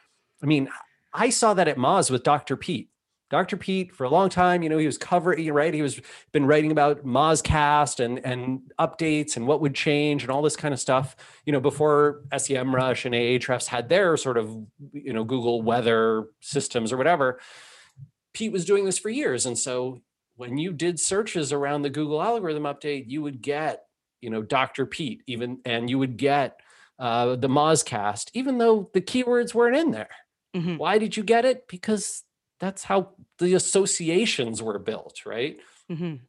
I 0.43 0.45
mean, 0.45 0.69
I 1.13 1.29
saw 1.29 1.55
that 1.55 1.67
at 1.67 1.77
Moz 1.77 2.11
with 2.11 2.23
Dr. 2.23 2.55
Pete. 2.55 2.89
Dr. 3.29 3.57
Pete, 3.57 3.93
for 3.93 4.05
a 4.05 4.09
long 4.09 4.29
time, 4.29 4.63
you 4.63 4.69
know, 4.69 4.77
he 4.77 4.85
was 4.85 4.97
covering, 4.97 5.51
right? 5.51 5.73
He 5.73 5.81
was 5.81 5.99
been 6.31 6.45
writing 6.45 6.71
about 6.71 7.05
Mozcast 7.05 7.99
and 8.03 8.19
and 8.25 8.61
updates 8.79 9.35
and 9.35 9.45
what 9.45 9.59
would 9.61 9.75
change 9.75 10.23
and 10.23 10.31
all 10.31 10.41
this 10.41 10.55
kind 10.55 10.73
of 10.73 10.79
stuff. 10.79 11.15
You 11.45 11.51
know, 11.53 11.59
before 11.59 12.21
SEMrush 12.31 13.05
and 13.05 13.13
Ahrefs 13.13 13.67
had 13.67 13.89
their 13.89 14.15
sort 14.17 14.37
of 14.37 14.49
you 14.93 15.11
know 15.13 15.23
Google 15.25 15.61
weather 15.61 16.27
systems 16.41 16.93
or 16.93 16.97
whatever. 16.97 17.39
Pete 18.33 18.51
was 18.51 18.65
doing 18.65 18.85
this 18.85 18.99
for 18.99 19.09
years, 19.09 19.45
and 19.45 19.57
so 19.57 20.01
when 20.35 20.57
you 20.57 20.71
did 20.71 20.99
searches 20.99 21.51
around 21.51 21.81
the 21.81 21.89
Google 21.89 22.21
algorithm 22.21 22.63
update, 22.63 23.05
you 23.07 23.21
would 23.23 23.41
get 23.41 23.85
you 24.21 24.29
know 24.29 24.41
Dr. 24.41 24.85
Pete 24.85 25.23
even, 25.27 25.59
and 25.65 25.89
you 25.89 25.99
would 25.99 26.17
get 26.17 26.59
uh, 26.99 27.35
the 27.35 27.47
Mozcast, 27.49 28.29
even 28.33 28.57
though 28.57 28.89
the 28.93 29.01
keywords 29.01 29.53
weren't 29.53 29.75
in 29.75 29.91
there. 29.91 30.09
Mhm. 30.55 30.77
Why 30.77 30.97
did 30.97 31.17
you 31.17 31.23
get 31.23 31.45
it? 31.45 31.67
Because 31.67 32.23
that's 32.59 32.83
how 32.83 33.13
the 33.37 33.53
associations 33.55 34.61
were 34.61 34.79
built, 34.79 35.25
right? 35.25 35.59
Mhm. 35.89 36.21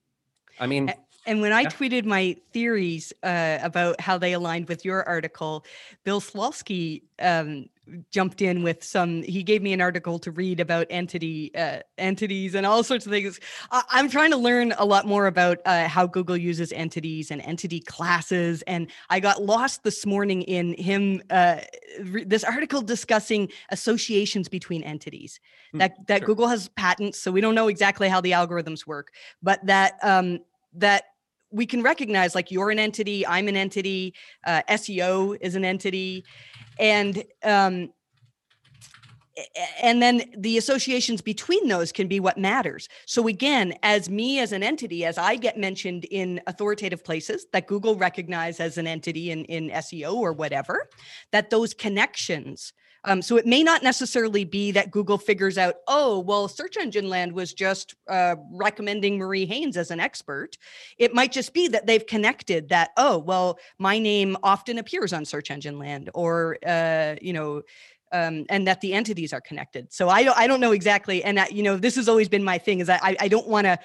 I 0.60 0.66
mean, 0.66 0.92
And 1.28 1.42
when 1.42 1.52
I 1.52 1.64
Yeah. 1.64 1.68
tweeted 1.68 2.06
my 2.06 2.36
theories 2.54 3.12
uh, 3.22 3.58
about 3.62 4.00
how 4.00 4.16
they 4.16 4.32
aligned 4.32 4.66
with 4.66 4.82
your 4.82 5.06
article, 5.06 5.62
Bill 6.02 6.22
Slawski 6.22 7.02
um, 7.18 7.68
jumped 8.10 8.40
in 8.40 8.62
with 8.62 8.82
some. 8.82 9.22
He 9.22 9.42
gave 9.42 9.60
me 9.60 9.74
an 9.74 9.82
article 9.82 10.18
to 10.20 10.30
read 10.30 10.58
about 10.58 10.86
entity 10.88 11.54
uh, 11.54 11.80
entities 11.98 12.54
and 12.54 12.64
all 12.64 12.82
sorts 12.82 13.04
of 13.04 13.12
things. 13.12 13.40
I, 13.70 13.82
I'm 13.90 14.08
trying 14.08 14.30
to 14.30 14.38
learn 14.38 14.72
a 14.78 14.86
lot 14.86 15.06
more 15.06 15.26
about 15.26 15.58
uh, 15.66 15.86
how 15.86 16.06
Google 16.06 16.36
uses 16.36 16.72
entities 16.72 17.30
and 17.30 17.42
entity 17.42 17.80
classes. 17.80 18.62
And 18.62 18.90
I 19.10 19.20
got 19.20 19.42
lost 19.42 19.82
this 19.82 20.06
morning 20.06 20.40
in 20.42 20.72
him 20.78 21.20
uh, 21.28 21.60
re- 22.04 22.24
this 22.24 22.42
article 22.42 22.80
discussing 22.80 23.50
associations 23.68 24.48
between 24.48 24.82
entities. 24.82 25.40
Hmm, 25.72 25.78
that 25.80 26.06
that 26.06 26.20
sure. 26.20 26.26
Google 26.28 26.48
has 26.48 26.68
patents, 26.70 27.18
so 27.18 27.30
we 27.30 27.42
don't 27.42 27.54
know 27.54 27.68
exactly 27.68 28.08
how 28.08 28.22
the 28.22 28.30
algorithms 28.30 28.86
work, 28.86 29.12
but 29.42 29.64
that 29.66 29.98
um, 30.02 30.38
that 30.72 31.04
we 31.50 31.66
can 31.66 31.82
recognize 31.82 32.34
like 32.34 32.50
you're 32.50 32.70
an 32.70 32.78
entity, 32.78 33.26
I'm 33.26 33.48
an 33.48 33.56
entity, 33.56 34.14
uh, 34.46 34.62
SEO 34.68 35.36
is 35.40 35.54
an 35.54 35.64
entity, 35.64 36.24
and 36.78 37.22
um, 37.42 37.90
and 39.80 40.02
then 40.02 40.22
the 40.36 40.58
associations 40.58 41.22
between 41.22 41.68
those 41.68 41.92
can 41.92 42.08
be 42.08 42.20
what 42.20 42.38
matters. 42.38 42.88
So 43.06 43.28
again, 43.28 43.74
as 43.82 44.10
me 44.10 44.40
as 44.40 44.52
an 44.52 44.62
entity, 44.62 45.04
as 45.04 45.18
I 45.18 45.36
get 45.36 45.56
mentioned 45.56 46.04
in 46.06 46.40
authoritative 46.46 47.04
places 47.04 47.46
that 47.52 47.66
Google 47.66 47.94
recognize 47.94 48.60
as 48.60 48.78
an 48.78 48.86
entity 48.86 49.30
in, 49.30 49.44
in 49.44 49.70
SEO 49.70 50.14
or 50.14 50.32
whatever, 50.32 50.88
that 51.32 51.50
those 51.50 51.74
connections 51.74 52.72
um, 53.04 53.22
so 53.22 53.36
it 53.36 53.46
may 53.46 53.62
not 53.62 53.82
necessarily 53.82 54.44
be 54.44 54.72
that 54.72 54.90
Google 54.90 55.18
figures 55.18 55.56
out, 55.56 55.76
oh, 55.86 56.18
well, 56.20 56.48
Search 56.48 56.76
Engine 56.76 57.08
Land 57.08 57.32
was 57.32 57.52
just 57.52 57.94
uh, 58.08 58.36
recommending 58.50 59.18
Marie 59.18 59.46
Haynes 59.46 59.76
as 59.76 59.90
an 59.90 60.00
expert. 60.00 60.58
It 60.98 61.14
might 61.14 61.32
just 61.32 61.54
be 61.54 61.68
that 61.68 61.86
they've 61.86 62.06
connected 62.06 62.68
that, 62.70 62.90
oh, 62.96 63.18
well, 63.18 63.58
my 63.78 63.98
name 63.98 64.36
often 64.42 64.78
appears 64.78 65.12
on 65.12 65.24
Search 65.24 65.50
Engine 65.50 65.78
Land, 65.78 66.10
or 66.14 66.58
uh, 66.66 67.14
you 67.22 67.32
know, 67.32 67.62
um, 68.12 68.46
and 68.48 68.66
that 68.66 68.80
the 68.80 68.94
entities 68.94 69.32
are 69.32 69.40
connected. 69.40 69.92
So 69.92 70.08
I 70.08 70.24
don't, 70.24 70.36
I 70.36 70.46
don't 70.46 70.60
know 70.60 70.72
exactly. 70.72 71.22
And 71.22 71.38
I, 71.38 71.46
you 71.48 71.62
know, 71.62 71.76
this 71.76 71.96
has 71.96 72.08
always 72.08 72.28
been 72.28 72.42
my 72.42 72.58
thing 72.58 72.80
is 72.80 72.88
I, 72.88 73.16
I 73.20 73.28
don't 73.28 73.48
want 73.48 73.66
to. 73.66 73.78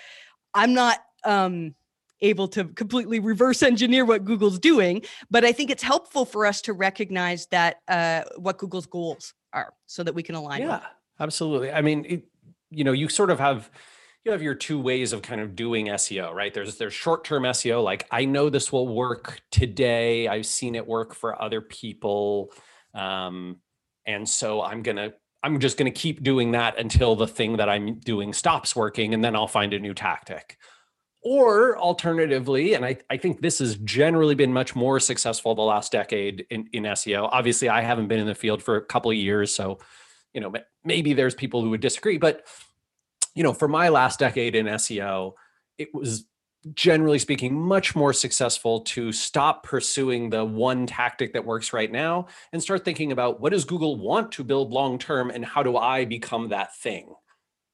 I'm 0.53 0.73
not. 0.73 0.99
Um, 1.25 1.75
able 2.23 2.47
to 2.47 2.65
completely 2.65 3.19
reverse 3.19 3.61
engineer 3.61 4.05
what 4.05 4.25
Google's 4.25 4.57
doing. 4.57 5.03
But 5.29 5.45
I 5.45 5.51
think 5.51 5.69
it's 5.69 5.83
helpful 5.83 6.25
for 6.25 6.45
us 6.45 6.61
to 6.61 6.73
recognize 6.73 7.45
that 7.47 7.77
uh, 7.87 8.23
what 8.37 8.57
Google's 8.57 8.87
goals 8.87 9.33
are 9.51 9.73
so 9.85 10.03
that 10.03 10.15
we 10.15 10.23
can 10.23 10.35
align. 10.35 10.61
Yeah, 10.61 10.81
absolutely. 11.19 11.71
I 11.71 11.81
mean, 11.81 12.05
it, 12.05 12.23
you 12.71 12.83
know, 12.83 12.93
you 12.93 13.09
sort 13.09 13.29
of 13.29 13.39
have 13.39 13.69
you 14.23 14.31
have 14.31 14.41
your 14.41 14.55
two 14.55 14.79
ways 14.79 15.11
of 15.11 15.21
kind 15.21 15.41
of 15.41 15.55
doing 15.55 15.87
SEO, 15.87 16.33
right? 16.33 16.53
There's 16.53 16.77
there's 16.77 16.93
short-term 16.93 17.43
SEO, 17.43 17.83
like 17.83 18.07
I 18.09 18.25
know 18.25 18.49
this 18.49 18.71
will 18.71 18.87
work 18.87 19.41
today. 19.51 20.27
I've 20.27 20.45
seen 20.45 20.75
it 20.75 20.87
work 20.87 21.13
for 21.13 21.39
other 21.41 21.61
people. 21.61 22.51
Um, 22.93 23.57
and 24.05 24.27
so 24.27 24.61
I'm 24.61 24.81
gonna 24.81 25.13
I'm 25.43 25.59
just 25.59 25.77
gonna 25.77 25.91
keep 25.91 26.23
doing 26.23 26.51
that 26.51 26.79
until 26.79 27.15
the 27.15 27.27
thing 27.27 27.57
that 27.57 27.69
I'm 27.69 27.99
doing 27.99 28.33
stops 28.33 28.75
working, 28.75 29.13
and 29.13 29.23
then 29.23 29.35
I'll 29.35 29.47
find 29.47 29.73
a 29.73 29.79
new 29.79 29.93
tactic. 29.93 30.57
Or 31.25 31.77
alternatively, 31.77 32.73
and 32.73 32.83
I, 32.83 32.97
I 33.09 33.15
think 33.15 33.41
this 33.41 33.59
has 33.59 33.75
generally 33.77 34.35
been 34.35 34.51
much 34.51 34.75
more 34.75 34.99
successful 34.99 35.55
the 35.55 35.61
last 35.61 35.91
decade 35.91 36.45
in, 36.49 36.67
in 36.73 36.83
SEO. 36.83 37.29
Obviously, 37.31 37.69
I 37.69 37.81
haven't 37.81 38.07
been 38.07 38.19
in 38.19 38.27
the 38.27 38.35
field 38.35 38.61
for 38.61 38.75
a 38.75 38.81
couple 38.83 39.09
of 39.09 39.15
years, 39.15 39.55
so 39.55 39.79
you 40.33 40.41
know 40.41 40.51
maybe 40.83 41.13
there's 41.13 41.33
people 41.33 41.61
who 41.61 41.69
would 41.69 41.81
disagree. 41.81 42.17
But 42.17 42.45
you 43.35 43.43
know, 43.43 43.53
for 43.53 43.67
my 43.67 43.89
last 43.89 44.19
decade 44.19 44.53
in 44.53 44.65
SEO, 44.65 45.33
it 45.77 45.93
was 45.93 46.25
generally 46.73 47.19
speaking 47.19 47.59
much 47.59 47.95
more 47.95 48.13
successful 48.13 48.81
to 48.81 49.11
stop 49.11 49.63
pursuing 49.63 50.29
the 50.29 50.45
one 50.45 50.85
tactic 50.85 51.33
that 51.33 51.45
works 51.45 51.73
right 51.73 51.91
now 51.91 52.27
and 52.53 52.61
start 52.61 52.85
thinking 52.85 53.11
about 53.11 53.41
what 53.41 53.51
does 53.51 53.65
Google 53.65 53.97
want 53.97 54.31
to 54.33 54.43
build 54.43 54.71
long 54.71 54.97
term 54.97 55.29
and 55.29 55.43
how 55.43 55.61
do 55.61 55.75
I 55.75 56.05
become 56.05 56.49
that 56.49 56.75
thing 56.77 57.13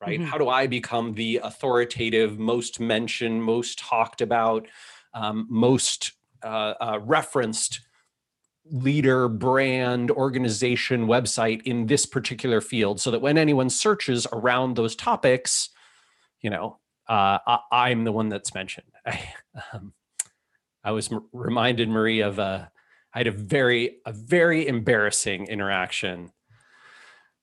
right? 0.02 0.20
Mm-hmm. 0.20 0.30
How 0.30 0.38
do 0.38 0.50
I 0.50 0.68
become 0.68 1.14
the 1.14 1.42
authoritative, 1.44 2.40
most 2.40 2.80
mentioned, 2.80 3.44
most 3.44 3.80
talked 3.80 4.22
about, 4.22 4.68
um, 5.14 5.48
most 5.50 6.14
uh, 6.44 6.74
uh, 6.80 7.00
referenced 7.02 7.82
leader, 8.72 9.28
brand, 9.28 10.12
organization, 10.12 11.08
website 11.08 11.62
in 11.64 11.88
this 11.88 12.06
particular 12.06 12.62
field 12.62 13.02
so 13.02 13.12
that 13.12 13.22
when 13.22 13.38
anyone 13.38 13.70
searches 13.70 14.28
around 14.32 14.76
those 14.76 14.96
topics, 14.96 15.70
you 16.42 16.50
know, 16.50 16.78
uh, 17.08 17.40
I, 17.72 17.90
am 17.90 18.04
the 18.04 18.12
one 18.12 18.30
that's 18.30 18.54
mentioned. 18.54 18.92
I, 19.06 19.34
um, 19.74 19.94
I 20.84 20.92
was 20.92 21.12
m- 21.12 21.28
reminded, 21.34 21.90
Marie, 21.90 22.22
of 22.22 22.38
a, 22.38 22.72
I 23.14 23.18
had 23.18 23.28
a 23.28 23.32
very, 23.32 23.98
a 24.06 24.14
very 24.14 24.68
embarrassing 24.68 25.48
interaction 25.48 26.32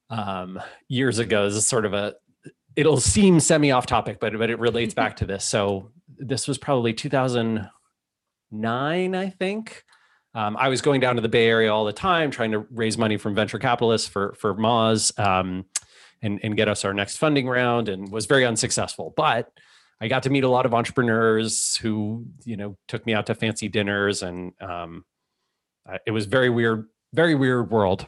um, 0.08 0.60
years 0.88 1.18
ago. 1.18 1.48
This 1.48 1.56
is 1.56 1.66
sort 1.66 1.84
of 1.84 1.92
a 1.92 2.14
it'll 2.76 3.00
seem 3.00 3.40
semi 3.40 3.72
off 3.72 3.86
topic, 3.86 4.20
but 4.20 4.38
but 4.38 4.50
it 4.50 4.58
relates 4.58 4.94
back 4.94 5.16
to 5.16 5.26
this. 5.26 5.44
So 5.44 5.90
this 6.18 6.46
was 6.46 6.58
probably 6.58 6.92
2009, 6.92 9.14
I 9.14 9.30
think. 9.30 9.82
Um, 10.34 10.56
I 10.58 10.68
was 10.68 10.82
going 10.82 11.00
down 11.00 11.16
to 11.16 11.22
the 11.22 11.28
Bay 11.28 11.48
Area 11.48 11.72
all 11.72 11.86
the 11.86 11.94
time, 11.94 12.30
trying 12.30 12.52
to 12.52 12.66
raise 12.70 12.98
money 12.98 13.16
from 13.16 13.34
venture 13.34 13.58
capitalists 13.58 14.06
for 14.06 14.34
for 14.34 14.54
Moz 14.54 15.18
um, 15.18 15.64
and 16.22 16.38
and 16.42 16.56
get 16.56 16.68
us 16.68 16.84
our 16.84 16.92
next 16.92 17.16
funding 17.16 17.48
round, 17.48 17.88
and 17.88 18.12
was 18.12 18.26
very 18.26 18.44
unsuccessful. 18.44 19.14
But 19.16 19.50
I 20.00 20.08
got 20.08 20.24
to 20.24 20.30
meet 20.30 20.44
a 20.44 20.48
lot 20.48 20.66
of 20.66 20.74
entrepreneurs 20.74 21.76
who 21.76 22.26
you 22.44 22.58
know 22.58 22.76
took 22.86 23.06
me 23.06 23.14
out 23.14 23.24
to 23.26 23.34
fancy 23.34 23.68
dinners, 23.68 24.22
and 24.22 24.52
um, 24.60 25.06
it 26.06 26.10
was 26.10 26.26
very 26.26 26.50
weird, 26.50 26.88
very 27.14 27.34
weird 27.34 27.70
world. 27.70 28.06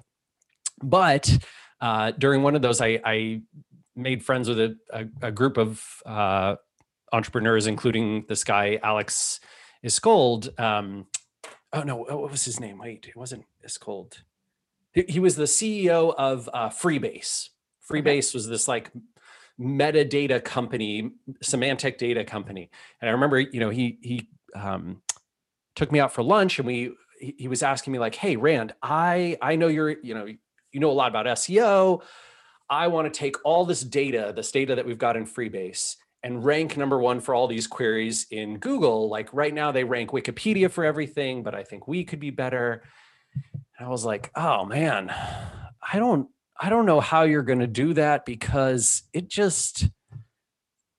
But 0.83 1.39
uh, 1.81 2.13
during 2.13 2.43
one 2.43 2.55
of 2.55 2.63
those, 2.63 2.81
I, 2.81 3.01
I 3.05 3.43
made 3.99 4.25
friends 4.25 4.49
with 4.49 4.61
a, 4.61 4.77
a, 4.93 5.07
a 5.23 5.33
group 5.33 5.59
of 5.59 5.85
uh, 6.07 6.57
entrepreneurs, 7.13 7.67
including 7.67 8.25
this 8.29 8.45
guy 8.45 8.79
Alex 8.83 9.41
Iskold. 9.85 10.59
Um, 10.59 11.07
oh 11.73 11.83
no, 11.83 11.97
what 11.97 12.31
was 12.31 12.45
his 12.45 12.61
name? 12.61 12.79
Wait, 12.79 13.07
it 13.09 13.17
wasn't 13.17 13.45
Iskold. 13.67 14.23
He, 14.93 15.05
he 15.09 15.21
was 15.21 15.37
the 15.37 15.45
CEO 15.45 16.15
of 16.17 16.49
uh, 16.53 16.69
Freebase. 16.69 17.49
Freebase 17.91 18.35
was 18.35 18.49
this 18.49 18.69
like 18.69 18.91
metadata 19.61 20.43
company, 20.43 21.11
semantic 21.43 21.99
data 21.99 22.25
company, 22.25 22.71
and 23.01 23.09
I 23.09 23.13
remember, 23.13 23.41
you 23.41 23.61
know, 23.61 23.71
he 23.71 23.99
he 24.03 24.29
um, 24.55 25.03
took 25.75 25.91
me 25.93 26.01
out 26.01 26.13
for 26.13 26.23
lunch, 26.23 26.59
and 26.59 26.67
we 26.67 26.93
he, 27.19 27.35
he 27.39 27.49
was 27.49 27.63
asking 27.63 27.93
me 27.93 27.99
like, 27.99 28.15
"Hey, 28.15 28.37
Rand, 28.37 28.75
I 28.83 29.37
I 29.41 29.57
know 29.57 29.69
you're 29.69 29.91
you 29.91 30.15
know 30.15 30.27
you 30.27 30.81
know 30.81 30.91
a 30.91 30.93
lot 30.93 31.09
about 31.09 31.27
SEO." 31.27 32.03
I 32.71 32.89
want 32.89 33.13
to 33.13 33.19
take 33.19 33.37
all 33.45 33.65
this 33.65 33.81
data, 33.81 34.33
this 34.35 34.53
data 34.53 34.75
that 34.75 34.87
we've 34.87 34.99
got 34.99 35.17
in 35.17 35.27
Freebase, 35.27 35.97
and 36.23 36.45
rank 36.45 36.77
number 36.77 36.99
one 36.99 37.21
for 37.21 37.35
all 37.35 37.47
these 37.47 37.67
queries 37.67 38.27
in 38.31 38.59
Google. 38.59 39.09
Like 39.09 39.33
right 39.33 39.55
now, 39.55 39.73
they 39.73 39.85
rank 39.85 40.11
Wikipedia 40.11 40.71
for 40.71 40.85
everything, 40.85 41.43
but 41.43 41.55
I 41.55 41.63
think 41.63 41.87
we 41.87 42.05
could 42.05 42.21
be 42.21 42.31
better. 42.31 42.83
And 43.79 43.87
I 43.87 43.89
was 43.89 44.05
like, 44.05 44.31
oh 44.35 44.65
man, 44.65 45.11
I 45.11 45.99
don't, 45.99 46.29
I 46.61 46.71
don't 46.71 46.87
know 46.87 47.01
how 47.01 47.23
you're 47.23 47.43
going 47.43 47.61
to 47.61 47.69
do 47.69 47.95
that 47.95 48.27
because 48.27 49.05
it 49.13 49.29
just, 49.29 49.89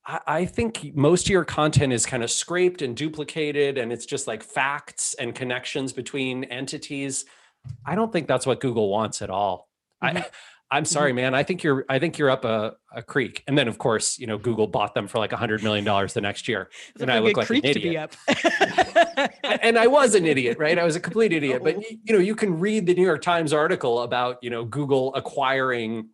I, 0.05 0.19
I 0.25 0.45
think 0.45 0.95
most 0.95 1.25
of 1.25 1.31
your 1.31 1.43
content 1.43 1.91
is 1.91 2.05
kind 2.05 2.23
of 2.23 2.31
scraped 2.31 2.81
and 2.81 2.95
duplicated, 2.95 3.77
and 3.77 3.91
it's 3.91 4.05
just 4.05 4.25
like 4.25 4.41
facts 4.41 5.15
and 5.19 5.35
connections 5.35 5.91
between 5.91 6.45
entities. 6.45 7.25
I 7.85 7.95
don't 7.95 8.13
think 8.13 8.27
that's 8.27 8.45
what 8.45 8.61
Google 8.61 8.89
wants 8.89 9.21
at 9.21 9.29
all. 9.29 9.67
Mm-hmm. 10.01 10.17
I, 10.17 10.25
I'm 10.71 10.83
mm-hmm. 10.83 10.87
sorry, 10.87 11.13
man. 11.13 11.33
I 11.33 11.43
think 11.43 11.63
you're 11.63 11.85
I 11.89 11.99
think 11.99 12.17
you're 12.17 12.29
up 12.29 12.45
a, 12.45 12.75
a 12.93 13.01
creek. 13.01 13.43
And 13.47 13.57
then 13.57 13.67
of 13.67 13.77
course, 13.77 14.19
you 14.19 14.27
know, 14.27 14.37
Google 14.37 14.67
bought 14.67 14.93
them 14.93 15.07
for 15.07 15.17
like 15.17 15.31
a 15.31 15.37
hundred 15.37 15.63
million 15.63 15.83
dollars 15.83 16.13
the 16.13 16.21
next 16.21 16.47
year. 16.47 16.69
and 16.99 17.11
I 17.11 17.19
look 17.19 17.37
like 17.37 17.49
an 17.49 17.61
idiot. 17.63 18.15
and 19.43 19.77
I 19.77 19.87
was 19.87 20.15
an 20.15 20.25
idiot, 20.25 20.57
right? 20.59 20.77
I 20.77 20.83
was 20.83 20.95
a 20.95 20.99
complete 20.99 21.33
idiot. 21.33 21.63
But 21.63 21.81
you 21.89 22.13
know, 22.13 22.19
you 22.19 22.35
can 22.35 22.59
read 22.59 22.85
the 22.85 22.93
New 22.93 23.05
York 23.05 23.21
Times 23.21 23.53
article 23.53 24.01
about, 24.03 24.37
you 24.43 24.49
know, 24.49 24.63
Google 24.63 25.13
acquiring 25.15 26.09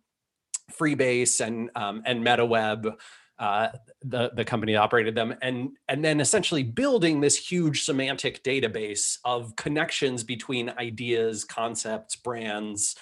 Freebase 0.72 1.44
and 1.44 1.70
um, 1.74 2.02
and 2.06 2.24
MetaWeb, 2.24 2.94
uh, 3.38 3.68
the 4.02 4.30
the 4.34 4.44
company 4.44 4.72
that 4.72 4.80
operated 4.80 5.14
them, 5.14 5.34
and 5.42 5.70
and 5.88 6.04
then 6.04 6.20
essentially 6.20 6.62
building 6.62 7.20
this 7.20 7.36
huge 7.36 7.84
semantic 7.84 8.42
database 8.42 9.18
of 9.24 9.54
connections 9.56 10.24
between 10.24 10.70
ideas, 10.70 11.44
concepts, 11.44 12.16
brands, 12.16 12.96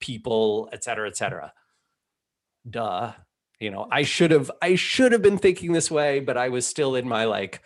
people, 0.00 0.68
et 0.72 0.84
cetera, 0.84 1.08
et 1.08 1.16
cetera. 1.16 1.52
Duh. 2.68 3.12
You 3.60 3.70
know, 3.70 3.88
I 3.90 4.02
should 4.02 4.30
have 4.30 4.50
I 4.62 4.76
should 4.76 5.10
have 5.12 5.22
been 5.22 5.38
thinking 5.38 5.72
this 5.72 5.90
way, 5.90 6.20
but 6.20 6.36
I 6.36 6.48
was 6.48 6.64
still 6.64 6.94
in 6.94 7.08
my 7.08 7.24
like 7.24 7.60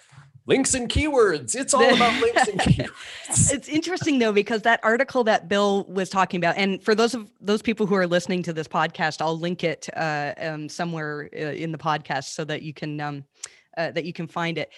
links 0.47 0.74
and 0.74 0.89
keywords. 0.89 1.55
It's 1.55 1.74
all 1.74 1.95
about 1.95 2.20
links 2.20 2.49
and 2.49 2.61
keywords. 2.61 3.53
It's 3.53 3.68
interesting 3.68 4.18
though 4.18 4.33
because 4.33 4.62
that 4.62 4.80
article 4.83 5.24
that 5.24 5.49
Bill 5.49 5.85
was 5.85 6.09
talking 6.09 6.39
about, 6.39 6.57
and 6.57 6.83
for 6.83 6.95
those 6.95 7.14
of 7.14 7.30
those 7.41 7.61
people 7.61 7.87
who 7.87 7.95
are 7.95 8.07
listening 8.07 8.43
to 8.45 8.55
this 8.55 8.68
podcast, 8.68 9.20
I'll 9.20 9.39
link 9.39 9.64
it 9.64 9.89
uh, 9.95 10.33
um, 10.39 10.68
somewhere 10.68 11.28
uh, 11.35 11.39
in 11.39 11.72
the 11.72 11.78
podcast 11.78 12.33
so 12.33 12.45
that 12.45 12.62
you 12.62 12.72
can 12.72 13.01
um, 13.01 13.24
uh, 13.76 13.91
that 13.91 14.07
you 14.07 14.14
can 14.14 14.26
find 14.26 14.57
it. 14.57 14.70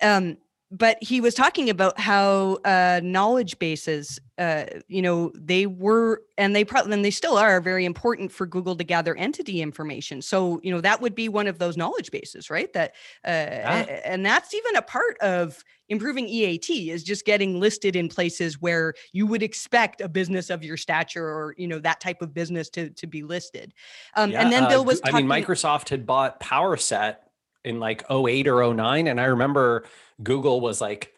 Um, 0.00 0.36
but 0.70 0.98
he 1.00 1.20
was 1.20 1.34
talking 1.34 1.70
about 1.70 1.98
how 1.98 2.58
uh, 2.64 3.00
knowledge 3.02 3.58
bases, 3.58 4.18
uh, 4.36 4.64
you 4.88 5.00
know, 5.00 5.30
they 5.34 5.66
were 5.66 6.22
and 6.36 6.56
they 6.56 6.64
probably 6.64 6.92
and 6.92 7.04
they 7.04 7.10
still 7.10 7.36
are 7.36 7.60
very 7.60 7.84
important 7.84 8.32
for 8.32 8.46
Google 8.46 8.74
to 8.76 8.82
gather 8.82 9.14
entity 9.14 9.62
information. 9.62 10.20
So 10.20 10.60
you 10.64 10.72
know 10.72 10.80
that 10.80 11.00
would 11.00 11.14
be 11.14 11.28
one 11.28 11.46
of 11.46 11.58
those 11.58 11.76
knowledge 11.76 12.10
bases, 12.10 12.50
right? 12.50 12.72
That 12.72 12.94
uh, 13.24 13.30
yeah. 13.30 14.00
and 14.04 14.26
that's 14.26 14.52
even 14.54 14.76
a 14.76 14.82
part 14.82 15.16
of 15.20 15.62
improving 15.88 16.26
EAT 16.26 16.68
is 16.68 17.04
just 17.04 17.24
getting 17.24 17.60
listed 17.60 17.94
in 17.94 18.08
places 18.08 18.60
where 18.60 18.94
you 19.12 19.24
would 19.26 19.44
expect 19.44 20.00
a 20.00 20.08
business 20.08 20.50
of 20.50 20.64
your 20.64 20.76
stature 20.76 21.24
or 21.24 21.54
you 21.56 21.68
know 21.68 21.78
that 21.78 22.00
type 22.00 22.22
of 22.22 22.34
business 22.34 22.68
to 22.70 22.90
to 22.90 23.06
be 23.06 23.22
listed. 23.22 23.72
Um, 24.16 24.32
yeah, 24.32 24.42
and 24.42 24.52
then 24.52 24.68
Bill 24.68 24.80
uh, 24.80 24.84
was. 24.84 25.00
I 25.04 25.12
mean, 25.12 25.26
Microsoft 25.26 25.90
had 25.90 26.06
bought 26.06 26.40
PowerSet 26.40 27.16
in 27.66 27.80
like 27.80 28.04
08 28.10 28.48
or 28.48 28.74
09 28.74 29.06
and 29.06 29.20
I 29.20 29.24
remember 29.24 29.84
Google 30.22 30.60
was 30.60 30.80
like 30.80 31.12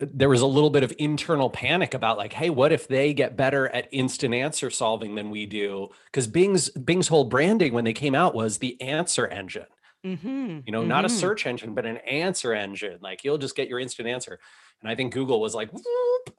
there 0.00 0.28
was 0.28 0.40
a 0.40 0.46
little 0.46 0.70
bit 0.70 0.82
of 0.82 0.92
internal 0.98 1.48
panic 1.48 1.94
about 1.94 2.18
like, 2.18 2.32
hey, 2.32 2.50
what 2.50 2.72
if 2.72 2.88
they 2.88 3.14
get 3.14 3.36
better 3.36 3.68
at 3.68 3.88
instant 3.92 4.34
answer 4.34 4.70
solving 4.70 5.14
than 5.14 5.30
we 5.30 5.46
do? 5.46 5.88
Because 6.06 6.26
Bing's 6.26 6.70
Bing's 6.70 7.08
whole 7.08 7.24
branding 7.24 7.72
when 7.72 7.84
they 7.84 7.92
came 7.92 8.14
out 8.14 8.34
was 8.34 8.58
the 8.58 8.80
answer 8.80 9.26
engine. 9.28 9.66
Mm-hmm. 10.04 10.60
You 10.64 10.72
know, 10.72 10.84
not 10.84 11.04
a 11.04 11.08
search 11.08 11.46
engine, 11.46 11.74
but 11.74 11.86
an 11.86 11.98
answer 11.98 12.52
engine. 12.52 12.98
Like 13.00 13.24
you'll 13.24 13.38
just 13.38 13.56
get 13.56 13.68
your 13.68 13.80
instant 13.80 14.08
answer. 14.08 14.38
And 14.80 14.90
I 14.90 14.94
think 14.94 15.12
Google 15.12 15.40
was 15.40 15.54
like, 15.54 15.70
"Whoop, 15.72 16.36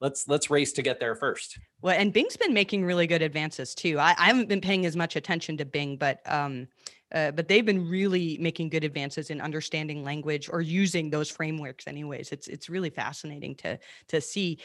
let's 0.00 0.26
let's 0.28 0.50
race 0.50 0.72
to 0.72 0.82
get 0.82 1.00
there 1.00 1.14
first. 1.14 1.58
Well, 1.80 1.96
and 1.98 2.12
Bing's 2.12 2.36
been 2.36 2.54
making 2.54 2.84
really 2.84 3.06
good 3.06 3.22
advances 3.22 3.74
too. 3.74 3.98
I, 3.98 4.14
I 4.18 4.26
haven't 4.26 4.48
been 4.48 4.60
paying 4.60 4.86
as 4.86 4.96
much 4.96 5.16
attention 5.16 5.56
to 5.58 5.64
Bing, 5.64 5.96
but 5.96 6.20
um, 6.26 6.68
uh, 7.12 7.30
but 7.30 7.48
they've 7.48 7.66
been 7.66 7.88
really 7.88 8.38
making 8.40 8.68
good 8.68 8.84
advances 8.84 9.30
in 9.30 9.40
understanding 9.40 10.04
language 10.04 10.48
or 10.50 10.60
using 10.60 11.10
those 11.10 11.30
frameworks. 11.30 11.86
Anyways, 11.86 12.32
it's 12.32 12.48
it's 12.48 12.68
really 12.68 12.90
fascinating 12.90 13.54
to 13.56 13.78
to 14.08 14.20
see, 14.20 14.58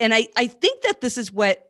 and 0.00 0.14
I 0.14 0.28
I 0.36 0.46
think 0.46 0.82
that 0.82 1.00
this 1.00 1.18
is 1.18 1.32
what 1.32 1.68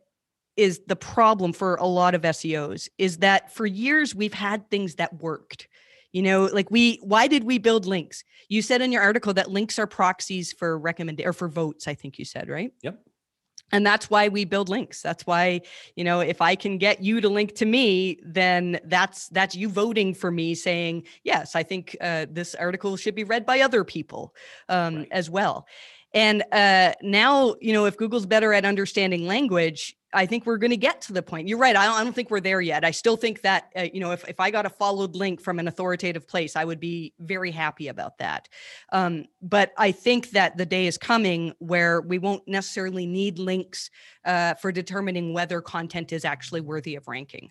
is 0.55 0.81
the 0.87 0.95
problem 0.95 1.51
for 1.51 1.75
a 1.75 1.85
lot 1.85 2.13
of 2.13 2.21
SEOs 2.21 2.87
is 2.97 3.17
that 3.17 3.53
for 3.53 3.65
years 3.65 4.13
we've 4.13 4.33
had 4.33 4.69
things 4.69 4.95
that 4.95 5.21
worked. 5.21 5.67
You 6.11 6.21
know, 6.21 6.45
like 6.45 6.69
we, 6.69 6.99
why 7.01 7.27
did 7.27 7.43
we 7.43 7.57
build 7.57 7.87
links? 7.87 8.23
You 8.47 8.61
said 8.61 8.83
in 8.83 8.91
your 8.91 9.01
article 9.01 9.33
that 9.33 9.49
links 9.49 9.79
are 9.79 9.87
proxies 9.87 10.53
for 10.53 10.77
recommend 10.77 11.19
or 11.25 11.33
for 11.33 11.47
votes, 11.47 11.87
I 11.87 11.95
think 11.95 12.19
you 12.19 12.25
said, 12.25 12.49
right? 12.49 12.71
Yep 12.83 13.03
and 13.73 13.85
that's 13.85 14.09
why 14.09 14.29
we 14.29 14.45
build 14.45 14.69
links 14.69 15.01
that's 15.01 15.25
why 15.27 15.59
you 15.95 16.03
know 16.03 16.21
if 16.21 16.39
i 16.41 16.55
can 16.55 16.77
get 16.77 17.03
you 17.03 17.19
to 17.19 17.27
link 17.27 17.53
to 17.55 17.65
me 17.65 18.17
then 18.23 18.79
that's 18.85 19.27
that's 19.29 19.55
you 19.55 19.67
voting 19.67 20.13
for 20.13 20.31
me 20.31 20.55
saying 20.55 21.03
yes 21.23 21.55
i 21.55 21.63
think 21.63 21.97
uh, 21.99 22.25
this 22.29 22.55
article 22.55 22.95
should 22.95 23.15
be 23.15 23.25
read 23.25 23.45
by 23.45 23.59
other 23.59 23.83
people 23.83 24.33
um, 24.69 24.97
right. 24.97 25.07
as 25.11 25.29
well 25.29 25.67
and 26.13 26.43
uh, 26.53 26.93
now 27.01 27.55
you 27.59 27.73
know 27.73 27.85
if 27.85 27.97
google's 27.97 28.25
better 28.25 28.53
at 28.53 28.63
understanding 28.63 29.27
language 29.27 29.97
I 30.13 30.25
think 30.25 30.45
we're 30.45 30.57
going 30.57 30.71
to 30.71 30.77
get 30.77 31.01
to 31.01 31.13
the 31.13 31.21
point. 31.21 31.47
You're 31.47 31.57
right. 31.57 31.75
I 31.75 31.85
don't, 31.85 31.95
I 31.95 32.03
don't 32.03 32.13
think 32.13 32.29
we're 32.29 32.39
there 32.39 32.61
yet. 32.61 32.85
I 32.85 32.91
still 32.91 33.17
think 33.17 33.41
that, 33.41 33.71
uh, 33.75 33.87
you 33.93 33.99
know, 33.99 34.11
if, 34.11 34.27
if 34.27 34.39
I 34.39 34.51
got 34.51 34.65
a 34.65 34.69
followed 34.69 35.15
link 35.15 35.41
from 35.41 35.59
an 35.59 35.67
authoritative 35.67 36.27
place, 36.27 36.55
I 36.55 36.65
would 36.65 36.79
be 36.79 37.13
very 37.19 37.51
happy 37.51 37.87
about 37.87 38.17
that. 38.19 38.49
Um, 38.91 39.25
but 39.41 39.73
I 39.77 39.91
think 39.91 40.31
that 40.31 40.57
the 40.57 40.65
day 40.65 40.87
is 40.87 40.97
coming 40.97 41.53
where 41.59 42.01
we 42.01 42.19
won't 42.19 42.47
necessarily 42.47 43.05
need 43.05 43.39
links 43.39 43.89
uh, 44.25 44.53
for 44.55 44.71
determining 44.71 45.33
whether 45.33 45.61
content 45.61 46.13
is 46.13 46.25
actually 46.25 46.61
worthy 46.61 46.95
of 46.95 47.07
ranking. 47.07 47.49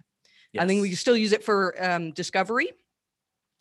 Yes. 0.53 0.65
I 0.65 0.67
think 0.67 0.83
we 0.83 0.89
can 0.89 0.99
still 0.99 1.17
use 1.17 1.33
it 1.33 1.43
for 1.43 1.75
um, 1.83 2.13
discovery 2.13 2.73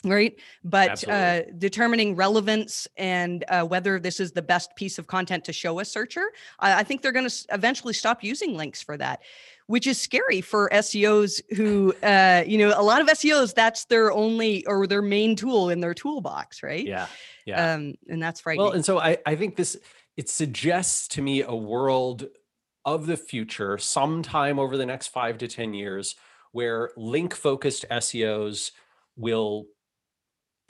right? 0.03 0.35
But 0.63 1.07
uh, 1.07 1.43
determining 1.57 2.15
relevance 2.15 2.87
and 2.97 3.43
uh, 3.47 3.63
whether 3.63 3.99
this 3.99 4.19
is 4.19 4.31
the 4.31 4.41
best 4.41 4.75
piece 4.75 4.97
of 4.97 5.07
content 5.07 5.45
to 5.45 5.53
show 5.53 5.79
a 5.79 5.85
searcher 5.85 6.31
i, 6.59 6.79
I 6.79 6.83
think 6.83 7.01
they're 7.01 7.11
going 7.11 7.27
to 7.27 7.45
eventually 7.51 7.93
stop 7.93 8.23
using 8.23 8.55
links 8.55 8.81
for 8.81 8.97
that 8.97 9.21
which 9.67 9.87
is 9.87 9.99
scary 9.99 10.41
for 10.41 10.69
seos 10.73 11.41
who 11.55 11.93
uh, 12.03 12.43
you 12.45 12.57
know 12.57 12.73
a 12.75 12.83
lot 12.83 13.01
of 13.01 13.07
seos 13.07 13.53
that's 13.53 13.85
their 13.85 14.11
only 14.11 14.65
or 14.65 14.87
their 14.87 15.01
main 15.01 15.35
tool 15.35 15.69
in 15.69 15.79
their 15.79 15.93
toolbox 15.93 16.63
right? 16.63 16.85
Yeah 16.85 17.07
yeah. 17.45 17.73
Um, 17.73 17.95
and 18.07 18.21
that's 18.21 18.41
frightening. 18.41 18.65
well 18.65 18.73
and 18.73 18.85
so 18.85 18.99
I, 18.99 19.17
I 19.25 19.35
think 19.35 19.55
this 19.55 19.77
it 20.17 20.29
suggests 20.29 21.07
to 21.09 21.21
me 21.21 21.41
a 21.41 21.55
world 21.55 22.27
of 22.85 23.05
the 23.05 23.17
future 23.17 23.77
sometime 23.77 24.59
over 24.59 24.77
the 24.77 24.85
next 24.85 25.07
five 25.07 25.37
to 25.39 25.47
ten 25.47 25.73
years 25.73 26.15
where 26.51 26.91
link 26.97 27.33
focused 27.33 27.85
seos 27.89 28.71
will 29.15 29.65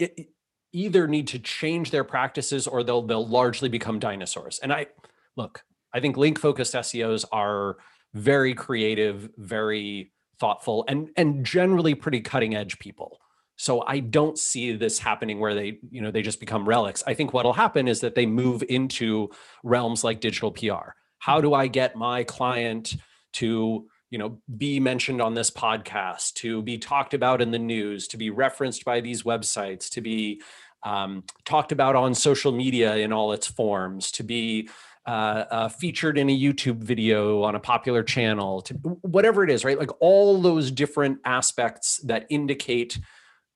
it, 0.01 0.29
either 0.73 1.07
need 1.07 1.27
to 1.27 1.39
change 1.39 1.91
their 1.91 2.03
practices 2.03 2.67
or 2.67 2.83
they'll 2.83 3.01
they'll 3.01 3.27
largely 3.27 3.69
become 3.69 3.99
dinosaurs. 3.99 4.59
And 4.61 4.71
I 4.71 4.87
look, 5.35 5.63
I 5.93 5.99
think 5.99 6.17
link 6.17 6.39
focused 6.39 6.73
SEOs 6.73 7.25
are 7.31 7.77
very 8.13 8.53
creative, 8.53 9.29
very 9.37 10.11
thoughtful 10.39 10.85
and 10.87 11.09
and 11.17 11.45
generally 11.45 11.95
pretty 11.95 12.21
cutting 12.21 12.55
edge 12.55 12.79
people. 12.79 13.19
So 13.57 13.83
I 13.85 13.99
don't 13.99 14.39
see 14.39 14.75
this 14.75 14.97
happening 14.97 15.39
where 15.39 15.53
they, 15.53 15.77
you 15.91 16.01
know, 16.01 16.09
they 16.09 16.23
just 16.23 16.39
become 16.39 16.67
relics. 16.67 17.03
I 17.05 17.13
think 17.13 17.31
what'll 17.31 17.53
happen 17.53 17.87
is 17.87 17.99
that 17.99 18.15
they 18.15 18.25
move 18.25 18.63
into 18.67 19.29
realms 19.63 20.03
like 20.03 20.19
digital 20.19 20.51
PR. 20.51 20.95
How 21.19 21.41
do 21.41 21.53
I 21.53 21.67
get 21.67 21.95
my 21.95 22.23
client 22.23 22.95
to 23.33 23.85
you 24.11 24.19
know 24.19 24.37
be 24.57 24.79
mentioned 24.79 25.21
on 25.21 25.33
this 25.33 25.49
podcast 25.49 26.33
to 26.33 26.61
be 26.61 26.77
talked 26.77 27.15
about 27.15 27.41
in 27.41 27.49
the 27.49 27.59
news 27.59 28.07
to 28.09 28.17
be 28.17 28.29
referenced 28.29 28.85
by 28.85 29.01
these 29.01 29.23
websites 29.23 29.89
to 29.89 30.01
be 30.01 30.41
um, 30.83 31.23
talked 31.45 31.71
about 31.71 31.95
on 31.95 32.13
social 32.13 32.51
media 32.51 32.95
in 32.97 33.11
all 33.11 33.31
its 33.31 33.47
forms 33.47 34.11
to 34.11 34.23
be 34.23 34.69
uh, 35.07 35.45
uh, 35.49 35.69
featured 35.69 36.17
in 36.17 36.29
a 36.29 36.37
youtube 36.37 36.77
video 36.77 37.41
on 37.41 37.55
a 37.55 37.59
popular 37.59 38.03
channel 38.03 38.61
to 38.61 38.75
whatever 39.01 39.43
it 39.43 39.49
is 39.49 39.63
right? 39.63 39.79
Like 39.79 39.91
all 39.99 40.41
those 40.41 40.69
different 40.69 41.19
aspects 41.25 41.97
that 42.03 42.27
indicate 42.29 42.99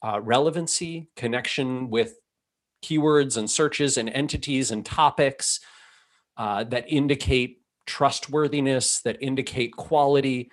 uh, 0.02 0.20
relevancy 0.22 1.10
connection 1.16 1.90
with 1.90 2.16
keywords 2.84 3.38
and 3.38 3.50
searches 3.50 3.98
and 3.98 4.10
entities 4.10 4.72
and 4.72 4.86
topics 4.86 5.60
uh, 6.38 6.64
that 6.66 6.86
indicate 6.88 7.62
trustworthiness 7.86 9.02
that 9.02 9.18
indicate 9.22 9.76
quality 9.76 10.50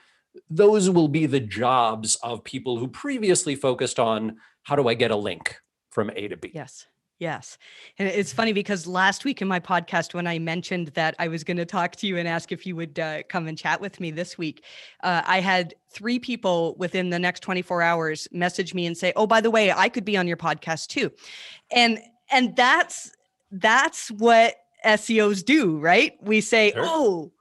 those 0.49 0.89
will 0.89 1.09
be 1.09 1.27
the 1.27 1.41
jobs 1.41 2.17
of 2.23 2.43
people 2.43 2.79
who 2.79 2.89
previously 2.89 3.55
focused 3.55 3.99
on 3.99 4.37
how 4.63 4.77
do 4.77 4.89
i 4.89 4.95
get 4.95 5.11
a 5.11 5.17
link 5.17 5.57
from 5.93 6.11
a 6.17 6.29
to 6.29 6.37
b? 6.37 6.51
Yes. 6.55 6.87
Yes. 7.19 7.57
And 8.01 8.09
it's 8.09 8.33
funny 8.33 8.53
because 8.53 8.85
last 8.85 9.25
week 9.25 9.41
in 9.41 9.47
my 9.47 9.61
podcast, 9.61 10.13
when 10.13 10.27
I 10.27 10.41
mentioned 10.41 10.89
that 10.95 11.15
I 11.21 11.29
was 11.29 11.45
going 11.45 11.59
to 11.59 11.65
talk 11.65 11.95
to 11.97 12.07
you 12.09 12.17
and 12.17 12.27
ask 12.27 12.51
if 12.51 12.67
you 12.67 12.75
would 12.75 12.99
uh, 12.99 13.23
come 13.29 13.47
and 13.47 13.57
chat 13.57 13.81
with 13.81 14.01
me 14.01 14.11
this 14.11 14.37
week, 14.37 14.65
uh, 15.05 15.23
I 15.25 15.39
had 15.39 15.73
three 15.89 16.19
people 16.19 16.75
within 16.79 17.11
the 17.11 17.21
next 17.21 17.41
24 17.41 17.81
hours 17.81 18.27
message 18.33 18.75
me 18.75 18.87
and 18.87 18.99
say, 18.99 19.13
"Oh, 19.15 19.29
by 19.29 19.41
the 19.41 19.53
way, 19.53 19.71
I 19.71 19.89
could 19.89 20.05
be 20.05 20.17
on 20.17 20.27
your 20.27 20.37
podcast 20.37 20.89
too," 20.89 21.13
and 21.71 22.01
and 22.33 22.57
that's 22.57 23.13
that's 23.53 24.11
what 24.11 24.57
SEOs 24.85 25.45
do, 25.45 25.79
right? 25.79 26.15
We 26.21 26.41
say, 26.41 26.73
sure. 26.73 26.83
"Oh, 26.85 27.33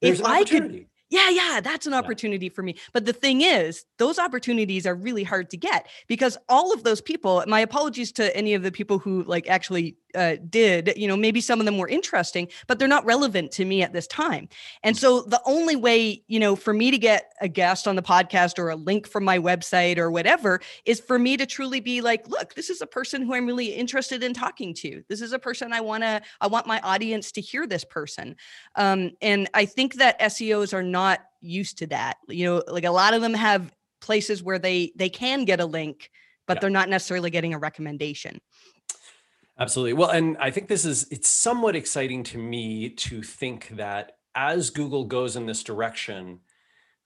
There's 0.00 0.20
if 0.20 0.26
I 0.26 0.44
could." 0.44 0.86
yeah, 1.10 1.28
yeah, 1.28 1.60
that's 1.60 1.86
an 1.86 1.94
opportunity 1.94 2.46
yeah. 2.46 2.52
for 2.54 2.62
me. 2.62 2.76
But 2.92 3.04
the 3.04 3.12
thing 3.12 3.40
is, 3.40 3.84
those 3.98 4.18
opportunities 4.18 4.86
are 4.86 4.94
really 4.94 5.24
hard 5.24 5.50
to 5.50 5.56
get 5.56 5.88
because 6.06 6.38
all 6.48 6.72
of 6.72 6.84
those 6.84 7.00
people, 7.00 7.42
my 7.48 7.60
apologies 7.60 8.12
to 8.12 8.34
any 8.36 8.54
of 8.54 8.62
the 8.62 8.70
people 8.70 8.98
who 8.98 9.24
like 9.24 9.48
actually 9.48 9.96
uh, 10.14 10.36
did, 10.48 10.92
you 10.96 11.08
know, 11.08 11.16
maybe 11.16 11.40
some 11.40 11.60
of 11.60 11.66
them 11.66 11.78
were 11.78 11.88
interesting, 11.88 12.48
but 12.66 12.78
they're 12.78 12.88
not 12.88 13.04
relevant 13.04 13.52
to 13.52 13.64
me 13.64 13.82
at 13.82 13.92
this 13.92 14.06
time. 14.06 14.48
And 14.82 14.96
so 14.96 15.22
the 15.22 15.40
only 15.44 15.76
way, 15.76 16.22
you 16.26 16.40
know, 16.40 16.56
for 16.56 16.72
me 16.72 16.90
to 16.90 16.98
get 16.98 17.32
a 17.40 17.48
guest 17.48 17.88
on 17.88 17.96
the 17.96 18.02
podcast 18.02 18.58
or 18.58 18.70
a 18.70 18.76
link 18.76 19.06
from 19.06 19.24
my 19.24 19.38
website 19.38 19.98
or 19.98 20.10
whatever 20.10 20.60
is 20.84 21.00
for 21.00 21.18
me 21.18 21.36
to 21.36 21.46
truly 21.46 21.80
be 21.80 22.00
like, 22.00 22.28
look, 22.28 22.54
this 22.54 22.70
is 22.70 22.80
a 22.80 22.86
person 22.86 23.22
who 23.22 23.34
I'm 23.34 23.46
really 23.46 23.66
interested 23.66 24.22
in 24.22 24.34
talking 24.34 24.74
to. 24.74 25.02
This 25.08 25.20
is 25.20 25.32
a 25.32 25.38
person 25.38 25.72
I 25.72 25.80
want 25.80 26.02
to, 26.02 26.20
I 26.40 26.46
want 26.46 26.66
my 26.66 26.80
audience 26.80 27.32
to 27.32 27.40
hear 27.40 27.66
this 27.66 27.84
person. 27.84 28.36
Um, 28.76 29.12
and 29.20 29.48
I 29.54 29.66
think 29.66 29.94
that 29.94 30.20
SEOs 30.20 30.74
are 30.74 30.82
not 30.82 31.20
used 31.40 31.78
to 31.78 31.86
that. 31.88 32.18
You 32.28 32.44
know, 32.46 32.62
like 32.68 32.84
a 32.84 32.90
lot 32.90 33.14
of 33.14 33.22
them 33.22 33.34
have 33.34 33.72
places 34.00 34.42
where 34.42 34.58
they 34.58 34.92
they 34.96 35.08
can 35.08 35.44
get 35.44 35.60
a 35.60 35.66
link 35.66 36.10
but 36.46 36.56
yeah. 36.56 36.60
they're 36.62 36.70
not 36.70 36.88
necessarily 36.88 37.30
getting 37.30 37.54
a 37.54 37.58
recommendation 37.58 38.40
Absolutely. 39.60 39.92
Well, 39.92 40.08
and 40.08 40.38
I 40.38 40.50
think 40.50 40.68
this 40.68 40.86
is 40.86 41.06
it's 41.10 41.28
somewhat 41.28 41.76
exciting 41.76 42.22
to 42.24 42.38
me 42.38 42.88
to 42.90 43.22
think 43.22 43.68
that 43.76 44.12
as 44.34 44.70
Google 44.70 45.04
goes 45.04 45.36
in 45.36 45.44
this 45.44 45.62
direction, 45.62 46.40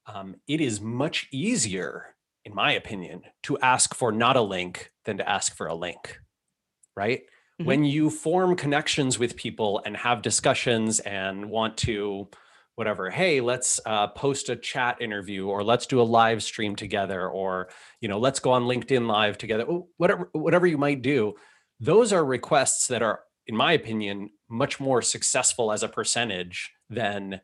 um, 0.07 0.37
it 0.47 0.61
is 0.61 0.81
much 0.81 1.27
easier, 1.33 2.15
in 2.45 2.55
my 2.55 2.73
opinion, 2.73 3.23
to 3.43 3.59
ask 3.59 3.93
for 3.95 4.13
not 4.13 4.37
a 4.37 4.41
link 4.41 4.93
than 5.05 5.19
to 5.19 5.29
ask 5.29 5.57
for 5.57 5.67
a 5.67 5.75
link. 5.75 6.21
Right? 6.97 7.23
Mm-hmm. 7.61 7.65
When 7.65 7.85
you 7.85 8.09
form 8.09 8.55
connections 8.55 9.19
with 9.19 9.35
people 9.35 9.83
and 9.85 9.97
have 9.97 10.23
discussions 10.23 11.01
and 11.01 11.51
want 11.51 11.77
to 11.79 12.29
whatever 12.77 13.09
hey 13.09 13.41
let's 13.41 13.79
uh, 13.87 14.09
post 14.09 14.49
a 14.49 14.57
chat 14.57 15.01
interview 15.01 15.47
or 15.47 15.63
let's 15.63 15.87
do 15.87 16.01
a 16.01 16.03
live 16.03 16.43
stream 16.43 16.75
together 16.75 17.29
or 17.29 17.69
you 18.01 18.09
know 18.09 18.19
let's 18.19 18.41
go 18.41 18.51
on 18.51 18.65
linkedin 18.65 19.07
live 19.07 19.39
together 19.39 19.65
whatever 19.97 20.29
whatever 20.33 20.67
you 20.67 20.77
might 20.77 21.01
do 21.01 21.33
those 21.81 22.13
are 22.13 22.25
requests 22.25 22.87
that 22.89 23.03
are 23.03 23.21
in 23.47 23.57
my 23.57 23.73
opinion 23.73 24.31
much 24.49 24.81
more 24.81 25.03
successful 25.03 25.73
as 25.73 25.83
a 25.83 25.89
percentage 25.89 26.73
than 26.89 27.41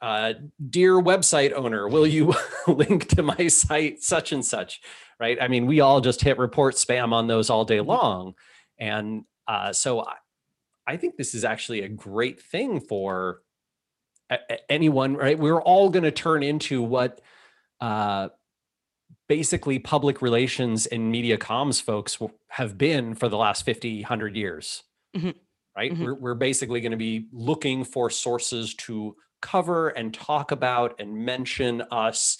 uh, 0.00 0.34
dear 0.70 0.94
website 0.94 1.52
owner 1.52 1.88
will 1.88 2.06
you 2.06 2.34
link 2.66 3.08
to 3.08 3.22
my 3.22 3.48
site 3.48 4.02
such 4.02 4.32
and 4.32 4.44
such? 4.44 4.80
Right? 5.18 5.38
I 5.40 5.48
mean 5.48 5.66
we 5.66 5.80
all 5.80 6.00
just 6.00 6.22
hit 6.22 6.38
report 6.38 6.74
spam 6.74 7.12
on 7.12 7.26
those 7.26 7.50
all 7.50 7.64
day 7.64 7.78
mm-hmm. 7.78 7.88
long. 7.88 8.34
And 8.78 9.24
uh, 9.46 9.72
so 9.72 10.00
I, 10.00 10.14
I 10.86 10.96
think 10.96 11.16
this 11.16 11.34
is 11.34 11.44
actually 11.44 11.82
a 11.82 11.88
great 11.88 12.40
thing 12.40 12.80
for 12.80 13.40
anyone 14.68 15.16
right? 15.16 15.38
We're 15.38 15.60
all 15.60 15.90
going 15.90 16.04
to 16.04 16.10
turn 16.10 16.42
into 16.42 16.82
what 16.82 17.20
uh, 17.80 18.28
basically 19.28 19.78
public 19.78 20.20
relations 20.22 20.86
and 20.86 21.10
media 21.10 21.38
comms 21.38 21.80
folks 21.80 22.18
have 22.48 22.76
been 22.76 23.14
for 23.14 23.28
the 23.28 23.36
last 23.36 23.64
50 23.64 24.02
100 24.02 24.36
years 24.36 24.82
mm-hmm. 25.16 25.30
right? 25.76 25.92
Mhm. 25.92 26.04
We're, 26.04 26.14
we're 26.14 26.34
basically 26.34 26.80
going 26.80 26.92
to 26.92 26.98
be 26.98 27.28
looking 27.32 27.84
for 27.84 28.10
sources 28.10 28.74
to 28.74 29.16
cover 29.40 29.88
and 29.90 30.12
talk 30.12 30.52
about 30.52 30.98
and 30.98 31.14
mention 31.14 31.82
us 31.90 32.38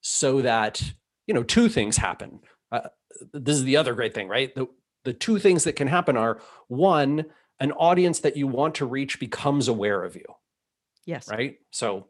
so 0.00 0.42
that, 0.42 0.82
you 1.26 1.34
know, 1.34 1.42
two 1.42 1.68
things 1.68 1.96
happen. 1.96 2.40
Uh, 2.70 2.88
this 3.32 3.56
is 3.56 3.64
the 3.64 3.76
other 3.76 3.94
great 3.94 4.14
thing, 4.14 4.28
right? 4.28 4.54
The, 4.54 4.66
the 5.04 5.12
two 5.12 5.38
things 5.38 5.64
that 5.64 5.74
can 5.74 5.88
happen 5.88 6.16
are 6.16 6.40
one, 6.68 7.24
an 7.60 7.72
audience 7.72 8.20
that 8.20 8.36
you 8.36 8.46
want 8.46 8.74
to 8.76 8.86
reach 8.86 9.18
becomes 9.20 9.68
aware 9.68 10.02
of 10.02 10.16
you, 10.16 10.24
Yes. 11.06 11.28
right? 11.28 11.56
So, 11.70 12.08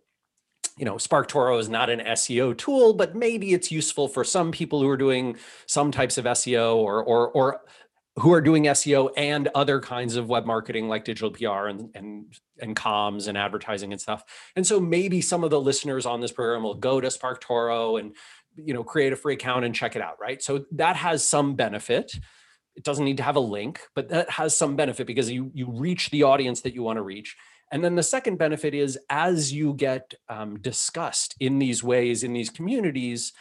you 0.78 0.84
know, 0.84 0.94
SparkToro 0.94 1.58
is 1.58 1.68
not 1.68 1.90
an 1.90 2.00
SEO 2.00 2.56
tool, 2.56 2.94
but 2.94 3.14
maybe 3.14 3.52
it's 3.52 3.70
useful 3.70 4.08
for 4.08 4.24
some 4.24 4.50
people 4.50 4.80
who 4.80 4.88
are 4.88 4.96
doing 4.96 5.36
some 5.66 5.92
types 5.92 6.18
of 6.18 6.24
SEO 6.24 6.76
or 6.76 7.02
or 7.04 7.30
or 7.30 7.60
who 8.16 8.32
are 8.32 8.40
doing 8.40 8.64
SEO 8.64 9.10
and 9.16 9.48
other 9.54 9.80
kinds 9.80 10.16
of 10.16 10.28
web 10.28 10.44
marketing 10.44 10.88
like 10.88 11.04
digital 11.04 11.30
PR 11.30 11.68
and 11.68 11.90
and 11.94 12.34
and 12.60 12.76
comms 12.76 13.28
and 13.28 13.36
advertising 13.36 13.92
and 13.92 14.00
stuff. 14.00 14.24
And 14.56 14.66
so 14.66 14.80
maybe 14.80 15.20
some 15.20 15.44
of 15.44 15.50
the 15.50 15.60
listeners 15.60 16.06
on 16.06 16.20
this 16.20 16.32
program 16.32 16.62
will 16.62 16.74
go 16.74 17.00
to 17.00 17.08
SparkToro 17.08 18.00
and 18.00 18.14
you 18.56 18.74
know 18.74 18.84
create 18.84 19.12
a 19.12 19.16
free 19.16 19.34
account 19.34 19.64
and 19.64 19.74
check 19.74 19.96
it 19.96 20.02
out, 20.02 20.16
right? 20.20 20.42
So 20.42 20.64
that 20.72 20.96
has 20.96 21.26
some 21.26 21.54
benefit. 21.54 22.12
It 22.76 22.84
doesn't 22.84 23.04
need 23.04 23.18
to 23.18 23.22
have 23.22 23.36
a 23.36 23.40
link, 23.40 23.80
but 23.94 24.08
that 24.08 24.30
has 24.30 24.56
some 24.56 24.76
benefit 24.76 25.06
because 25.06 25.30
you 25.30 25.50
you 25.54 25.70
reach 25.70 26.10
the 26.10 26.22
audience 26.22 26.62
that 26.62 26.74
you 26.74 26.82
want 26.82 26.96
to 26.96 27.02
reach. 27.02 27.36
And 27.72 27.82
then 27.84 27.94
the 27.96 28.02
second 28.02 28.36
benefit 28.36 28.74
is 28.74 28.98
as 29.10 29.52
you 29.52 29.74
get 29.74 30.14
um, 30.28 30.58
discussed 30.60 31.34
in 31.40 31.58
these 31.58 31.82
ways 31.82 32.22
in 32.22 32.34
these 32.34 32.50
communities, 32.50 33.32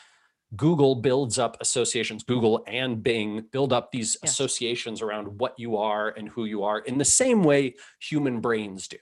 Google 0.56 0.96
builds 0.96 1.38
up 1.40 1.58
associations, 1.62 2.24
Google 2.24 2.64
and 2.68 3.04
Bing 3.04 3.42
build 3.52 3.72
up 3.74 3.92
these 3.92 4.18
Yes. 4.24 4.32
associations 4.32 5.02
around 5.02 5.40
what 5.40 5.58
you 5.60 5.78
are 5.78 6.10
and 6.10 6.30
who 6.30 6.46
you 6.46 6.64
are 6.64 6.80
in 6.80 6.98
the 6.98 7.06
same 7.06 7.44
way 7.44 7.76
human 8.00 8.42
brains 8.42 8.88
do. 8.88 8.98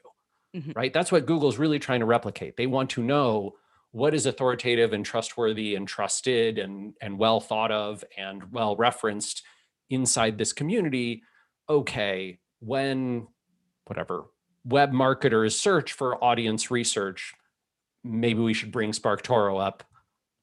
Mhm. 0.55 0.75
Right? 0.75 0.93
That's 0.93 1.11
what 1.11 1.25
Google's 1.27 1.57
really 1.57 1.79
trying 1.79 1.99
to 2.01 2.05
replicate. 2.07 2.57
They 2.57 2.67
want 2.67 2.89
to 2.91 3.03
know 3.03 3.57
what 3.91 4.13
is 4.13 4.25
authoritative 4.27 4.93
and 4.93 5.05
trustworthy 5.05 5.75
and 5.75 5.87
trusted 5.87 6.57
and 6.59 6.95
and 7.01 7.17
well 7.19 7.39
thought 7.39 7.71
of 7.71 8.03
and 8.17 8.51
well 8.51 8.75
referenced 8.75 9.43
inside 9.89 10.37
this 10.37 10.53
community. 10.53 11.23
Okay, 11.69 12.39
when 12.59 13.27
whatever 13.85 14.25
web 14.69 14.91
marketers 14.91 15.59
search 15.59 15.93
for 15.93 16.23
audience 16.23 16.71
research, 16.71 17.33
maybe 18.03 18.39
we 18.39 18.53
should 18.53 18.71
bring 18.71 18.91
SparkToro 18.91 19.61
up. 19.61 19.83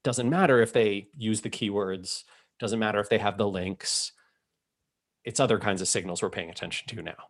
Doesn't 0.03 0.29
matter 0.29 0.61
if 0.61 0.73
they 0.73 1.07
use 1.17 1.41
the 1.41 1.49
keywords, 1.49 2.23
doesn't 2.59 2.79
matter 2.79 2.99
if 2.99 3.09
they 3.09 3.17
have 3.17 3.37
the 3.37 3.47
links. 3.47 4.11
It's 5.23 5.39
other 5.39 5.59
kinds 5.59 5.81
of 5.81 5.87
signals 5.87 6.21
we're 6.21 6.29
paying 6.29 6.49
attention 6.49 6.87
to 6.95 7.01
now. 7.01 7.29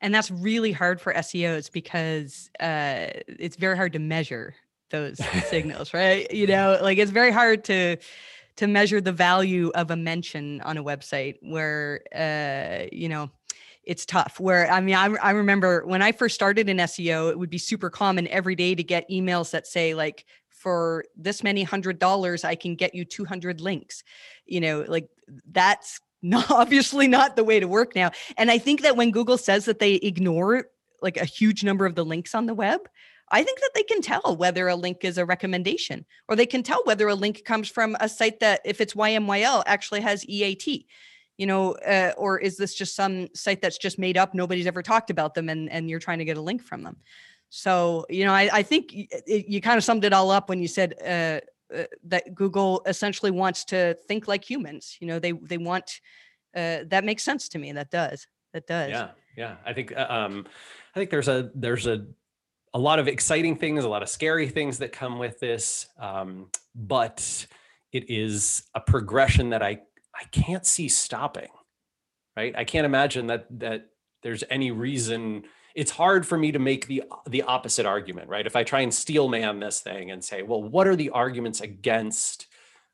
And 0.00 0.14
that's 0.14 0.30
really 0.30 0.72
hard 0.72 1.00
for 1.00 1.12
SEOs 1.14 1.70
because 1.70 2.50
uh, 2.60 3.08
it's 3.26 3.56
very 3.56 3.76
hard 3.76 3.92
to 3.94 3.98
measure 3.98 4.54
those 4.90 5.18
signals, 5.48 5.94
right? 5.94 6.30
You 6.30 6.46
know, 6.46 6.78
like 6.80 6.98
it's 6.98 7.10
very 7.10 7.32
hard 7.32 7.64
to 7.64 7.96
to 8.56 8.66
measure 8.68 9.00
the 9.00 9.12
value 9.12 9.72
of 9.74 9.90
a 9.90 9.96
mention 9.96 10.60
on 10.60 10.78
a 10.78 10.84
website 10.84 11.36
where 11.42 12.02
uh, 12.14 12.86
you 12.92 13.08
know 13.08 13.30
it's 13.86 14.06
tough. 14.06 14.40
Where 14.40 14.70
I 14.70 14.80
mean, 14.80 14.94
I, 14.94 15.06
I 15.22 15.30
remember 15.30 15.84
when 15.86 16.02
I 16.02 16.12
first 16.12 16.34
started 16.34 16.68
in 16.68 16.78
SEO, 16.78 17.30
it 17.30 17.38
would 17.38 17.50
be 17.50 17.58
super 17.58 17.90
common 17.90 18.26
every 18.28 18.54
day 18.54 18.74
to 18.74 18.82
get 18.82 19.08
emails 19.10 19.50
that 19.50 19.66
say 19.66 19.94
like 19.94 20.24
for 20.50 21.04
this 21.16 21.42
many 21.42 21.62
hundred 21.62 21.98
dollars, 21.98 22.44
I 22.44 22.54
can 22.54 22.74
get 22.74 22.94
you 22.94 23.04
200 23.04 23.60
links. 23.60 24.02
You 24.46 24.60
know, 24.60 24.84
like 24.88 25.08
that's 25.50 26.00
not 26.22 26.50
obviously 26.50 27.06
not 27.06 27.36
the 27.36 27.44
way 27.44 27.60
to 27.60 27.68
work 27.68 27.94
now. 27.94 28.10
And 28.38 28.50
I 28.50 28.58
think 28.58 28.80
that 28.80 28.96
when 28.96 29.10
Google 29.10 29.36
says 29.36 29.66
that 29.66 29.78
they 29.78 29.94
ignore 29.96 30.64
like 31.02 31.18
a 31.18 31.26
huge 31.26 31.62
number 31.62 31.84
of 31.84 31.94
the 31.94 32.04
links 32.04 32.34
on 32.34 32.46
the 32.46 32.54
web, 32.54 32.80
I 33.30 33.42
think 33.42 33.60
that 33.60 33.72
they 33.74 33.82
can 33.82 34.00
tell 34.00 34.36
whether 34.36 34.68
a 34.68 34.76
link 34.76 34.98
is 35.02 35.18
a 35.18 35.26
recommendation 35.26 36.04
or 36.28 36.36
they 36.36 36.46
can 36.46 36.62
tell 36.62 36.82
whether 36.84 37.08
a 37.08 37.14
link 37.14 37.44
comes 37.44 37.68
from 37.68 37.96
a 38.00 38.08
site 38.08 38.40
that, 38.40 38.60
if 38.64 38.80
it's 38.80 38.94
YMYL, 38.94 39.62
actually 39.66 40.00
has 40.00 40.24
EAT. 40.26 40.86
You 41.36 41.46
know, 41.46 41.72
uh, 41.72 42.12
or 42.16 42.38
is 42.38 42.56
this 42.56 42.74
just 42.74 42.94
some 42.94 43.28
site 43.34 43.60
that's 43.60 43.78
just 43.78 43.98
made 43.98 44.16
up? 44.16 44.34
Nobody's 44.34 44.66
ever 44.66 44.82
talked 44.82 45.10
about 45.10 45.34
them, 45.34 45.48
and 45.48 45.70
and 45.70 45.90
you're 45.90 45.98
trying 45.98 46.18
to 46.18 46.24
get 46.24 46.36
a 46.36 46.40
link 46.40 46.62
from 46.62 46.82
them. 46.82 46.96
So 47.50 48.04
you 48.08 48.24
know, 48.24 48.32
I, 48.32 48.48
I 48.52 48.62
think 48.62 48.92
y- 48.94 49.08
it, 49.10 49.46
you 49.48 49.60
kind 49.60 49.76
of 49.78 49.84
summed 49.84 50.04
it 50.04 50.12
all 50.12 50.30
up 50.30 50.48
when 50.48 50.60
you 50.60 50.68
said 50.68 50.94
uh, 51.02 51.40
uh, 51.74 51.84
that 52.04 52.34
Google 52.34 52.82
essentially 52.86 53.30
wants 53.30 53.64
to 53.66 53.94
think 54.06 54.28
like 54.28 54.48
humans. 54.48 54.96
You 55.00 55.08
know, 55.08 55.18
they 55.18 55.32
they 55.32 55.58
want 55.58 56.00
uh, 56.54 56.84
that 56.88 57.04
makes 57.04 57.22
sense 57.22 57.48
to 57.50 57.58
me. 57.58 57.72
That 57.72 57.90
does. 57.90 58.26
That 58.52 58.66
does. 58.66 58.90
Yeah, 58.90 59.08
yeah. 59.36 59.56
I 59.66 59.72
think 59.72 59.92
uh, 59.96 60.06
um, 60.08 60.46
I 60.94 60.98
think 60.98 61.10
there's 61.10 61.28
a 61.28 61.50
there's 61.54 61.86
a 61.86 62.06
a 62.74 62.78
lot 62.78 62.98
of 62.98 63.08
exciting 63.08 63.56
things, 63.56 63.84
a 63.84 63.88
lot 63.88 64.02
of 64.02 64.08
scary 64.08 64.48
things 64.48 64.78
that 64.78 64.92
come 64.92 65.18
with 65.18 65.38
this, 65.38 65.86
um, 65.98 66.50
but 66.74 67.46
it 67.92 68.10
is 68.10 68.64
a 68.74 68.80
progression 68.80 69.50
that 69.50 69.62
I 69.62 69.78
I 70.14 70.24
can't 70.30 70.66
see 70.66 70.88
stopping. 70.88 71.48
Right? 72.36 72.54
I 72.56 72.64
can't 72.64 72.84
imagine 72.86 73.28
that 73.28 73.46
that 73.60 73.90
there's 74.22 74.44
any 74.50 74.70
reason. 74.70 75.44
It's 75.74 75.90
hard 75.90 76.26
for 76.26 76.38
me 76.38 76.52
to 76.52 76.58
make 76.58 76.86
the 76.86 77.04
the 77.26 77.42
opposite 77.42 77.86
argument, 77.86 78.28
right? 78.28 78.46
If 78.46 78.56
I 78.56 78.64
try 78.64 78.80
and 78.80 78.92
steel 78.92 79.28
man 79.28 79.60
this 79.60 79.80
thing 79.80 80.10
and 80.10 80.22
say, 80.24 80.42
well, 80.42 80.62
what 80.62 80.86
are 80.86 80.96
the 80.96 81.10
arguments 81.10 81.60
against 81.60 82.46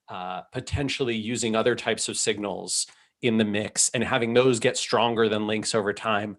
uh, 0.08 0.42
potentially 0.52 1.16
using 1.16 1.54
other 1.56 1.74
types 1.74 2.08
of 2.08 2.16
signals 2.16 2.86
in 3.22 3.38
the 3.38 3.44
mix 3.44 3.90
and 3.90 4.02
having 4.02 4.34
those 4.34 4.60
get 4.60 4.76
stronger 4.76 5.28
than 5.28 5.46
links 5.46 5.74
over 5.74 5.92
time? 5.92 6.36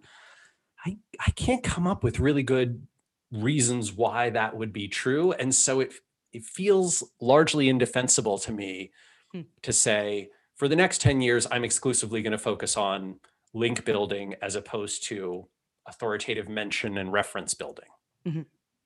I 0.86 0.98
I 1.20 1.32
can't 1.32 1.64
come 1.64 1.88
up 1.88 2.04
with 2.04 2.20
really 2.20 2.44
good 2.44 2.86
reasons 3.32 3.94
why 3.94 4.30
that 4.32 4.56
would 4.56 4.74
be 4.74 4.88
true, 4.88 5.32
and 5.32 5.54
so 5.56 5.80
it 5.80 5.94
it 6.34 6.44
feels 6.44 7.04
largely 7.20 7.68
indefensible 7.68 8.38
to 8.40 8.52
me 8.52 8.92
Hmm. 9.34 9.42
to 9.62 9.72
say 9.74 10.30
for 10.62 10.68
the 10.68 10.76
next 10.76 11.02
10 11.02 11.22
years 11.22 11.48
i'm 11.50 11.64
exclusively 11.64 12.22
going 12.22 12.34
to 12.34 12.38
focus 12.38 12.78
on 12.78 13.16
link 13.56 13.84
building 13.84 14.36
as 14.44 14.56
opposed 14.56 15.02
to 15.04 15.48
authoritative 15.88 16.48
mention 16.48 17.00
and 17.00 17.12
reference 17.12 17.56
building 17.56 17.90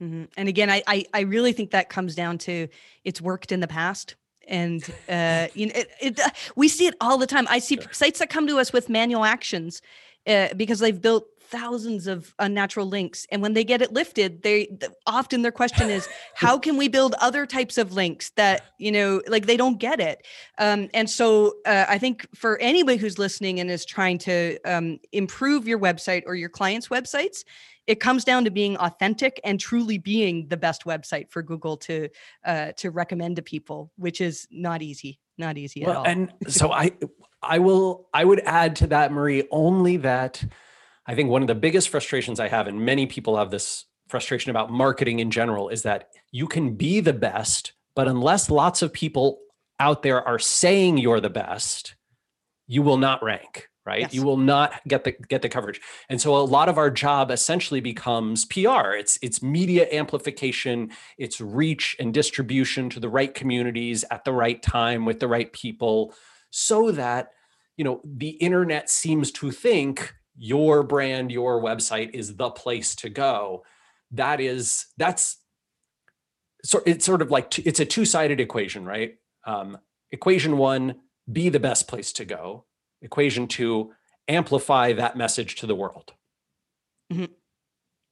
Mhm. 0.01 0.28
And 0.38 0.49
again, 0.49 0.69
I, 0.69 0.84
I 0.88 1.05
I 1.13 1.21
really 1.21 1.53
think 1.53 1.71
that 1.71 1.88
comes 1.89 2.15
down 2.15 2.38
to 2.39 2.67
it's 3.05 3.21
worked 3.21 3.51
in 3.53 3.61
the 3.61 3.67
past, 3.67 4.15
and 4.47 4.84
uh, 5.09 5.47
you 5.53 5.67
know, 5.67 5.73
it, 5.76 5.89
it 6.01 6.19
uh, 6.19 6.30
we 6.57 6.67
see 6.67 6.86
it 6.88 6.95
all 6.99 7.17
the 7.17 7.28
time. 7.28 7.45
I 7.49 7.59
see 7.59 7.76
Sure. 7.76 7.93
sites 7.93 8.19
that 8.19 8.30
come 8.30 8.45
to 8.47 8.57
us 8.59 8.73
with 8.73 8.89
manual 8.89 9.23
actions 9.23 9.82
uh, 10.28 10.53
because 10.57 10.80
they've 10.80 11.01
built 11.01 11.26
thousands 11.45 12.07
of 12.07 12.33
unnatural 12.39 12.87
links, 12.87 13.25
and 13.31 13.41
when 13.41 13.53
they 13.53 13.63
get 13.63 13.81
it 13.81 13.93
lifted, 13.93 14.43
they 14.43 14.65
th- 14.65 14.91
often 15.05 15.41
their 15.41 15.51
question 15.51 15.89
is, 15.89 16.07
how 16.33 16.57
can 16.65 16.77
we 16.77 16.87
build 16.87 17.15
other 17.21 17.45
types 17.45 17.77
of 17.77 17.93
links 17.93 18.31
that 18.31 18.65
you 18.77 18.91
know, 18.91 19.21
like 19.27 19.45
they 19.45 19.57
don't 19.57 19.79
get 19.79 19.99
it. 19.99 20.25
Um, 20.57 20.89
and 20.93 21.09
so 21.09 21.53
uh, 21.65 21.85
I 21.87 21.97
think 21.97 22.27
for 22.35 22.57
anybody 22.59 22.97
who's 22.97 23.17
listening 23.17 23.59
and 23.59 23.71
is 23.71 23.85
trying 23.85 24.17
to 24.19 24.59
um, 24.65 24.99
improve 25.11 25.67
your 25.67 25.79
website 25.79 26.23
or 26.25 26.35
your 26.35 26.49
clients' 26.49 26.89
websites 26.89 27.43
it 27.87 27.99
comes 27.99 28.23
down 28.23 28.43
to 28.45 28.49
being 28.49 28.75
authentic 28.77 29.39
and 29.43 29.59
truly 29.59 29.99
being 29.99 30.47
the 30.47 30.57
best 30.57 30.85
website 30.85 31.29
for 31.29 31.43
Google 31.43 31.77
to 31.77 32.09
uh, 32.43 32.71
to 32.77 32.89
recommend 32.89 33.35
to 33.35 33.41
people, 33.43 33.91
which 33.95 34.21
is 34.21 34.47
not 34.49 34.81
easy, 34.81 35.19
not 35.37 35.57
easy 35.57 35.83
at 35.83 35.95
all. 35.95 36.05
and 36.05 36.33
so 36.47 36.71
i 36.71 36.91
i 37.43 37.59
will 37.59 38.07
i 38.13 38.23
would 38.23 38.41
add 38.45 38.75
to 38.77 38.87
that 38.87 39.11
marie 39.11 39.47
only 39.51 39.97
that 39.97 40.43
i 41.08 41.16
think 41.16 41.30
one 41.30 41.41
of 41.41 41.47
the 41.47 41.56
biggest 41.56 41.89
frustrations 41.89 42.39
i 42.39 42.47
have 42.47 42.68
and 42.68 42.86
many 42.86 43.06
people 43.06 43.38
have 43.38 43.51
this 43.51 43.86
frustration 44.08 44.51
about 44.51 44.72
marketing 44.72 45.20
in 45.20 45.32
general 45.32 45.70
is 45.70 45.84
that 45.84 46.10
you 46.32 46.47
can 46.47 46.76
be 46.76 46.99
the 46.99 47.14
best 47.14 47.74
but 47.95 48.08
unless 48.08 48.49
lots 48.49 48.82
of 48.82 48.93
people 48.93 49.39
out 49.80 50.03
there 50.03 50.26
are 50.28 50.39
saying 50.39 50.97
you're 50.97 51.20
the 51.20 51.30
best 51.30 51.95
you 52.68 52.82
will 52.82 52.97
not 52.97 53.24
rank 53.24 53.68
right? 53.86 54.01
Yes. 54.01 54.14
you 54.14 54.24
will 54.24 54.38
not 54.38 54.82
get 54.88 55.03
the 55.03 55.12
get 55.12 55.41
the 55.41 55.49
coverage. 55.49 55.80
And 56.10 56.20
so 56.20 56.36
a 56.36 56.39
lot 56.39 56.70
of 56.70 56.78
our 56.78 56.89
job 56.89 57.32
essentially 57.32 57.80
becomes 57.80 58.45
pr 58.45 58.93
it's 58.93 59.20
it's 59.22 59.41
media 59.41 59.88
amplification 59.91 60.91
it's 61.18 61.39
reach 61.39 61.95
and 61.99 62.14
distribution 62.14 62.89
to 62.89 62.99
the 62.99 63.10
right 63.10 63.34
communities 63.34 64.03
at 64.12 64.24
the 64.26 64.34
right 64.34 64.62
time 64.62 65.06
with 65.06 65.20
the 65.20 65.28
right 65.28 65.51
people 65.53 66.14
so 66.49 66.91
that 66.91 67.32
you 67.78 67.84
know 67.84 68.01
the 68.03 68.30
internet 68.30 68.89
seems 68.89 69.32
to 69.32 69.51
think 69.51 70.14
your 70.38 70.83
brand 70.83 71.31
your 71.31 71.61
website 71.61 72.13
is 72.13 72.36
the 72.36 72.49
place 72.49 72.95
to 72.95 73.09
go. 73.09 73.63
That 74.11 74.39
is 74.39 74.88
that's 74.97 75.38
so 76.63 76.81
it's 76.86 77.05
sort 77.05 77.21
of 77.21 77.31
like 77.31 77.57
it's 77.59 77.79
a 77.79 77.86
two-sided 77.86 78.39
equation 78.39 78.86
right? 78.86 79.15
Um, 79.45 79.77
equation 80.11 80.57
one 80.57 80.95
be 81.31 81.49
the 81.49 81.59
best 81.59 81.88
place 81.88 82.13
to 82.13 82.25
go. 82.25 82.65
Equation 83.01 83.47
two 83.47 83.91
amplify 84.27 84.93
that 84.93 85.15
message 85.15 85.55
to 85.55 85.67
the 85.67 85.75
world 85.75 86.13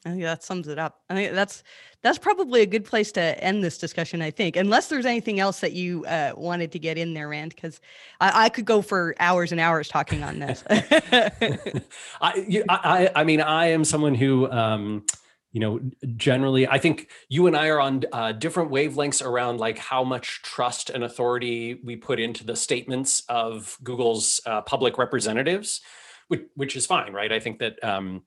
I 0.06 0.10
think 0.10 0.24
that 0.24 0.44
sums 0.44 0.68
it 0.68 0.78
up. 0.78 1.02
I 1.10 1.16
think 1.16 1.34
that's 1.34 1.64
that's 2.02 2.18
probably 2.18 2.62
a 2.62 2.66
good 2.66 2.84
place 2.84 3.12
to 3.14 3.22
end 3.42 3.64
this 3.64 3.78
discussion. 3.78 4.22
I 4.22 4.32
think, 4.32 4.58
unless 4.58 4.90
there's 4.90 5.06
anything 5.06 5.40
else 5.40 5.62
that 5.62 5.72
you 5.72 6.04
uh, 6.06 6.34
wanted 6.36 6.74
to 6.74 6.80
get 6.80 6.98
in 6.98 7.14
there, 7.14 7.30
Rand, 7.30 7.56
because 7.56 7.80
I, 8.20 8.46
I, 8.46 8.50
could 8.50 8.66
go 8.66 8.82
for 8.82 9.16
hours 9.20 9.54
and 9.54 9.62
hours 9.62 9.88
talking 9.88 10.22
on 10.22 10.40
this. 10.40 10.64
I, 10.70 12.46
you, 12.48 12.66
I, 12.68 13.10
I 13.16 13.24
mean, 13.24 13.40
I 13.40 13.68
am 13.68 13.86
someone 13.86 14.14
who, 14.14 14.52
um, 14.52 15.06
you 15.54 15.62
know, 15.62 15.80
generally, 16.18 16.68
I 16.68 16.80
think 16.80 17.10
you 17.30 17.48
and 17.48 17.56
I 17.56 17.68
are 17.70 17.80
on 17.80 18.04
uh, 18.12 18.34
different 18.34 18.72
wavelengths 18.72 19.26
around 19.26 19.60
like 19.60 19.78
how 19.78 20.04
much 20.04 20.42
trust 20.42 20.90
and 20.90 21.06
authority 21.06 21.80
we 21.82 21.96
put 21.96 22.20
into 22.20 22.44
the 22.44 22.58
statements 22.58 23.24
of 23.30 23.78
Google's 23.82 24.42
uh, 24.46 24.62
public 24.64 24.98
representatives, 24.98 25.80
which, 26.28 26.42
which 26.56 26.76
is 26.76 26.86
fine, 26.86 27.14
right? 27.14 27.32
I 27.32 27.40
think 27.40 27.60
that. 27.60 27.82
Um, 27.82 28.24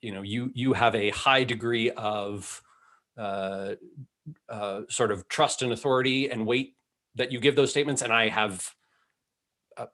you 0.00 0.12
know 0.12 0.22
you 0.22 0.50
you 0.54 0.72
have 0.72 0.94
a 0.94 1.10
high 1.10 1.44
degree 1.44 1.90
of 1.90 2.62
uh, 3.16 3.74
uh, 4.48 4.82
sort 4.88 5.10
of 5.10 5.28
trust 5.28 5.62
and 5.62 5.72
authority 5.72 6.30
and 6.30 6.46
weight 6.46 6.74
that 7.14 7.32
you 7.32 7.40
give 7.40 7.56
those 7.56 7.70
statements 7.70 8.02
and 8.02 8.12
i 8.12 8.28
have 8.28 8.74
uh, 9.76 9.86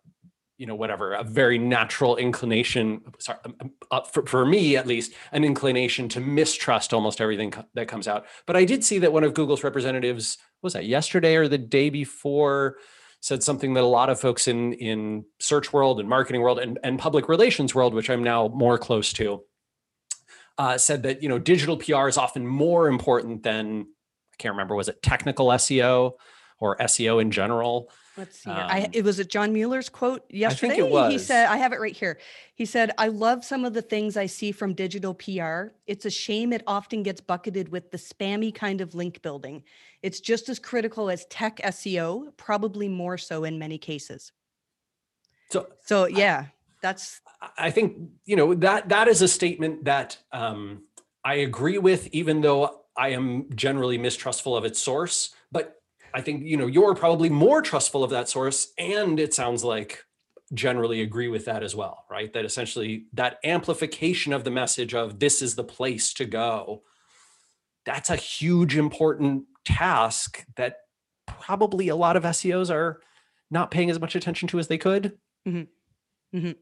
you 0.58 0.66
know 0.66 0.74
whatever 0.74 1.14
a 1.14 1.24
very 1.24 1.58
natural 1.58 2.16
inclination 2.16 3.00
sorry, 3.18 3.38
um, 3.44 3.56
um, 3.60 3.70
uh, 3.90 4.02
for, 4.02 4.24
for 4.26 4.46
me 4.46 4.76
at 4.76 4.86
least 4.86 5.12
an 5.32 5.44
inclination 5.44 6.08
to 6.08 6.20
mistrust 6.20 6.92
almost 6.92 7.20
everything 7.20 7.50
co- 7.50 7.64
that 7.74 7.88
comes 7.88 8.06
out. 8.06 8.26
But 8.46 8.56
i 8.56 8.64
did 8.64 8.84
see 8.84 8.98
that 8.98 9.12
one 9.12 9.24
of 9.24 9.34
google's 9.34 9.64
representatives 9.64 10.38
was 10.62 10.74
that 10.74 10.86
yesterday 10.86 11.36
or 11.36 11.48
the 11.48 11.58
day 11.58 11.90
before 11.90 12.76
said 13.20 13.42
something 13.42 13.72
that 13.74 13.82
a 13.82 13.86
lot 13.86 14.10
of 14.10 14.20
folks 14.20 14.46
in 14.48 14.74
in 14.74 15.24
search 15.40 15.72
world 15.72 15.98
and 15.98 16.08
marketing 16.08 16.42
world 16.42 16.58
and, 16.58 16.78
and 16.84 16.98
public 16.98 17.28
relations 17.28 17.74
world 17.74 17.94
which 17.94 18.10
i'm 18.10 18.22
now 18.22 18.48
more 18.48 18.78
close 18.78 19.12
to 19.12 19.42
uh, 20.58 20.78
said 20.78 21.02
that 21.02 21.22
you 21.22 21.28
know 21.28 21.38
digital 21.38 21.76
PR 21.76 22.08
is 22.08 22.16
often 22.16 22.46
more 22.46 22.88
important 22.88 23.42
than 23.42 23.86
I 24.32 24.36
can't 24.38 24.52
remember 24.52 24.74
was 24.74 24.88
it 24.88 25.02
technical 25.02 25.48
SEO 25.48 26.12
or 26.58 26.76
SEO 26.78 27.20
in 27.20 27.30
general. 27.30 27.90
Let's 28.16 28.40
see. 28.40 28.50
Um, 28.50 28.56
I, 28.56 28.88
it 28.92 29.02
was 29.02 29.18
a 29.18 29.24
John 29.24 29.52
Mueller's 29.52 29.88
quote 29.88 30.22
yesterday. 30.30 30.74
I 30.74 30.76
think 30.76 30.86
it 30.86 30.92
was. 30.92 31.12
He 31.12 31.18
said, 31.18 31.48
I 31.48 31.56
have 31.56 31.72
it 31.72 31.80
right 31.80 31.96
here. 31.96 32.20
He 32.54 32.64
said, 32.64 32.92
I 32.96 33.08
love 33.08 33.44
some 33.44 33.64
of 33.64 33.74
the 33.74 33.82
things 33.82 34.16
I 34.16 34.26
see 34.26 34.52
from 34.52 34.72
digital 34.72 35.14
PR. 35.14 35.74
It's 35.88 36.04
a 36.04 36.10
shame 36.10 36.52
it 36.52 36.62
often 36.68 37.02
gets 37.02 37.20
bucketed 37.20 37.70
with 37.70 37.90
the 37.90 37.98
spammy 37.98 38.54
kind 38.54 38.80
of 38.80 38.94
link 38.94 39.20
building. 39.20 39.64
It's 40.00 40.20
just 40.20 40.48
as 40.48 40.60
critical 40.60 41.10
as 41.10 41.26
tech 41.26 41.56
SEO, 41.56 42.36
probably 42.36 42.88
more 42.88 43.18
so 43.18 43.42
in 43.42 43.58
many 43.58 43.78
cases. 43.78 44.30
So, 45.50 45.66
so 45.84 46.06
yeah 46.06 46.46
that's 46.84 47.22
i 47.56 47.70
think 47.70 47.96
you 48.26 48.36
know 48.36 48.54
that 48.54 48.90
that 48.90 49.08
is 49.08 49.22
a 49.22 49.28
statement 49.28 49.84
that 49.84 50.18
um, 50.32 50.82
i 51.24 51.34
agree 51.36 51.78
with 51.78 52.06
even 52.08 52.42
though 52.42 52.82
i 52.96 53.08
am 53.08 53.48
generally 53.54 53.96
mistrustful 53.98 54.56
of 54.56 54.64
its 54.64 54.78
source. 54.78 55.34
But 55.50 55.76
i 56.12 56.20
think 56.20 56.44
you 56.44 56.58
know 56.58 56.66
you're 56.66 56.94
probably 56.94 57.30
more 57.30 57.62
trustful 57.62 58.04
of 58.04 58.10
that 58.10 58.28
source 58.28 58.72
and 58.78 59.18
it 59.18 59.32
sounds 59.32 59.64
like 59.64 60.04
generally 60.52 61.00
agree 61.00 61.28
with 61.28 61.46
that 61.46 61.62
as 61.62 61.74
well 61.74 62.04
right? 62.10 62.30
That 62.34 62.44
essentially 62.44 63.06
that 63.14 63.38
amplification 63.44 64.34
of 64.34 64.44
the 64.44 64.50
message 64.50 64.94
of 64.94 65.18
this 65.18 65.40
is 65.40 65.54
the 65.54 65.64
place 65.64 66.12
to 66.14 66.26
go 66.26 66.82
that's 67.86 68.10
a 68.10 68.16
huge 68.16 68.76
important 68.76 69.44
task 69.64 70.44
that 70.56 70.76
probably 71.26 71.88
a 71.88 71.96
lot 71.96 72.16
of 72.16 72.24
seos 72.24 72.70
are 72.70 73.00
not 73.50 73.70
paying 73.70 73.90
as 73.90 74.00
much 74.00 74.14
attention 74.14 74.48
to 74.48 74.58
as 74.58 74.68
they 74.68 74.78
could. 74.78 75.18
Mm-hmm. 75.46 75.62
Mm-hmm. 76.34 76.52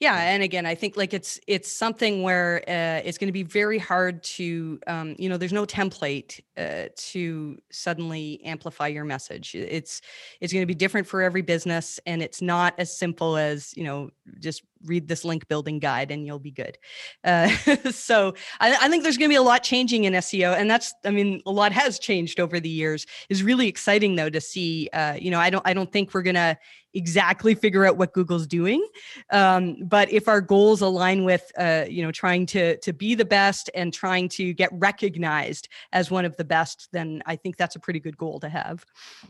Yeah, 0.00 0.16
and 0.20 0.42
again, 0.42 0.66
I 0.66 0.74
think 0.74 0.96
like 0.96 1.14
it's 1.14 1.38
it's 1.46 1.70
something 1.70 2.22
where 2.24 2.62
uh, 2.66 3.06
it's 3.06 3.18
going 3.18 3.28
to 3.28 3.32
be 3.32 3.44
very 3.44 3.78
hard 3.78 4.24
to, 4.24 4.80
um, 4.88 5.14
you 5.16 5.28
know, 5.28 5.36
there's 5.36 5.52
no 5.52 5.64
template 5.64 6.40
uh, 6.56 6.88
to 6.96 7.56
suddenly 7.70 8.40
amplify 8.44 8.88
your 8.88 9.04
message. 9.04 9.54
It's 9.54 10.02
it's 10.40 10.52
going 10.52 10.62
to 10.62 10.66
be 10.66 10.74
different 10.74 11.06
for 11.06 11.22
every 11.22 11.42
business, 11.42 12.00
and 12.04 12.20
it's 12.20 12.42
not 12.42 12.74
as 12.78 12.96
simple 12.98 13.36
as 13.36 13.72
you 13.76 13.84
know 13.84 14.10
just 14.40 14.62
read 14.84 15.08
this 15.08 15.24
link 15.24 15.48
building 15.48 15.78
guide 15.78 16.10
and 16.10 16.26
you'll 16.26 16.38
be 16.38 16.50
good. 16.50 16.78
Uh, 17.24 17.48
so 17.90 18.34
I, 18.60 18.76
I, 18.80 18.88
think 18.88 19.02
there's 19.02 19.16
going 19.16 19.28
to 19.28 19.32
be 19.32 19.36
a 19.36 19.42
lot 19.42 19.62
changing 19.62 20.04
in 20.04 20.14
SEO, 20.14 20.56
and 20.56 20.70
that's 20.70 20.92
I 21.04 21.10
mean 21.10 21.42
a 21.46 21.50
lot 21.50 21.72
has 21.72 21.98
changed 21.98 22.40
over 22.40 22.60
the 22.60 22.68
years. 22.68 23.06
Is 23.28 23.42
really 23.42 23.68
exciting 23.68 24.16
though 24.16 24.30
to 24.30 24.40
see. 24.40 24.88
Uh, 24.92 25.14
you 25.20 25.30
know, 25.30 25.38
I 25.38 25.50
don't 25.50 25.66
I 25.66 25.74
don't 25.74 25.90
think 25.90 26.14
we're 26.14 26.22
gonna 26.22 26.58
exactly 26.94 27.54
figure 27.54 27.86
out 27.86 27.96
what 27.96 28.12
Google's 28.12 28.46
doing. 28.46 28.86
Um, 29.30 29.76
but 29.84 30.10
if 30.12 30.28
our 30.28 30.40
goals 30.40 30.80
align 30.80 31.24
with, 31.24 31.50
uh, 31.58 31.84
you 31.88 32.02
know, 32.02 32.12
trying 32.12 32.46
to 32.46 32.76
to 32.78 32.92
be 32.92 33.14
the 33.14 33.24
best 33.24 33.70
and 33.74 33.92
trying 33.92 34.28
to 34.30 34.52
get 34.52 34.70
recognized 34.72 35.68
as 35.92 36.10
one 36.10 36.24
of 36.24 36.36
the 36.36 36.44
best, 36.44 36.88
then 36.92 37.22
I 37.26 37.36
think 37.36 37.56
that's 37.56 37.76
a 37.76 37.80
pretty 37.80 38.00
good 38.00 38.16
goal 38.16 38.40
to 38.40 38.48
have. 38.48 38.84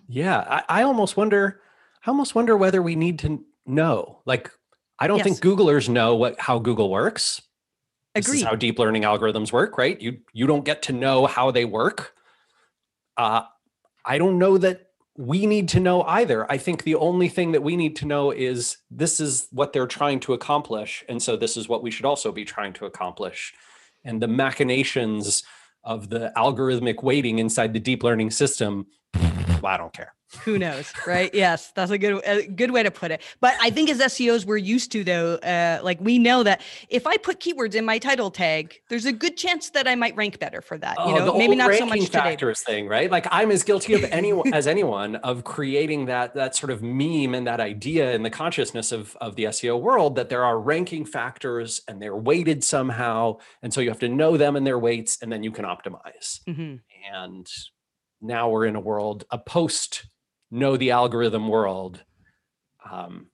Yeah, 0.09 0.63
I, 0.69 0.81
I 0.81 0.83
almost 0.83 1.17
wonder. 1.17 1.61
I 2.05 2.11
almost 2.11 2.35
wonder 2.35 2.57
whether 2.57 2.83
we 2.83 2.97
need 2.97 3.21
to 3.21 3.45
know. 3.65 4.19
Like, 4.25 4.51
I 5.03 5.09
don't 5.09 5.19
yes. 5.19 5.25
think 5.25 5.41
Googlers 5.41 5.89
know 5.89 6.15
what 6.15 6.39
how 6.39 6.61
Google 6.61 6.89
works. 6.89 7.43
Agreed. 8.15 8.35
This 8.35 8.41
is 8.43 8.47
how 8.47 8.55
deep 8.55 8.79
learning 8.79 9.03
algorithms 9.03 9.51
work, 9.51 9.77
right? 9.77 10.01
You 10.01 10.19
you 10.33 10.47
don't 10.47 10.65
get 10.65 10.83
to 10.83 10.93
know 10.93 11.27
how 11.27 11.51
they 11.51 11.65
work. 11.65 12.15
Uh, 13.17 13.43
I 14.05 14.19
don't 14.19 14.39
know 14.39 14.59
that 14.59 14.91
we 15.17 15.45
need 15.45 15.69
to 15.71 15.81
know 15.81 16.03
either. 16.03 16.51
I 16.51 16.57
think 16.57 16.85
the 16.85 16.95
only 16.95 17.29
thing 17.29 17.51
that 17.51 17.65
we 17.65 17.75
need 17.75 17.97
to 17.97 18.07
know 18.07 18.31
is 18.31 18.77
this 18.93 19.19
is 19.19 19.49
what 19.51 19.73
they're 19.73 19.89
trying 19.89 20.21
to 20.21 20.35
accomplish. 20.35 21.05
And 21.09 21.21
so 21.21 21.37
this 21.37 21.57
is 21.57 21.69
what 21.69 21.83
we 21.83 21.91
should 21.91 22.07
also 22.07 22.31
be 22.31 22.45
trying 22.45 22.73
to 22.75 22.87
accomplish. 22.87 23.53
And 24.05 24.23
the 24.23 24.29
machinations 24.29 25.43
of 25.83 26.11
the 26.11 26.33
algorithmic 26.37 27.03
weighting 27.03 27.41
inside 27.41 27.73
the 27.73 27.81
deep 27.81 28.05
learning 28.05 28.31
system, 28.31 28.87
I 29.15 29.77
don't 29.77 29.93
care. 29.93 30.15
Who 30.45 30.59
knows 30.59 30.93
right? 31.07 31.33
Yes 31.35 31.73
that's 31.75 31.91
a 31.91 31.99
good 31.99 32.23
a 32.25 32.47
good 32.47 32.71
way 32.71 32.83
to 32.83 32.91
put 32.91 33.11
it. 33.11 33.21
But 33.41 33.55
i 33.61 33.71
think 33.71 33.91
as 33.91 33.99
seos 33.99 34.45
we're 34.45 34.57
used 34.57 34.91
to 34.93 35.05
though 35.05 35.35
uh, 35.37 35.81
like 35.83 36.01
we 36.01 36.19
know 36.19 36.43
that 36.43 36.63
if 36.89 37.07
i 37.07 37.17
put 37.17 37.39
keywords 37.39 37.75
in 37.75 37.85
my 37.85 37.99
title 37.99 38.31
tag 38.31 38.81
there's 38.89 39.05
a 39.05 39.13
good 39.13 39.37
chance 39.37 39.71
that 39.71 39.87
i 39.87 39.95
might 39.95 40.17
rank 40.17 40.39
better 40.39 40.63
for 40.63 40.79
that 40.79 40.97
you 41.01 41.05
oh, 41.05 41.27
know? 41.27 41.39
maybe 41.39 41.55
not 41.55 41.75
so 41.75 41.87
much 41.87 42.09
factors 42.09 42.61
today. 42.61 42.73
thing 42.73 42.89
right? 42.89 43.11
Like 43.11 43.27
i'm 43.31 43.51
as 43.51 43.63
guilty 43.63 43.95
of 43.95 44.05
anyone 44.05 44.53
as 44.55 44.67
anyone 44.67 45.17
of 45.17 45.45
creating 45.45 46.07
that 46.07 46.35
that 46.35 46.57
sort 46.57 46.71
of 46.71 46.83
meme 46.83 47.35
and 47.35 47.47
that 47.47 47.61
idea 47.61 48.13
in 48.13 48.23
the 48.23 48.31
consciousness 48.31 48.91
of 48.91 49.17
of 49.21 49.37
the 49.37 49.45
seo 49.45 49.81
world 49.81 50.17
that 50.17 50.29
there 50.29 50.45
are 50.45 50.59
ranking 50.59 51.05
factors 51.05 51.83
and 51.89 52.01
they're 52.01 52.17
weighted 52.17 52.65
somehow 52.65 53.37
and 53.63 53.75
so 53.75 53.81
you 53.81 53.91
have 53.91 53.99
to 53.99 54.09
know 54.09 54.37
them 54.37 54.57
and 54.57 54.67
their 54.67 54.79
weights 54.79 55.19
and 55.21 55.31
then 55.31 55.43
you 55.43 55.51
can 55.51 55.65
optimize. 55.65 56.41
Mm-hmm. 56.49 56.77
and 57.15 57.47
now 58.23 58.49
we're 58.49 58.67
in 58.67 58.77
a 58.77 58.81
world 58.81 59.25
a 59.31 59.39
post 59.39 60.07
know 60.51 60.77
the 60.77 60.91
algorithm 60.91 61.49
world 61.49 62.03
um, 62.91 63.27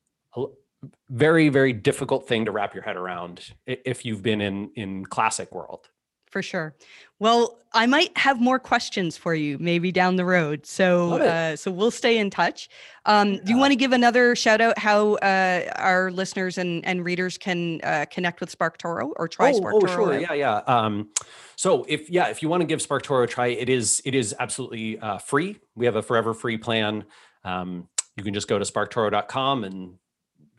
very 1.11 1.49
very 1.49 1.73
difficult 1.73 2.27
thing 2.27 2.45
to 2.45 2.53
wrap 2.53 2.75
your 2.75 2.83
head 2.83 2.97
around 2.97 3.53
if 3.67 4.05
you've 4.05 4.23
been 4.23 4.41
in 4.41 4.71
in 4.75 5.05
classic 5.05 5.53
world 5.53 5.89
for 6.31 6.43
sure 6.43 6.75
well 7.19 7.59
i 7.73 7.87
might 7.87 8.17
have 8.17 8.41
more 8.41 8.59
questions 8.59 9.17
for 9.17 9.35
you 9.35 9.59
maybe 9.59 9.91
down 9.93 10.17
the 10.17 10.25
road 10.25 10.65
so 10.67 11.13
uh, 11.21 11.57
so 11.57 11.71
we'll 11.71 11.91
stay 11.91 12.19
in 12.19 12.31
touch 12.31 12.69
um, 13.07 13.35
yeah. 13.35 13.41
do 13.45 13.53
you 13.53 13.59
want 13.59 13.71
to 13.71 13.77
give 13.77 13.93
another 13.93 14.37
shout 14.37 14.61
out 14.61 14.79
how 14.79 15.15
uh, 15.17 15.71
our 15.77 16.11
listeners 16.11 16.59
and 16.59 16.85
and 16.85 17.05
readers 17.05 17.39
can 17.39 17.81
uh, 17.83 18.05
connect 18.11 18.41
with 18.41 18.57
SparkToro 18.57 19.13
or 19.17 19.29
try 19.29 19.53
oh, 19.53 19.61
SparkToro 19.61 19.83
oh 19.83 19.87
sure 19.87 20.15
out? 20.15 20.21
yeah 20.21 20.33
yeah 20.33 20.57
um, 20.67 21.09
so 21.57 21.85
if 21.89 22.09
yeah 22.11 22.29
if 22.29 22.43
you 22.43 22.49
want 22.49 22.61
to 22.61 22.67
give 22.67 22.81
SparkToro 22.81 23.25
a 23.25 23.27
try 23.27 23.49
it 23.49 23.69
is 23.69 24.03
it 24.05 24.15
is 24.15 24.35
absolutely 24.39 24.99
uh, 24.99 25.19
free 25.19 25.59
we 25.75 25.87
have 25.87 25.97
a 25.97 26.03
forever 26.03 26.35
free 26.35 26.59
plan 26.59 27.05
um, 27.45 27.89
you 28.17 28.25
can 28.25 28.35
just 28.35 28.49
go 28.49 28.59
to 28.59 28.65
sparktoro.com 28.65 29.65
and 29.65 29.95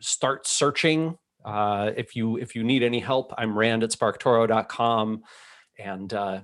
start 0.00 0.46
searching. 0.46 1.16
Uh, 1.44 1.90
if 1.96 2.16
you 2.16 2.36
if 2.36 2.54
you 2.54 2.64
need 2.64 2.82
any 2.82 3.00
help, 3.00 3.32
I'm 3.38 3.56
Rand 3.56 3.82
at 3.82 3.90
sparktoro.com, 3.90 5.22
and 5.80 6.12
uh, 6.12 6.42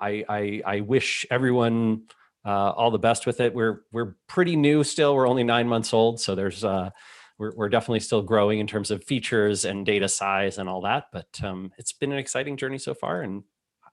I, 0.00 0.24
I, 0.28 0.62
I 0.64 0.80
wish 0.80 1.26
everyone 1.30 2.04
uh, 2.44 2.70
all 2.70 2.90
the 2.90 2.98
best 2.98 3.26
with 3.26 3.40
it. 3.40 3.54
We're 3.54 3.82
we're 3.92 4.16
pretty 4.26 4.56
new 4.56 4.84
still. 4.84 5.14
We're 5.14 5.28
only 5.28 5.44
nine 5.44 5.68
months 5.68 5.92
old, 5.92 6.20
so 6.20 6.34
there's 6.34 6.64
uh, 6.64 6.90
we're 7.38 7.52
we're 7.56 7.68
definitely 7.68 8.00
still 8.00 8.22
growing 8.22 8.58
in 8.58 8.66
terms 8.66 8.90
of 8.90 9.04
features 9.04 9.64
and 9.64 9.84
data 9.84 10.08
size 10.08 10.58
and 10.58 10.68
all 10.68 10.80
that. 10.82 11.06
But 11.12 11.28
um, 11.42 11.72
it's 11.78 11.92
been 11.92 12.12
an 12.12 12.18
exciting 12.18 12.56
journey 12.56 12.78
so 12.78 12.94
far, 12.94 13.22
and 13.22 13.42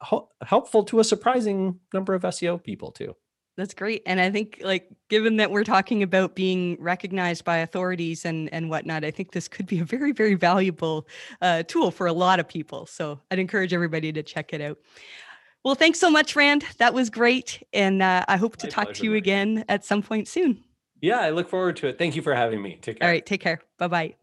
ho- 0.02 0.30
helpful 0.42 0.84
to 0.86 1.00
a 1.00 1.04
surprising 1.04 1.80
number 1.94 2.14
of 2.14 2.24
SEO 2.24 2.64
people 2.64 2.92
too. 2.92 3.16
That's 3.58 3.74
great. 3.74 4.04
And 4.06 4.20
I 4.20 4.30
think 4.30 4.60
like 4.64 4.90
given 5.10 5.38
that 5.38 5.50
we're 5.50 5.64
talking 5.64 6.04
about 6.04 6.36
being 6.36 6.78
recognized 6.80 7.46
by 7.46 7.58
authorities 7.58 8.26
and 8.26 8.54
and 8.54 8.70
whatnot, 8.70 9.06
I 9.06 9.12
think 9.12 9.32
this 9.32 9.48
could 9.48 9.66
be 9.66 9.80
a 9.80 9.86
very, 9.86 10.12
very 10.12 10.36
valuable 10.36 11.08
uh, 11.42 11.64
tool 11.64 11.92
for 11.92 12.08
a 12.08 12.14
lot 12.14 12.40
of 12.40 12.48
people. 12.48 12.86
So 12.86 13.22
I'd 13.32 13.40
encourage 13.40 13.74
everybody 13.74 14.12
to 14.12 14.24
check 14.24 14.54
it 14.54 14.62
out. 14.62 14.78
Well, 15.64 15.76
thanks 15.76 16.00
so 16.00 16.12
much, 16.12 16.36
Rand. 16.36 16.64
That 16.78 16.94
was 16.94 17.10
great. 17.10 17.64
And 17.74 18.02
uh, 18.02 18.24
I 18.28 18.38
hope 18.38 18.58
to 18.58 18.68
My 18.68 18.72
talk 18.72 18.94
to 18.96 19.04
you 19.04 19.16
again 19.16 19.66
at 19.68 19.84
some 19.84 20.04
point 20.04 20.28
soon. 20.28 20.64
Yeah, 21.02 21.20
I 21.20 21.32
look 21.32 21.50
forward 21.50 21.76
to 21.78 21.88
it. 21.88 21.98
Thank 21.98 22.16
you 22.16 22.22
for 22.22 22.36
having 22.36 22.62
me. 22.62 22.78
Take 22.82 23.00
care. 23.00 23.08
All 23.08 23.12
right, 23.12 23.26
take 23.26 23.42
care. 23.42 23.62
Bye 23.78 23.88
bye. 23.88 24.16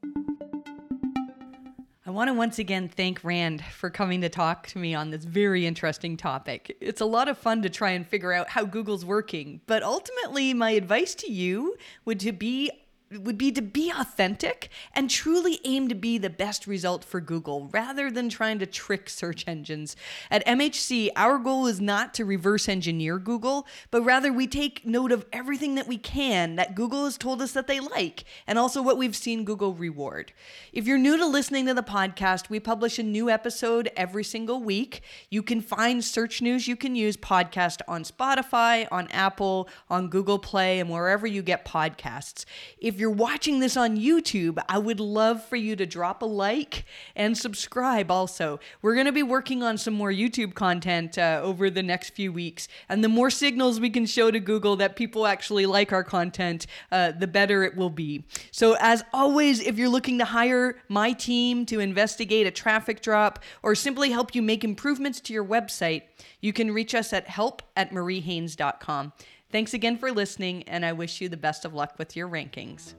I 2.04 2.10
want 2.10 2.26
to 2.26 2.34
once 2.34 2.58
again 2.58 2.88
thank 2.88 3.22
Rand 3.22 3.62
for 3.64 3.88
coming 3.88 4.22
to 4.22 4.28
talk 4.28 4.66
to 4.68 4.78
me 4.80 4.92
on 4.92 5.10
this 5.10 5.22
very 5.22 5.64
interesting 5.64 6.16
topic. 6.16 6.76
It's 6.80 7.00
a 7.00 7.04
lot 7.04 7.28
of 7.28 7.38
fun 7.38 7.62
to 7.62 7.70
try 7.70 7.90
and 7.90 8.04
figure 8.04 8.32
out 8.32 8.48
how 8.48 8.64
Google's 8.64 9.04
working, 9.04 9.60
but 9.66 9.84
ultimately, 9.84 10.52
my 10.52 10.70
advice 10.70 11.14
to 11.14 11.30
you 11.30 11.76
would 12.04 12.18
to 12.18 12.32
be 12.32 12.72
would 13.20 13.38
be 13.38 13.52
to 13.52 13.62
be 13.62 13.90
authentic 13.90 14.68
and 14.94 15.08
truly 15.08 15.60
aim 15.64 15.88
to 15.88 15.94
be 15.94 16.18
the 16.18 16.30
best 16.30 16.66
result 16.66 17.04
for 17.04 17.20
Google 17.20 17.68
rather 17.72 18.10
than 18.10 18.28
trying 18.28 18.58
to 18.58 18.66
trick 18.66 19.08
search 19.08 19.44
engines. 19.46 19.96
At 20.30 20.44
MHC, 20.46 21.10
our 21.16 21.38
goal 21.38 21.66
is 21.66 21.80
not 21.80 22.14
to 22.14 22.24
reverse 22.24 22.68
engineer 22.68 23.18
Google, 23.18 23.66
but 23.90 24.02
rather 24.02 24.32
we 24.32 24.46
take 24.46 24.86
note 24.86 25.12
of 25.12 25.26
everything 25.32 25.74
that 25.74 25.88
we 25.88 25.98
can 25.98 26.56
that 26.56 26.74
Google 26.74 27.04
has 27.04 27.18
told 27.18 27.42
us 27.42 27.52
that 27.52 27.66
they 27.66 27.80
like 27.80 28.24
and 28.46 28.58
also 28.58 28.82
what 28.82 28.98
we've 28.98 29.16
seen 29.16 29.44
Google 29.44 29.74
reward. 29.74 30.32
If 30.72 30.86
you're 30.86 30.98
new 30.98 31.16
to 31.16 31.26
listening 31.26 31.66
to 31.66 31.74
the 31.74 31.82
podcast, 31.82 32.48
we 32.48 32.60
publish 32.60 32.98
a 32.98 33.02
new 33.02 33.28
episode 33.28 33.90
every 33.96 34.24
single 34.24 34.62
week. 34.62 35.02
You 35.30 35.42
can 35.42 35.60
find 35.60 36.04
search 36.04 36.42
news 36.42 36.68
you 36.68 36.76
can 36.76 36.94
use 36.96 37.16
podcast 37.16 37.80
on 37.88 38.04
Spotify, 38.04 38.86
on 38.90 39.08
Apple, 39.08 39.68
on 39.90 40.08
Google 40.08 40.38
Play, 40.38 40.80
and 40.80 40.90
wherever 40.90 41.26
you 41.26 41.42
get 41.42 41.64
podcasts. 41.64 42.44
If 42.78 42.98
you're 43.02 43.10
watching 43.10 43.58
this 43.58 43.76
on 43.76 43.96
YouTube, 43.96 44.62
I 44.68 44.78
would 44.78 45.00
love 45.00 45.44
for 45.44 45.56
you 45.56 45.74
to 45.74 45.84
drop 45.84 46.22
a 46.22 46.24
like 46.24 46.84
and 47.16 47.36
subscribe 47.36 48.12
also. 48.12 48.60
We're 48.80 48.94
going 48.94 49.06
to 49.06 49.12
be 49.12 49.24
working 49.24 49.64
on 49.64 49.76
some 49.76 49.92
more 49.92 50.12
YouTube 50.12 50.54
content 50.54 51.18
uh, 51.18 51.40
over 51.42 51.68
the 51.68 51.82
next 51.82 52.10
few 52.10 52.32
weeks. 52.32 52.68
And 52.88 53.02
the 53.02 53.08
more 53.08 53.28
signals 53.28 53.80
we 53.80 53.90
can 53.90 54.06
show 54.06 54.30
to 54.30 54.38
Google 54.38 54.76
that 54.76 54.94
people 54.94 55.26
actually 55.26 55.66
like 55.66 55.92
our 55.92 56.04
content, 56.04 56.68
uh, 56.92 57.10
the 57.10 57.26
better 57.26 57.64
it 57.64 57.76
will 57.76 57.90
be. 57.90 58.22
So, 58.52 58.76
as 58.78 59.02
always, 59.12 59.58
if 59.58 59.78
you're 59.78 59.88
looking 59.88 60.18
to 60.18 60.24
hire 60.24 60.76
my 60.88 61.12
team 61.12 61.66
to 61.66 61.80
investigate 61.80 62.46
a 62.46 62.52
traffic 62.52 63.02
drop 63.02 63.40
or 63.64 63.74
simply 63.74 64.12
help 64.12 64.32
you 64.32 64.42
make 64.42 64.62
improvements 64.62 65.20
to 65.22 65.32
your 65.32 65.44
website, 65.44 66.02
you 66.40 66.52
can 66.52 66.70
reach 66.70 66.94
us 66.94 67.12
at 67.12 67.26
help 67.26 67.62
at 67.76 67.90
mariehaynes.com. 67.90 69.12
Thanks 69.52 69.74
again 69.74 69.98
for 69.98 70.10
listening, 70.10 70.62
and 70.62 70.82
I 70.82 70.94
wish 70.94 71.20
you 71.20 71.28
the 71.28 71.36
best 71.36 71.66
of 71.66 71.74
luck 71.74 71.98
with 71.98 72.16
your 72.16 72.26
rankings. 72.26 72.94